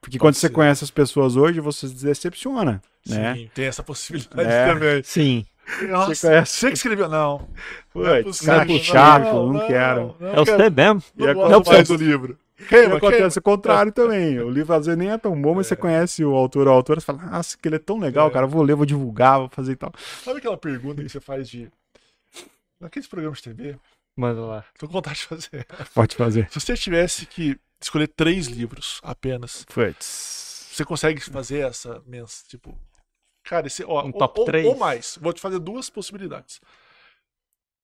[0.02, 0.48] Porque Pode quando ser.
[0.48, 2.82] você conhece as pessoas hoje, você se decepciona.
[3.08, 3.36] Né?
[3.36, 4.74] Sim, tem essa possibilidade é.
[4.74, 5.04] também.
[5.04, 5.46] Sim.
[5.90, 6.52] Nossa, você, conhece...
[6.52, 7.10] você que escreveu?
[7.10, 7.48] Não.
[7.92, 10.16] Putz, é cara chato, não, não, não quero.
[10.20, 11.04] Não, é você mesmo.
[11.16, 12.38] Não, não é do livro.
[12.70, 14.40] Queima, acontece o contrário também.
[14.40, 15.70] O livro às vezes nem é tão bom, mas é.
[15.70, 18.28] você conhece o autor ou a autora, você fala, nossa, que ele é tão legal,
[18.28, 18.32] é.
[18.32, 19.92] cara, vou ler, vou divulgar, vou fazer e tal.
[20.24, 21.70] Sabe aquela pergunta que você faz de.
[22.80, 23.76] Naqueles programas de TV?
[24.16, 24.66] Manda lá.
[24.80, 25.68] Tô com vontade de fazer.
[25.94, 26.48] Pode fazer.
[26.50, 29.66] Se você tivesse que escolher três livros apenas.
[29.66, 30.70] Puts.
[30.72, 32.78] Você consegue fazer essa mens, tipo,
[33.44, 34.66] cara, esse, ó, um top ou, 3.
[34.66, 35.18] ou mais.
[35.22, 36.60] Vou te fazer duas possibilidades.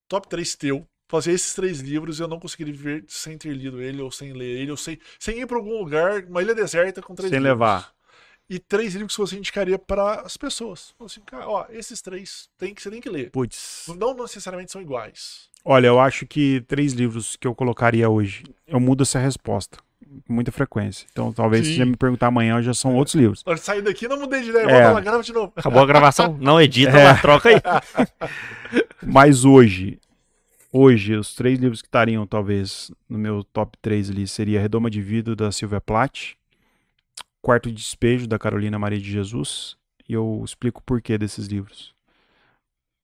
[0.09, 4.01] Top 3 teu, fazer esses três livros eu não conseguiria viver sem ter lido ele,
[4.01, 7.15] ou sem ler ele, ou sem, sem ir para algum lugar, uma ilha deserta com
[7.15, 7.57] três sem livros.
[7.57, 7.93] Sem levar.
[8.49, 10.93] E três livros que você indicaria para as pessoas.
[10.99, 13.31] Assim, cara, ó, esses três tem que, você tem que ler.
[13.31, 13.85] Putz.
[13.97, 15.49] Não necessariamente são iguais.
[15.63, 19.77] Olha, eu acho que três livros que eu colocaria hoje, eu mudo essa resposta
[20.27, 21.07] com muita frequência.
[21.11, 21.71] Então, talvez Sim.
[21.71, 23.43] se você me perguntar amanhã, já são outros livros.
[23.43, 24.63] Quando sair daqui, não mudei de ideia.
[24.63, 24.67] É.
[24.67, 25.53] Volta lá, grava de novo.
[25.55, 26.37] Acabou a gravação?
[26.41, 27.13] Não edita, é.
[27.15, 27.61] troca aí.
[29.01, 29.99] Mas hoje,
[30.71, 35.01] hoje, os três livros que estariam, talvez, no meu top 3 ali, seria Redoma de
[35.01, 36.35] Vida, da Silvia Plath,
[37.41, 39.75] Quarto de Despejo, da Carolina Maria de Jesus,
[40.07, 41.93] e eu explico o porquê desses livros.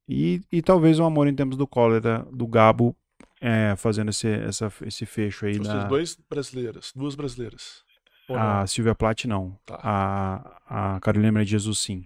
[0.07, 2.95] E, e talvez O Amor em Tempos do Cólera, do Gabo,
[3.39, 5.59] é, fazendo esse, essa, esse fecho aí.
[5.59, 5.83] Os na...
[5.85, 7.85] dois brasileiras, duas brasileiras.
[8.29, 9.57] A Silvia Plath não.
[9.65, 9.79] Tá.
[9.81, 12.05] A, a Carolina Maria de Jesus sim.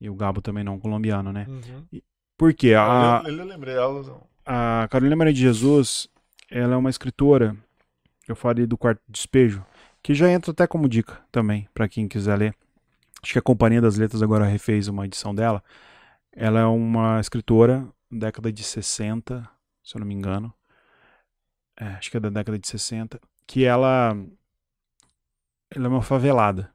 [0.00, 1.46] E o Gabo também não, colombiano, né?
[1.48, 2.00] Uhum.
[2.36, 2.74] Por quê?
[2.74, 4.20] A, eu, eu lembrei ela.
[4.44, 6.08] A Carolina Maria de Jesus,
[6.50, 7.56] ela é uma escritora,
[8.26, 9.64] eu falei do Quarto Despejo,
[10.02, 12.54] que já entra até como dica também, para quem quiser ler.
[13.22, 15.62] Acho que a Companhia das Letras agora refez uma edição dela.
[16.32, 19.48] Ela é uma escritora, década de 60,
[19.82, 20.52] se eu não me engano.
[21.76, 23.20] É, acho que é da década de 60.
[23.46, 24.16] Que ela.
[25.70, 26.72] Ela é uma favelada.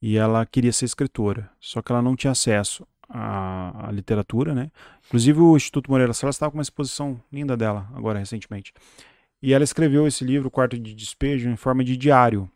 [0.00, 1.50] E ela queria ser escritora.
[1.60, 4.70] Só que ela não tinha acesso à, à literatura, né?
[5.06, 8.72] Inclusive o Instituto Moreira Salles estava com uma exposição linda dela, agora recentemente.
[9.40, 12.50] E ela escreveu esse livro, Quarto de Despejo, em forma de diário.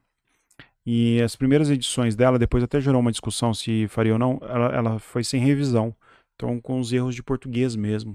[0.85, 4.67] E as primeiras edições dela, depois até gerou uma discussão se faria ou não, ela,
[4.69, 5.95] ela foi sem revisão.
[6.37, 8.15] Então, com os erros de português mesmo.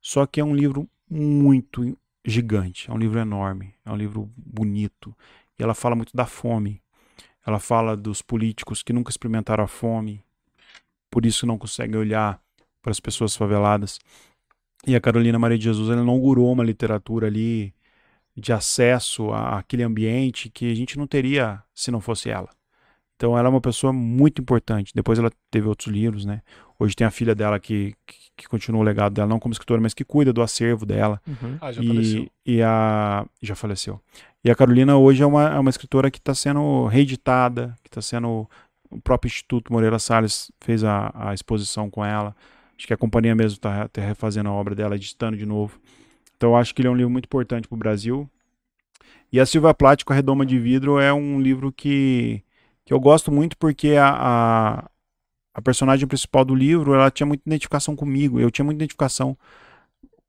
[0.00, 5.14] Só que é um livro muito gigante, é um livro enorme, é um livro bonito.
[5.58, 6.82] E ela fala muito da fome.
[7.46, 10.22] Ela fala dos políticos que nunca experimentaram a fome,
[11.10, 12.40] por isso não conseguem olhar
[12.82, 13.98] para as pessoas faveladas.
[14.86, 17.74] E a Carolina Maria de Jesus ela inaugurou uma literatura ali
[18.36, 22.48] de acesso àquele ambiente que a gente não teria se não fosse ela.
[23.20, 24.92] Então ela é uma pessoa muito importante.
[24.94, 26.40] Depois ela teve outros livros, né?
[26.78, 29.78] Hoje tem a filha dela que, que, que continua o legado dela, não como escritora,
[29.78, 31.20] mas que cuida do acervo dela.
[31.28, 31.58] Uhum.
[31.60, 32.30] Ah, já e, faleceu.
[32.46, 34.00] E a, já faleceu.
[34.42, 38.00] E a Carolina hoje é uma, é uma escritora que está sendo reeditada, que está
[38.00, 38.48] sendo.
[38.90, 42.34] O próprio Instituto Moreira Salles fez a, a exposição com ela.
[42.74, 45.78] Acho que a companhia mesmo está tá refazendo a obra dela, editando de novo.
[46.38, 48.26] Então eu acho que ele é um livro muito importante para o Brasil.
[49.30, 52.42] E a Silvia Plath com a Redoma de Vidro é um livro que
[52.84, 54.90] que eu gosto muito porque a, a,
[55.54, 59.36] a, personagem principal do livro ela tinha muita identificação comigo, eu tinha muita identificação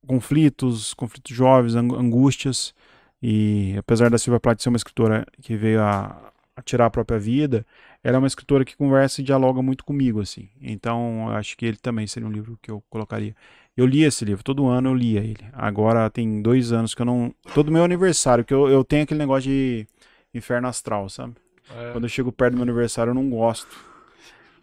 [0.06, 2.74] conflitos, conflitos jovens, angústias.
[3.22, 7.20] E apesar da Silvia Plath ser uma escritora que veio a, a, tirar a própria
[7.20, 7.66] vida,
[8.04, 10.50] ela é uma escritora que conversa e dialoga muito comigo, assim.
[10.60, 13.36] Então, acho que ele também seria um livro que eu colocaria.
[13.78, 15.46] Eu li esse livro, todo ano eu lia ele.
[15.54, 17.34] Agora tem dois anos que eu não.
[17.54, 19.88] Todo meu aniversário, que eu, eu tenho aquele negócio de
[20.34, 21.36] inferno astral, sabe?
[21.78, 21.92] É.
[21.92, 23.70] Quando eu chego perto do meu aniversário, eu não gosto.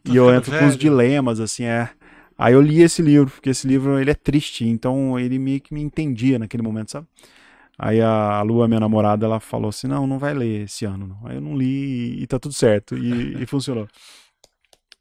[0.04, 0.62] Tá e eu entro velho.
[0.62, 1.90] com os dilemas, assim, é.
[2.36, 5.74] Aí eu li esse livro, porque esse livro ele é triste, então ele meio que
[5.74, 7.06] me entendia naquele momento, sabe?
[7.78, 11.06] Aí a, Lua, minha namorada, ela falou assim: não, não vai ler esse ano.
[11.06, 11.28] Não.
[11.28, 12.96] Aí eu não li e, e tá tudo certo.
[12.96, 13.86] E, e funcionou.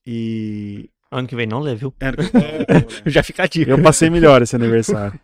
[0.05, 0.89] E.
[1.09, 1.93] Ano que vem não lê, viu?
[1.99, 2.07] É,
[3.07, 3.71] é, Já fica a dica.
[3.71, 5.19] Eu passei melhor esse aniversário.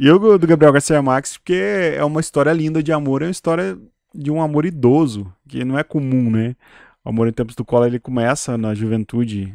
[0.00, 3.30] E eu do Gabriel Garcia Marques, porque é uma história linda de amor, é uma
[3.30, 3.78] história
[4.14, 6.56] de um amor idoso, que não é comum, né?
[7.04, 9.54] O amor em tempos do colo ele começa na juventude,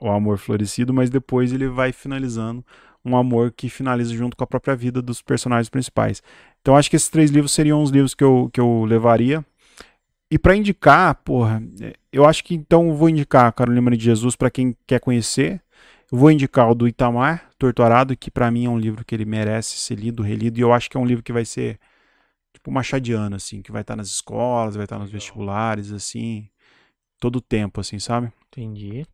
[0.00, 2.64] o amor florescido, mas depois ele vai finalizando
[3.04, 6.22] um amor que finaliza junto com a própria vida dos personagens principais.
[6.60, 9.44] Então acho que esses três livros seriam os livros que eu, que eu levaria.
[10.30, 11.62] E para indicar, porra,
[12.12, 15.60] eu acho que então vou indicar Carolina de Jesus para quem quer conhecer.
[16.10, 19.24] Eu vou indicar o do Itamar, Torturado, que para mim é um livro que ele
[19.24, 21.78] merece ser lido, relido, e eu acho que é um livro que vai ser
[22.56, 26.48] tipo machadiano, assim, que vai estar nas escolas, vai estar nos vestibulares, assim,
[27.20, 28.32] todo o tempo, assim, sabe?
[28.48, 29.06] Entendi.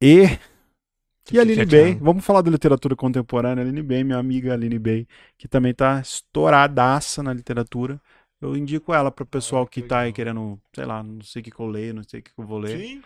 [0.00, 0.24] E.
[1.32, 3.62] E a Aline Bay, vamos falar da literatura contemporânea.
[3.62, 5.06] Aline Bay, minha amiga Aline Bay,
[5.38, 8.00] que também tá estouradaça na literatura.
[8.40, 11.42] Eu indico ela para o pessoal que, que tá aí querendo, sei lá, não sei
[11.42, 12.78] o que, eu leio, não sei o que, eu vou ler.
[12.78, 13.02] Sim.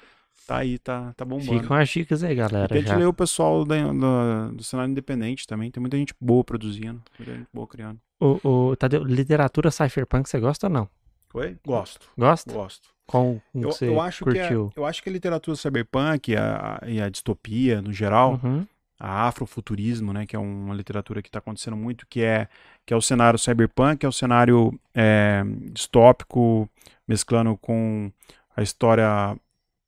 [0.47, 1.61] Tá aí, tá, tá bombando.
[1.61, 2.69] Ficam as dicas aí, galera.
[2.69, 5.71] Tente ler o pessoal da, da, do cenário independente também.
[5.71, 7.99] Tem muita gente boa produzindo, muita gente boa criando.
[8.21, 10.89] O, o, Tadeu, literatura cypherpunk, você gosta ou não?
[11.33, 11.57] Oi?
[11.67, 12.07] Gosto.
[12.17, 12.53] Gosta?
[12.53, 12.89] Gosto.
[13.07, 14.71] Qual eu, você eu acho curtiu?
[14.71, 18.41] Que a, eu acho que a literatura cyberpunk e a, e a distopia, no geral,
[18.43, 18.67] uhum.
[18.99, 22.49] a afrofuturismo, né, que é uma literatura que está acontecendo muito, que é,
[22.87, 25.43] que é o cenário cyberpunk, é o cenário é,
[25.73, 26.69] distópico,
[27.07, 28.11] mesclando com
[28.57, 29.37] a história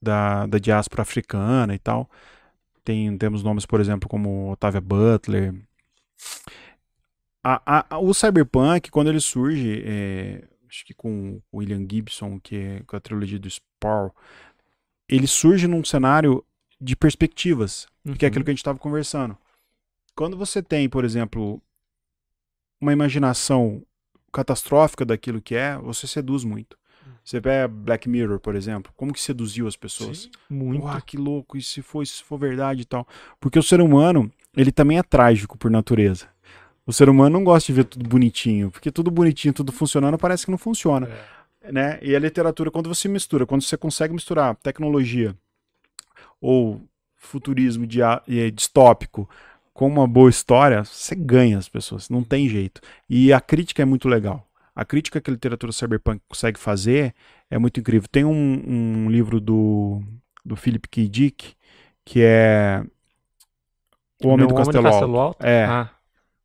[0.01, 2.09] da, da diáspora africana e tal.
[2.85, 5.55] Tem, temos nomes, por exemplo, como Otávia Butler.
[7.43, 12.57] A, a, o cyberpunk, quando ele surge, é, acho que com o William Gibson, que
[12.57, 14.11] é com a trilogia do Spawn,
[15.09, 16.45] ele surge num cenário
[16.81, 18.15] de perspectivas, uhum.
[18.15, 18.45] que é aquilo uhum.
[18.45, 19.37] que a gente estava conversando.
[20.15, 21.63] Quando você tem, por exemplo,
[22.81, 23.83] uma imaginação
[24.33, 26.77] catastrófica daquilo que é, você seduz muito.
[27.25, 30.23] Você pega Black Mirror, por exemplo, como que seduziu as pessoas?
[30.23, 30.85] Sim, muito.
[30.85, 33.07] Uau, que louco, e se for, se for verdade e tal.
[33.41, 36.29] Porque o ser humano, ele também é trágico por natureza.
[36.87, 40.45] O ser humano não gosta de ver tudo bonitinho, porque tudo bonitinho, tudo funcionando, parece
[40.45, 41.09] que não funciona.
[41.63, 41.73] É.
[41.73, 41.99] Né?
[42.01, 45.37] E a literatura, quando você mistura, quando você consegue misturar tecnologia
[46.41, 46.81] ou
[47.17, 47.85] futurismo
[48.55, 49.29] distópico
[49.75, 52.81] com uma boa história, você ganha as pessoas, não tem jeito.
[53.11, 54.47] E a crítica é muito legal.
[54.77, 57.15] A crítica que a literatura cyberpunk consegue fazer
[57.51, 58.07] é muito incrível.
[58.13, 60.03] Tem um, um livro do,
[60.45, 61.09] do Philip K.
[61.09, 61.55] Dick,
[62.05, 62.85] que é
[64.23, 65.43] O Homem, do, Homem Castelo do Castelo Alto.
[65.45, 65.65] É.
[65.65, 65.91] Ah.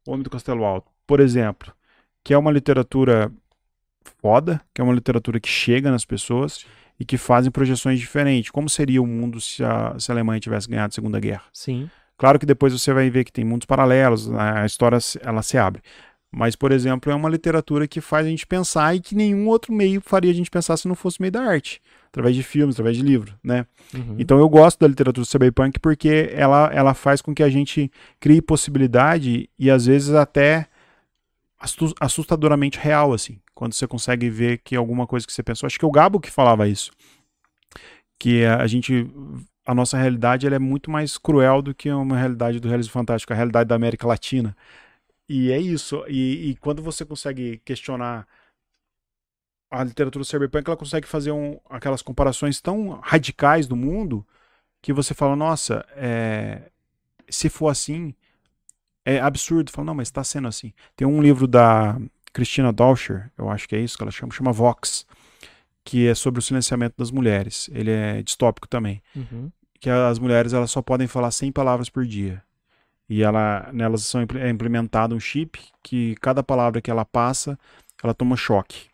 [0.07, 1.73] O Homem do Castelo Alto, por exemplo,
[2.23, 3.29] que é uma literatura
[4.21, 6.65] foda, que é uma literatura que chega nas pessoas
[6.97, 8.49] e que fazem projeções diferentes.
[8.49, 11.43] Como seria o mundo se a, se a Alemanha tivesse ganhado a Segunda Guerra?
[11.51, 11.89] Sim.
[12.17, 15.81] Claro que depois você vai ver que tem mundos paralelos, a história ela se abre.
[16.31, 19.73] Mas, por exemplo, é uma literatura que faz a gente pensar e que nenhum outro
[19.73, 21.81] meio faria a gente pensar se não fosse meio da arte.
[22.07, 23.65] Através de filmes, através de livro, né?
[23.93, 24.15] Uhum.
[24.17, 28.41] Então eu gosto da literatura cyberpunk porque ela, ela faz com que a gente crie
[28.41, 30.67] possibilidade e às vezes até
[31.99, 33.37] assustadoramente real, assim.
[33.53, 35.67] Quando você consegue ver que alguma coisa que você pensou.
[35.67, 36.91] Acho que é o Gabo que falava isso.
[38.17, 39.09] Que a gente
[39.65, 43.31] a nossa realidade ela é muito mais cruel do que uma realidade do realismo fantástico,
[43.31, 44.55] a realidade da América Latina.
[45.27, 46.03] E é isso.
[46.07, 48.27] E, e, quando você consegue questionar
[49.69, 54.25] a literatura cyberpunk, ela consegue fazer um, aquelas comparações tão radicais do mundo
[54.81, 56.69] que você fala, nossa, é,
[57.29, 58.13] se for assim,
[59.05, 59.71] é absurdo.
[59.71, 60.73] Fala, não, mas está sendo assim.
[60.95, 61.97] Tem um livro da
[62.33, 65.05] Christina Dauscher, eu acho que é isso que ela chama, chama Vox,
[65.83, 67.69] que é sobre o silenciamento das mulheres.
[67.73, 69.01] Ele é distópico também.
[69.15, 69.51] Uhum.
[69.79, 72.43] Que as mulheres elas só podem falar 100 palavras por dia.
[73.11, 77.59] E ela, nelas são, é implementado um chip que cada palavra que ela passa,
[78.01, 78.87] ela toma choque.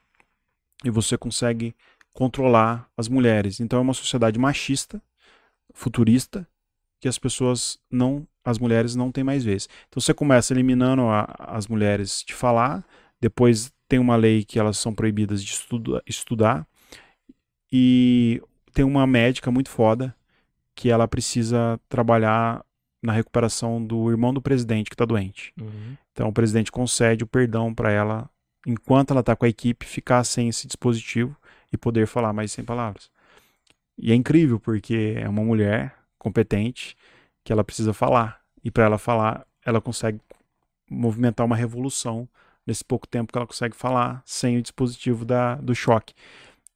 [0.84, 1.76] E você consegue
[2.16, 3.60] controlar as mulheres.
[3.60, 5.00] Então é uma sociedade machista,
[5.72, 6.48] futurista,
[7.00, 9.70] que as pessoas não, as mulheres não têm mais vez.
[9.88, 12.84] Então você começa eliminando a, as mulheres de falar,
[13.22, 16.68] depois tem uma lei que elas são proibidas de estuda, estudar,
[17.72, 18.42] e
[18.74, 20.16] tem uma médica muito foda
[20.74, 22.66] que ela precisa trabalhar
[23.08, 25.54] na recuperação do irmão do presidente que está doente.
[25.60, 25.96] Uhum.
[26.12, 28.30] Então o presidente concede o perdão para ela,
[28.66, 31.36] enquanto ela está com a equipe, ficar sem esse dispositivo
[31.72, 33.10] e poder falar mais sem palavras.
[33.98, 36.98] E é incrível porque é uma mulher competente
[37.46, 38.42] que ela precisa falar.
[38.62, 40.20] E para ela falar, ela consegue
[40.90, 42.28] movimentar uma revolução
[42.66, 46.14] nesse pouco tempo que ela consegue falar sem o dispositivo da, do choque.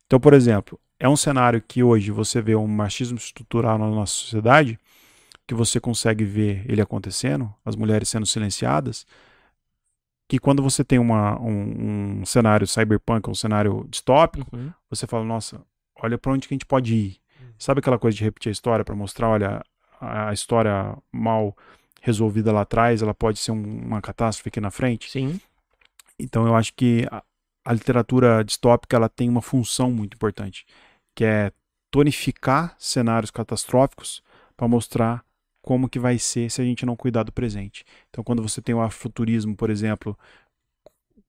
[0.07, 4.13] Então, por exemplo, é um cenário que hoje você vê um machismo estrutural na nossa
[4.13, 4.79] sociedade,
[5.51, 9.05] que você consegue ver ele acontecendo, as mulheres sendo silenciadas,
[10.29, 14.71] que quando você tem uma, um, um cenário cyberpunk, um cenário distópico, uhum.
[14.89, 15.61] você fala, nossa,
[16.01, 17.17] olha para onde que a gente pode ir.
[17.37, 17.47] Uhum.
[17.59, 19.61] Sabe aquela coisa de repetir a história para mostrar, olha,
[19.99, 21.53] a história mal
[22.01, 25.11] resolvida lá atrás, ela pode ser um, uma catástrofe aqui na frente?
[25.11, 25.37] Sim.
[26.17, 27.21] Então eu acho que a,
[27.65, 30.65] a literatura distópica ela tem uma função muito importante,
[31.13, 31.51] que é
[31.91, 34.23] tonificar cenários catastróficos
[34.55, 35.25] para mostrar
[35.61, 37.85] como que vai ser se a gente não cuidar do presente.
[38.09, 40.17] Então, quando você tem o afrofuturismo, por exemplo,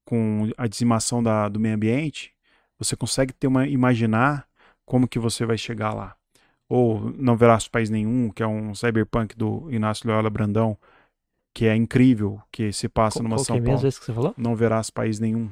[0.05, 2.33] com a dizimação da, do meio ambiente,
[2.79, 4.49] você consegue ter uma imaginar
[4.85, 6.17] como que você vai chegar lá.
[6.69, 10.77] Ou Não Verás País Nenhum, que é um cyberpunk do Inácio Loyola Brandão,
[11.55, 13.81] que é incrível, que se passa qual, numa qual São que é Paulo.
[13.81, 14.35] que você falou?
[14.37, 15.51] Não Verás País Nenhum.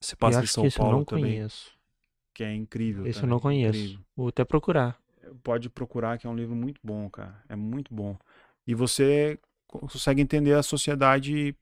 [0.00, 1.24] Se passa em São Paulo eu não também.
[1.24, 1.72] Conheço.
[2.34, 3.06] Que é incrível.
[3.06, 4.00] Esse também, eu não conheço.
[4.14, 5.01] Vou até procurar
[5.42, 7.42] pode procurar, que é um livro muito bom, cara.
[7.48, 8.16] É muito bom.
[8.66, 11.56] E você consegue entender a sociedade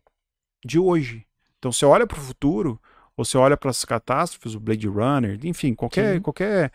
[0.64, 1.26] de hoje.
[1.58, 2.80] Então, você olha para o futuro,
[3.16, 6.72] ou você olha para as catástrofes, o Blade Runner, enfim, qualquer, qualquer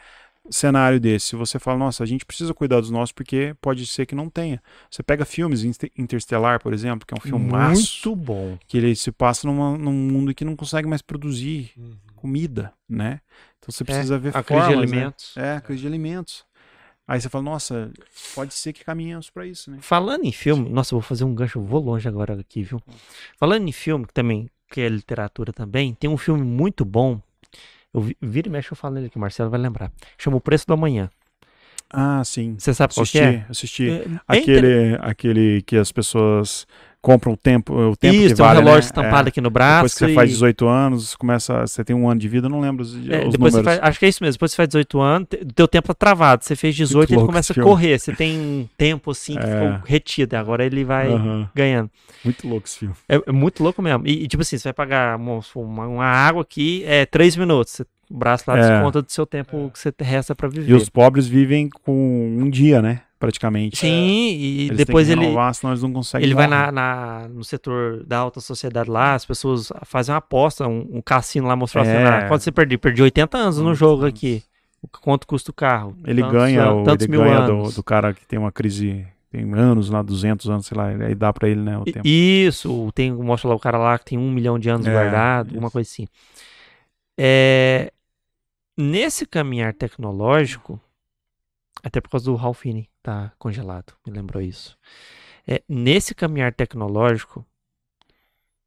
[0.49, 4.05] cenário desse, se você fala, nossa, a gente precisa cuidar dos nossos porque pode ser
[4.05, 4.61] que não tenha.
[4.89, 5.63] Você pega filmes,
[5.97, 9.93] Interstellar, por exemplo, que é um filme muito bom, que ele se passa numa, num
[9.93, 11.97] mundo que não consegue mais produzir uhum.
[12.15, 13.21] comida, né?
[13.59, 14.81] Então você é, precisa é, ver a formas, crise de né?
[14.81, 15.33] alimentos.
[15.35, 15.47] Né?
[15.47, 16.45] É, a crise de alimentos.
[17.07, 17.91] Aí você fala, nossa,
[18.33, 19.77] pode ser que caminhamos para isso, né?
[19.79, 22.81] Falando em filme, nossa, eu vou fazer um gancho, eu vou longe agora aqui, viu?
[23.37, 27.21] Falando em filme, que também, que é literatura também, tem um filme muito bom.
[27.93, 29.91] Eu vi, vira e mexe, eu falo nele que o Marcelo vai lembrar.
[30.17, 31.09] Chama O Preço do Amanhã.
[31.89, 32.55] Ah, sim.
[32.57, 33.45] Você sabe assisti, qual é?
[33.49, 33.89] Assisti.
[33.89, 34.99] É, aquele, inter...
[35.01, 36.65] aquele que as pessoas
[37.05, 38.85] compram o tempo, o tempo Isso, que vale, um relógio né?
[38.85, 39.75] estampado é, aqui no braço.
[39.75, 40.15] Depois que você e...
[40.15, 43.31] faz 18 anos, começa, você tem um ano de vida, não lembro os, é, os
[43.31, 43.63] depois números.
[43.63, 46.43] Faz, acho que é isso mesmo, depois você faz 18 anos, teu tempo tá travado,
[46.43, 49.45] você fez 18 e ele começa a correr, você tem um tempo assim que é.
[49.45, 51.09] ficou retido, agora ele vai
[51.53, 51.91] ganhando.
[52.23, 52.95] Muito louco esse filme.
[53.07, 54.07] É, é, muito louco mesmo.
[54.07, 58.17] E, e, tipo assim, você vai pagar uma, uma, água aqui, é 3 minutos, o
[58.17, 58.61] braço lá é.
[58.61, 60.71] desconta do seu tempo que você resta para viver.
[60.71, 63.01] E os pobres vivem com um dia, né?
[63.19, 63.77] Praticamente.
[63.77, 65.21] Sim, e eles depois ele.
[65.21, 66.25] Renovar, senão eles não conseguem.
[66.25, 70.67] Ele vai na, na, no setor da alta sociedade lá, as pessoas fazem uma aposta,
[70.67, 71.87] um, um cassino lá mostrou é.
[71.87, 74.43] assim: ah, você perder, perdi 80 anos no jogo aqui.
[75.01, 75.97] Quanto custa o carro?
[76.05, 79.07] Ele tantos, ganha, o, ele ganha do, do, cara que tem uma crise.
[79.31, 82.07] Tem anos lá, 200 anos, sei lá, aí dá pra ele, né, o tempo.
[82.07, 85.49] Isso, tem, mostra lá o cara lá que tem um milhão de anos é, guardado,
[85.49, 85.57] isso.
[85.59, 86.07] uma coisa assim.
[87.19, 87.91] É,
[88.77, 90.79] nesse caminhar tecnológico,
[91.83, 94.75] até por causa do Ralph Finney tá congelado, me lembrou isso.
[95.47, 97.45] É, nesse caminhar tecnológico,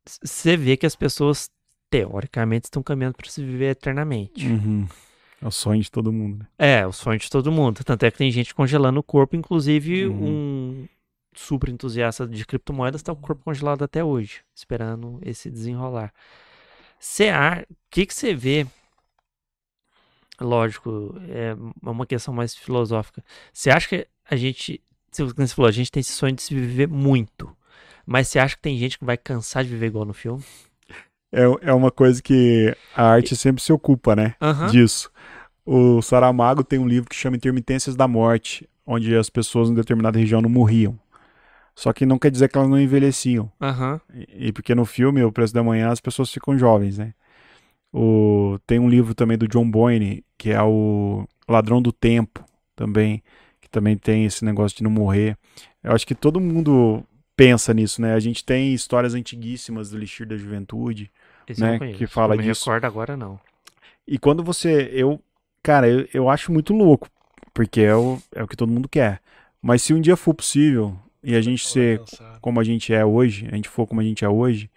[0.07, 1.51] você vê que as pessoas,
[1.91, 4.47] teoricamente, estão caminhando para se viver eternamente.
[4.47, 4.87] Uhum.
[5.43, 6.39] É o sonho de todo mundo.
[6.39, 6.47] Né?
[6.57, 7.83] É, o sonho de todo mundo.
[7.85, 10.25] Tanto é que tem gente congelando o corpo, inclusive uhum.
[10.25, 10.89] um
[11.35, 16.13] super entusiasta de criptomoedas está o corpo congelado até hoje, esperando esse desenrolar.
[16.99, 18.67] O que, que você vê
[20.41, 23.25] lógico, é uma questão mais filosófica.
[23.53, 24.81] Você acha que a gente,
[25.11, 27.51] você falou, a gente tem esse sonho de se viver muito,
[28.07, 30.43] mas você acha que tem gente que vai cansar de viver igual no filme?
[31.33, 34.35] É, é uma coisa que a arte sempre se ocupa, né?
[34.41, 34.67] Uhum.
[34.69, 35.11] Disso.
[35.65, 40.19] O Saramago tem um livro que chama Intermitências da Morte, onde as pessoas em determinada
[40.19, 40.99] região não morriam.
[41.75, 43.53] Só que não quer dizer que elas não envelheciam.
[43.61, 44.01] Uhum.
[44.15, 47.13] E, e, porque no filme, O Preço da Manhã, as pessoas ficam jovens, né?
[47.93, 52.45] O, tem um livro também do John Boyne, que é o Ladrão do Tempo,
[52.75, 53.23] também,
[53.69, 55.37] que também tem esse negócio de não morrer.
[55.85, 57.05] Eu acho que todo mundo
[57.37, 58.15] pensa nisso, né?
[58.15, 61.11] A gente tem histórias antiguíssimas do Elixir da Juventude,
[61.47, 61.79] Esse né?
[61.93, 62.69] Que fala não disso.
[62.69, 63.39] Me recordo agora não.
[64.07, 65.21] E quando você, eu,
[65.63, 67.09] cara, eu, eu acho muito louco,
[67.53, 69.21] porque é o, é o que todo mundo quer.
[69.61, 72.01] Mas se um dia for possível e a gente ser
[72.41, 74.71] como a gente é hoje, a gente for como a gente é hoje,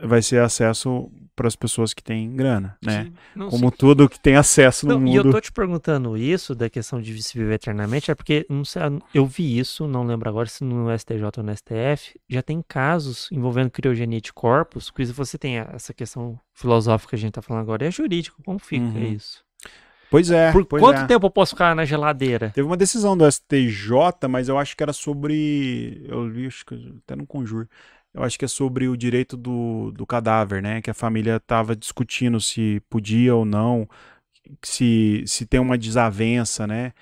[0.00, 3.12] vai ser acesso para as pessoas que têm grana, né?
[3.34, 3.76] Não, Como sim.
[3.78, 5.12] tudo que tem acesso no não, mundo.
[5.12, 8.64] E eu tô te perguntando isso da questão de se viver eternamente, é porque não
[8.64, 8.82] sei,
[9.12, 13.28] eu vi isso, não lembro agora se no STJ ou no STF, já tem casos
[13.30, 17.62] envolvendo criogenia de corpos, que você tem essa questão filosófica que a gente tá falando
[17.62, 19.12] agora, é jurídico, como fica uhum.
[19.12, 19.44] isso?
[20.10, 20.52] Pois é.
[20.52, 21.06] Por pois quanto é.
[21.06, 22.50] tempo eu posso ficar na geladeira?
[22.50, 26.04] Teve uma decisão do STJ, mas eu acho que era sobre.
[26.08, 27.68] Eu li, acho que até no Conjur.
[28.16, 30.80] Eu acho que é sobre o direito do, do cadáver, né?
[30.82, 33.88] Que a família estava discutindo se podia ou não,
[34.62, 36.92] se, se tem uma desavença, né?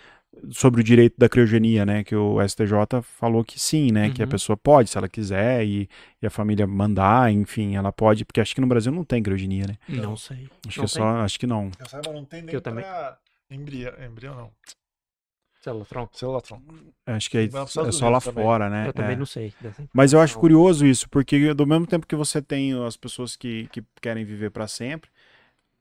[0.51, 2.03] Sobre o direito da criogenia, né?
[2.03, 4.11] Que o STJ falou que sim, né?
[4.11, 4.31] Que a Uhum.
[4.31, 5.89] pessoa pode, se ela quiser, e,
[6.21, 9.67] e a família mandar, enfim, ela pode, porque acho que no Brasil não tem criogenia,
[9.69, 9.77] né?
[9.89, 10.49] Não sei.
[10.67, 11.71] Acho Não que é só, acho que não.
[11.79, 12.85] Eu saiba, não tem nem Eu também.
[12.85, 13.17] pra
[13.51, 14.51] embrião, embrião não,
[15.65, 16.15] Célula tronco.
[16.19, 16.61] celulatron.
[17.07, 18.45] Acho que é, é só lá também.
[18.45, 18.87] fora, né?
[18.89, 19.17] Eu também É.
[19.17, 19.51] não sei.
[19.95, 23.67] Mas eu acho curioso isso, porque do mesmo tempo que você tem as pessoas que,
[23.73, 25.09] que querem viver para sempre,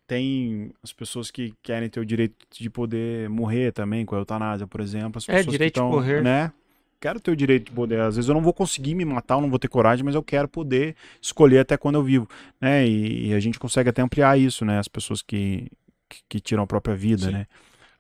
[0.08, 4.66] tem as pessoas que querem ter o direito de poder morrer também, com a eutanásia,
[4.66, 5.18] por exemplo.
[5.18, 6.24] As É, pessoas que direito de tão, morrer.
[6.24, 6.52] Né?
[7.02, 8.00] Quero ter o direito de poder.
[8.00, 10.24] Às vezes eu não vou conseguir me matar, eu não vou ter coragem, mas eu
[10.24, 12.26] quero poder escolher até quando eu vivo.
[12.62, 12.88] Né?
[12.88, 14.80] E, e a gente consegue até ampliar isso, né?
[14.80, 15.70] As pessoas que,
[16.08, 17.32] que, que tiram a própria vida, Sim.
[17.34, 17.48] né?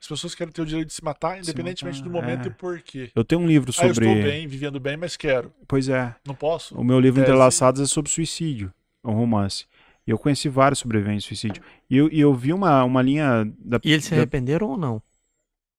[0.03, 2.49] As pessoas querem ter o direito de se matar, independentemente matar, do momento é.
[2.49, 3.09] e porquê.
[3.15, 4.05] Eu tenho um livro Ah, eu sobre.
[4.09, 5.53] estou bem, vivendo bem, mas quero.
[5.65, 6.13] Pois é.
[6.27, 6.75] Não posso?
[6.75, 7.31] O meu livro Tese.
[7.31, 9.65] Entrelaçados é sobre suicídio, é um romance.
[10.05, 11.63] E eu conheci vários sobreviventes de suicídio.
[11.89, 13.79] E eu, e eu vi uma, uma linha da.
[13.81, 15.01] E eles se da- arrependeram ou não?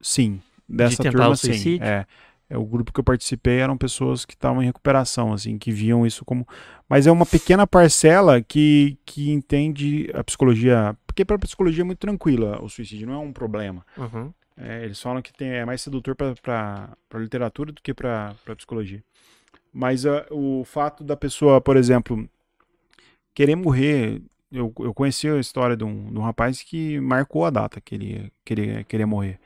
[0.01, 1.49] Sim, dessa tentar turma o sim.
[1.49, 1.85] suicídio?
[1.87, 1.91] É.
[1.91, 2.07] É,
[2.51, 6.25] o grupo que eu participei eram pessoas que estavam em recuperação, assim, que viam isso
[6.25, 6.47] como.
[6.89, 10.97] Mas é uma pequena parcela que, que entende a psicologia.
[11.07, 13.85] Porque para a psicologia é muito tranquila o suicídio, não é um problema.
[13.97, 14.33] Uhum.
[14.57, 19.03] É, eles falam que tem, é mais sedutor para literatura do que para psicologia.
[19.73, 22.29] Mas ah, o fato da pessoa, por exemplo,
[23.35, 24.23] querer morrer.
[24.53, 27.97] Eu, eu conheci a história de um, de um rapaz que marcou a data que
[27.97, 29.41] ele ia- queria, queria morrer.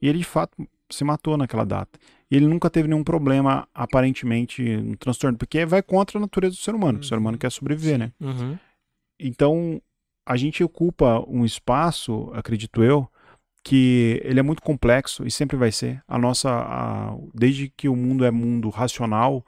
[0.00, 0.56] E ele, de fato,
[0.92, 1.98] se matou naquela data.
[2.30, 6.60] E ele nunca teve nenhum problema, aparentemente, um transtorno, porque vai contra a natureza do
[6.60, 7.00] ser humano.
[7.00, 8.12] O ser humano quer sobreviver, né?
[8.20, 8.58] Uhum.
[9.20, 9.80] Então,
[10.26, 13.08] a gente ocupa um espaço, acredito eu,
[13.64, 16.02] que ele é muito complexo e sempre vai ser.
[16.08, 19.44] A nossa, a- desde que o mundo é mundo racional,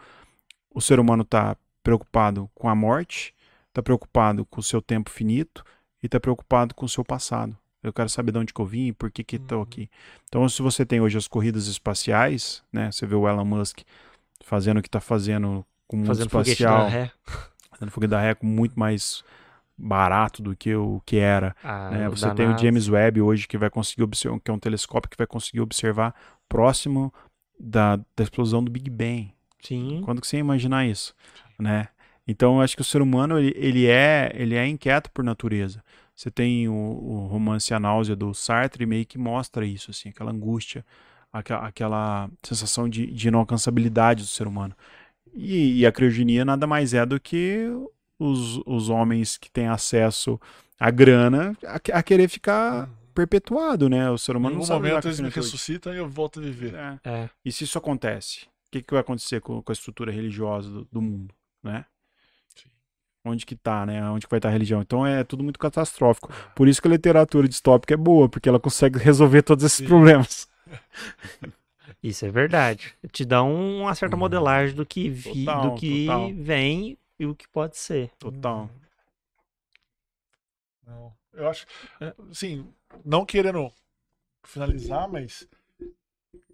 [0.73, 3.35] o ser humano está preocupado com a morte,
[3.69, 5.65] está preocupado com o seu tempo finito
[6.03, 7.57] e está preocupado com o seu passado.
[7.85, 9.65] Eu quero saber de onde que eu vim e por que que estou Uhum.
[9.65, 9.91] aqui.
[10.29, 12.91] Então, se você tem hoje as corridas espaciais, né?
[12.91, 13.81] Você vê o Elon Musk
[14.45, 17.13] fazendo o que está fazendo com o mundo Fazendo foguete espacial da ré.
[17.71, 19.23] fazendo foguete da ré com muito mais
[19.77, 21.55] barato do que o que era.
[21.63, 22.09] Ah, né?
[22.09, 22.65] o Você tem o NASA.
[22.65, 26.15] James Webb hoje que vai conseguir observar, que é um telescópio que vai conseguir observar
[26.49, 27.13] próximo
[27.59, 29.33] da, da explosão do Big Bang.
[29.63, 30.01] Sim.
[30.05, 31.15] Quando que você ia imaginar isso,
[31.59, 31.89] né?
[32.27, 35.83] Então eu acho que o ser humano ele, ele é ele é inquieto por natureza.
[36.15, 40.31] Você tem o, o romance A Náusea do Sartre meio que mostra isso assim, aquela
[40.31, 40.85] angústia,
[41.33, 44.75] aquela, aquela sensação de, de inalcançabilidade do ser humano.
[45.35, 47.69] E, e a criogenia nada mais é do que
[48.19, 50.41] os, os homens que têm acesso
[50.79, 54.11] à grana a, a querer ficar perpetuado, né?
[54.11, 56.39] O ser Em humano não algum sabe lidar momento eles me ressuscitam e eu volto
[56.39, 56.75] a viver.
[56.75, 56.99] É.
[57.05, 57.31] É.
[57.45, 60.89] E se isso acontece, o que, que vai acontecer com, com a estrutura religiosa do,
[60.91, 61.85] do mundo, né?
[63.25, 64.07] Onde que tá, né?
[64.11, 64.83] Onde que vai estar a religião?
[64.83, 66.31] Então é tudo muito catastrófico.
[66.55, 70.47] Por isso que a literatura distópica é boa, porque ela consegue resolver todos esses problemas.
[72.03, 72.95] Isso é verdade.
[73.11, 76.35] Te dá um- uma certa modelagem do que, vi, Total, do que total.
[76.35, 78.11] vem e o que pode ser.
[78.19, 78.69] Total.
[80.87, 81.13] Não.
[81.33, 81.67] Eu acho.
[82.31, 82.67] Assim,
[83.05, 83.73] não querendo
[84.45, 85.49] finalizar, mas.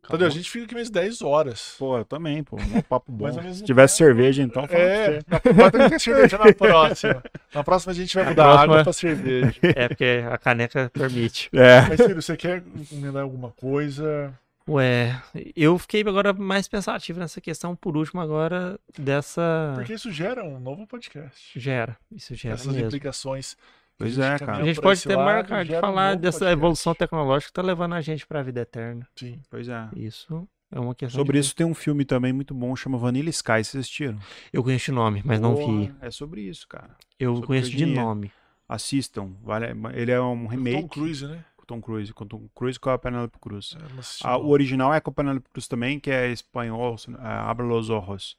[0.09, 1.77] Tadeu, a gente fica aqui mais 10 horas.
[1.79, 2.57] Pô, eu também, pô.
[2.57, 3.31] Um papo bom.
[3.53, 5.25] Se tivesse tempo- cerveja, então, fala pra É, você.
[5.29, 7.23] na- vai ter que ter cerveja na próxima.
[7.55, 9.55] Na próxima a gente vai mudar próxima- água pra cerveja.
[9.77, 11.49] É porque a caneca permite.
[11.53, 11.83] É.
[11.83, 14.33] Mas, filho, você quer encomendar alguma coisa?
[14.69, 15.21] Ué,
[15.57, 19.73] eu fiquei agora mais pensativo nessa questão, por último, agora dessa.
[19.77, 21.59] Porque isso gera um novo podcast.
[21.59, 21.97] Gera.
[22.11, 22.87] Isso gera Essas mesmo.
[22.87, 23.57] implicações.
[24.01, 24.59] Pois A é, cara.
[24.59, 26.59] A gente pode até marcar de um falar novo dessa podcast.
[26.59, 29.07] evolução tecnológica que tá levando a gente pra vida eterna.
[29.15, 29.41] Sim.
[29.51, 29.89] Pois é.
[29.95, 31.19] Isso é uma questão.
[31.21, 34.19] Sobre de- isso tem um filme também muito bom, chama Vanilla Sky, vocês assistiram?
[34.53, 35.93] Eu conheço o nome, mas não vi.
[36.01, 36.97] É sobre isso, cara.
[37.19, 38.33] Eu sobre conheço de nome.
[38.69, 39.33] Assistam.
[39.43, 40.83] Vale, ele é um remake.
[40.83, 41.45] Tom Cruise, né?
[41.57, 43.77] com Tom Cruise, com Tom Cruise com a Penelope Cruz.
[43.93, 47.27] Não assisti, Ah, o original é com a Penelope Cruz também, que é espanhol, é,
[47.27, 48.37] Abra los Ojos,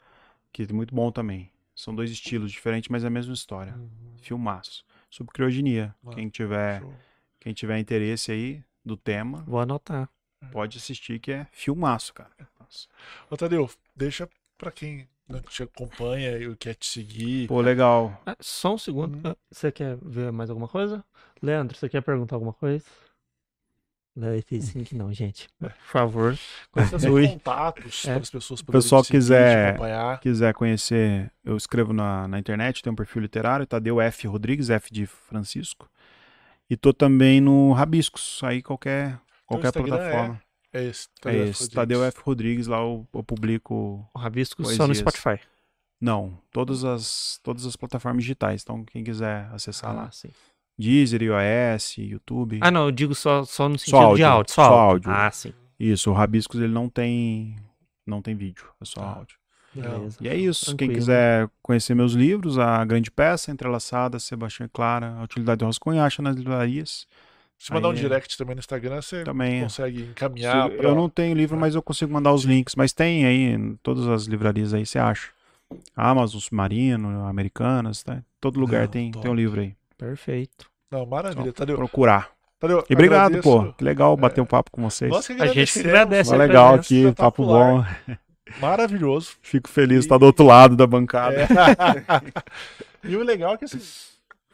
[0.51, 1.49] que é muito bom também.
[1.75, 3.73] São dois estilos diferentes, mas é a mesma história.
[3.73, 3.89] Uhum.
[4.21, 4.83] Filmaço.
[5.11, 5.93] Sobre criogenia.
[6.07, 6.95] Ah, Quem tiver, Show.
[7.39, 10.09] quem tiver interesse aí do tema, Vou anotar.
[10.51, 12.31] pode assistir, que é filmaço, cara.
[12.59, 12.87] Nossa.
[13.29, 14.27] Ô, Tadeu, deixa
[14.57, 17.47] pra quem não te acompanha e quer te seguir.
[17.47, 18.21] Pô, legal.
[18.25, 19.19] Ah, só um segundo.
[19.27, 21.03] Ah, Você quer ver mais alguma coisa?
[21.41, 22.85] Leandro, você quer perguntar alguma coisa?
[24.15, 25.47] Leandro fez sim que não, gente.
[25.59, 26.37] Por favor,
[26.71, 27.27] continue.
[27.33, 28.13] contatos É.
[28.13, 30.19] para as pessoas O pessoal quiser- acompanhar.
[30.19, 34.27] quiser conhecer, eu escrevo na, na internet, tem um perfil literário, Tadeu F.
[34.27, 35.89] Rodrigues, F de Francisco.
[36.69, 40.41] E tô também no Rabiscos, aí qualquer, qualquer Instagram plataforma.
[40.73, 41.07] É esse.
[41.07, 41.49] É, Tadeu F.
[41.49, 41.75] esse, Rodrigues.
[41.75, 42.21] Tadeu F.
[42.23, 44.09] Rodrigues, lá eu, eu publico.
[44.13, 44.97] O Rabisco só no Poesias.
[44.99, 45.39] Spotify.
[45.99, 48.63] Não, todas as, todas as plataformas digitais.
[48.63, 50.05] Então, quem quiser acessar lá.
[50.05, 50.31] Ah, sim.
[50.77, 52.59] Deezer, iOS, YouTube.
[52.61, 54.53] Ah, não, eu digo só, só no sentido Só de áudio, áudio.
[54.53, 55.09] Só, só áudio.
[55.11, 55.25] áudio.
[55.27, 55.53] Ah, sim.
[55.79, 57.55] Isso, o Rabiscos ele não tem
[58.05, 59.15] não tem vídeo, é só Ah.
[59.17, 59.37] áudio.
[59.73, 60.17] Beleza.
[60.19, 60.65] E é isso.
[60.65, 60.93] Quem Tranquilo.
[60.99, 66.01] quiser conhecer meus livros, A Grande Peça, Entrelaçada, Sebastião e Clara, A Utilidade do Rascunho,
[66.01, 67.07] acha nas livrarias.
[67.57, 69.63] Se mandar um Aí é- direct também no Instagram, você Também é.
[69.63, 70.69] consegue encaminhar.
[70.69, 72.75] Se- pra- Eu não tenho livro, mas eu consigo mandar os links.
[72.75, 75.29] Mas tem aí, em todas as livrarias aí, você acha.
[75.95, 78.21] Amazon, Submarino, Americanas, tá?
[78.41, 79.23] Todo lugar Não, tem, top.
[79.23, 79.73] tem um livro aí.
[80.01, 80.65] Perfeito.
[80.91, 81.53] Não, maravilha.
[81.53, 82.31] Tadeu, Procurar.
[82.59, 83.43] Tadeu, E obrigado, agradeço.
[83.43, 83.71] pô.
[83.73, 85.11] Que legal bater um papo com vocês.
[85.11, 87.85] Nossa, que A gente agradece a legal aqui, papo bom.
[88.59, 89.33] Maravilhoso.
[89.43, 91.41] Fico feliz de estar do outro lado da bancada.
[91.41, 91.47] É.
[93.07, 93.79] e o legal é que assim,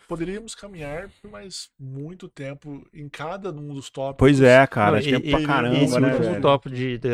[0.07, 4.17] poderíamos caminhar por mais muito tempo em cada um dos tópicos.
[4.19, 4.91] Pois é, cara.
[4.91, 6.41] Não, é tempo e- pra caramba, Esse né, velho?
[6.41, 7.09] tópico de, de,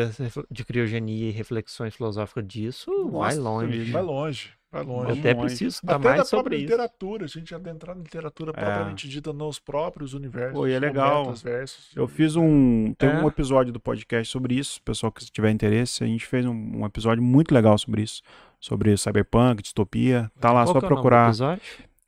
[0.50, 3.90] de criogenia e reflexões filosóficas disso vai Nossa, longe.
[3.90, 4.50] Vai longe.
[4.72, 5.10] Vai longe.
[5.12, 5.46] Eu até longe.
[5.46, 6.64] preciso estudar Até da mais própria sobre isso.
[6.64, 8.54] literatura, a gente adentrar na literatura É.
[8.60, 10.52] propriamente dita nos próprios universos.
[10.52, 11.32] Pô, e é legal.
[11.34, 11.90] versos.
[11.94, 12.92] Eu fiz um.
[12.98, 13.22] Tem É.
[13.22, 14.82] um episódio do podcast sobre isso.
[14.82, 18.20] Pessoal que tiver interesse, a gente fez um, um episódio muito legal sobre isso.
[18.58, 20.28] Sobre cyberpunk, distopia.
[20.40, 21.32] Tá lá, Qual só é procurar.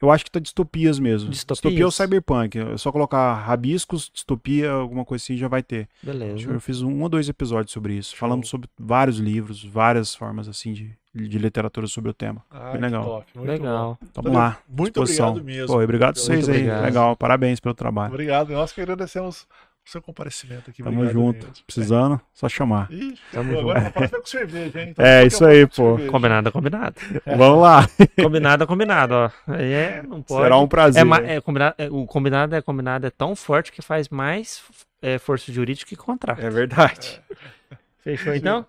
[0.00, 1.30] Eu acho que tá distopias mesmo.
[1.30, 1.56] Distopias?
[1.62, 2.58] Distopia ou cyberpunk.
[2.58, 5.88] É só colocar rabiscos, distopia, alguma coisa assim já vai ter.
[6.02, 6.50] Beleza.
[6.50, 8.14] Eu fiz um ou dois episódios sobre isso.
[8.14, 12.44] Falamos sobre vários livros, várias formas assim de, de literatura sobre o tema.
[12.50, 13.04] Ah, Bem que legal.
[13.04, 13.98] top, muito Legal.
[14.12, 14.58] Tamo Tadeu, lá.
[14.68, 15.28] Muito disposição.
[15.30, 15.66] obrigado mesmo.
[15.74, 16.56] Pô, obrigado vocês aí.
[16.56, 16.82] obrigado.
[16.84, 17.16] Legal.
[17.16, 18.12] Parabéns pelo trabalho.
[18.12, 18.52] Obrigado.
[18.52, 19.46] Nós que agradecemos
[19.86, 20.82] seu comparecimento aqui.
[20.82, 21.46] Tamo Obrigado junto.
[21.46, 21.64] mesmo.
[21.64, 22.90] Precisando, só chamar.
[22.90, 23.70] Ih, Tamo pô, junto.
[23.70, 24.88] agora vai com cerveja, hein?
[24.90, 25.90] Então, É, isso aí, pô.
[25.92, 26.10] cerveja.
[26.10, 26.94] Combinado, é combinado.
[27.24, 27.88] Vamos lá.
[28.20, 29.30] Combinado, é combinado, ó.
[29.46, 30.42] Aí é, não pode.
[30.42, 31.06] Será um prazer.
[31.24, 34.62] É, é, combinado, é, o combinado é combinado é tão forte que faz mais
[35.00, 36.40] é, força jurídica que contrato.
[36.40, 37.22] É verdade.
[38.02, 38.66] Fechou então?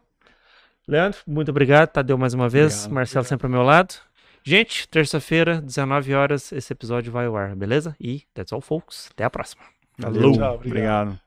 [0.87, 1.89] Leandro, muito obrigado.
[1.89, 2.73] Tadeu mais uma vez.
[2.73, 2.93] Obrigado.
[2.93, 3.95] Marcelo sempre ao meu lado.
[4.43, 7.93] Gente, terça-feira, 19 horas, esse episódio vai ao ar, beleza?
[7.99, 9.09] E that's all, folks.
[9.11, 9.76] Até a próxima.
[9.99, 10.31] Valeu.
[10.33, 11.09] Tchau, obrigado.
[11.11, 11.26] obrigado.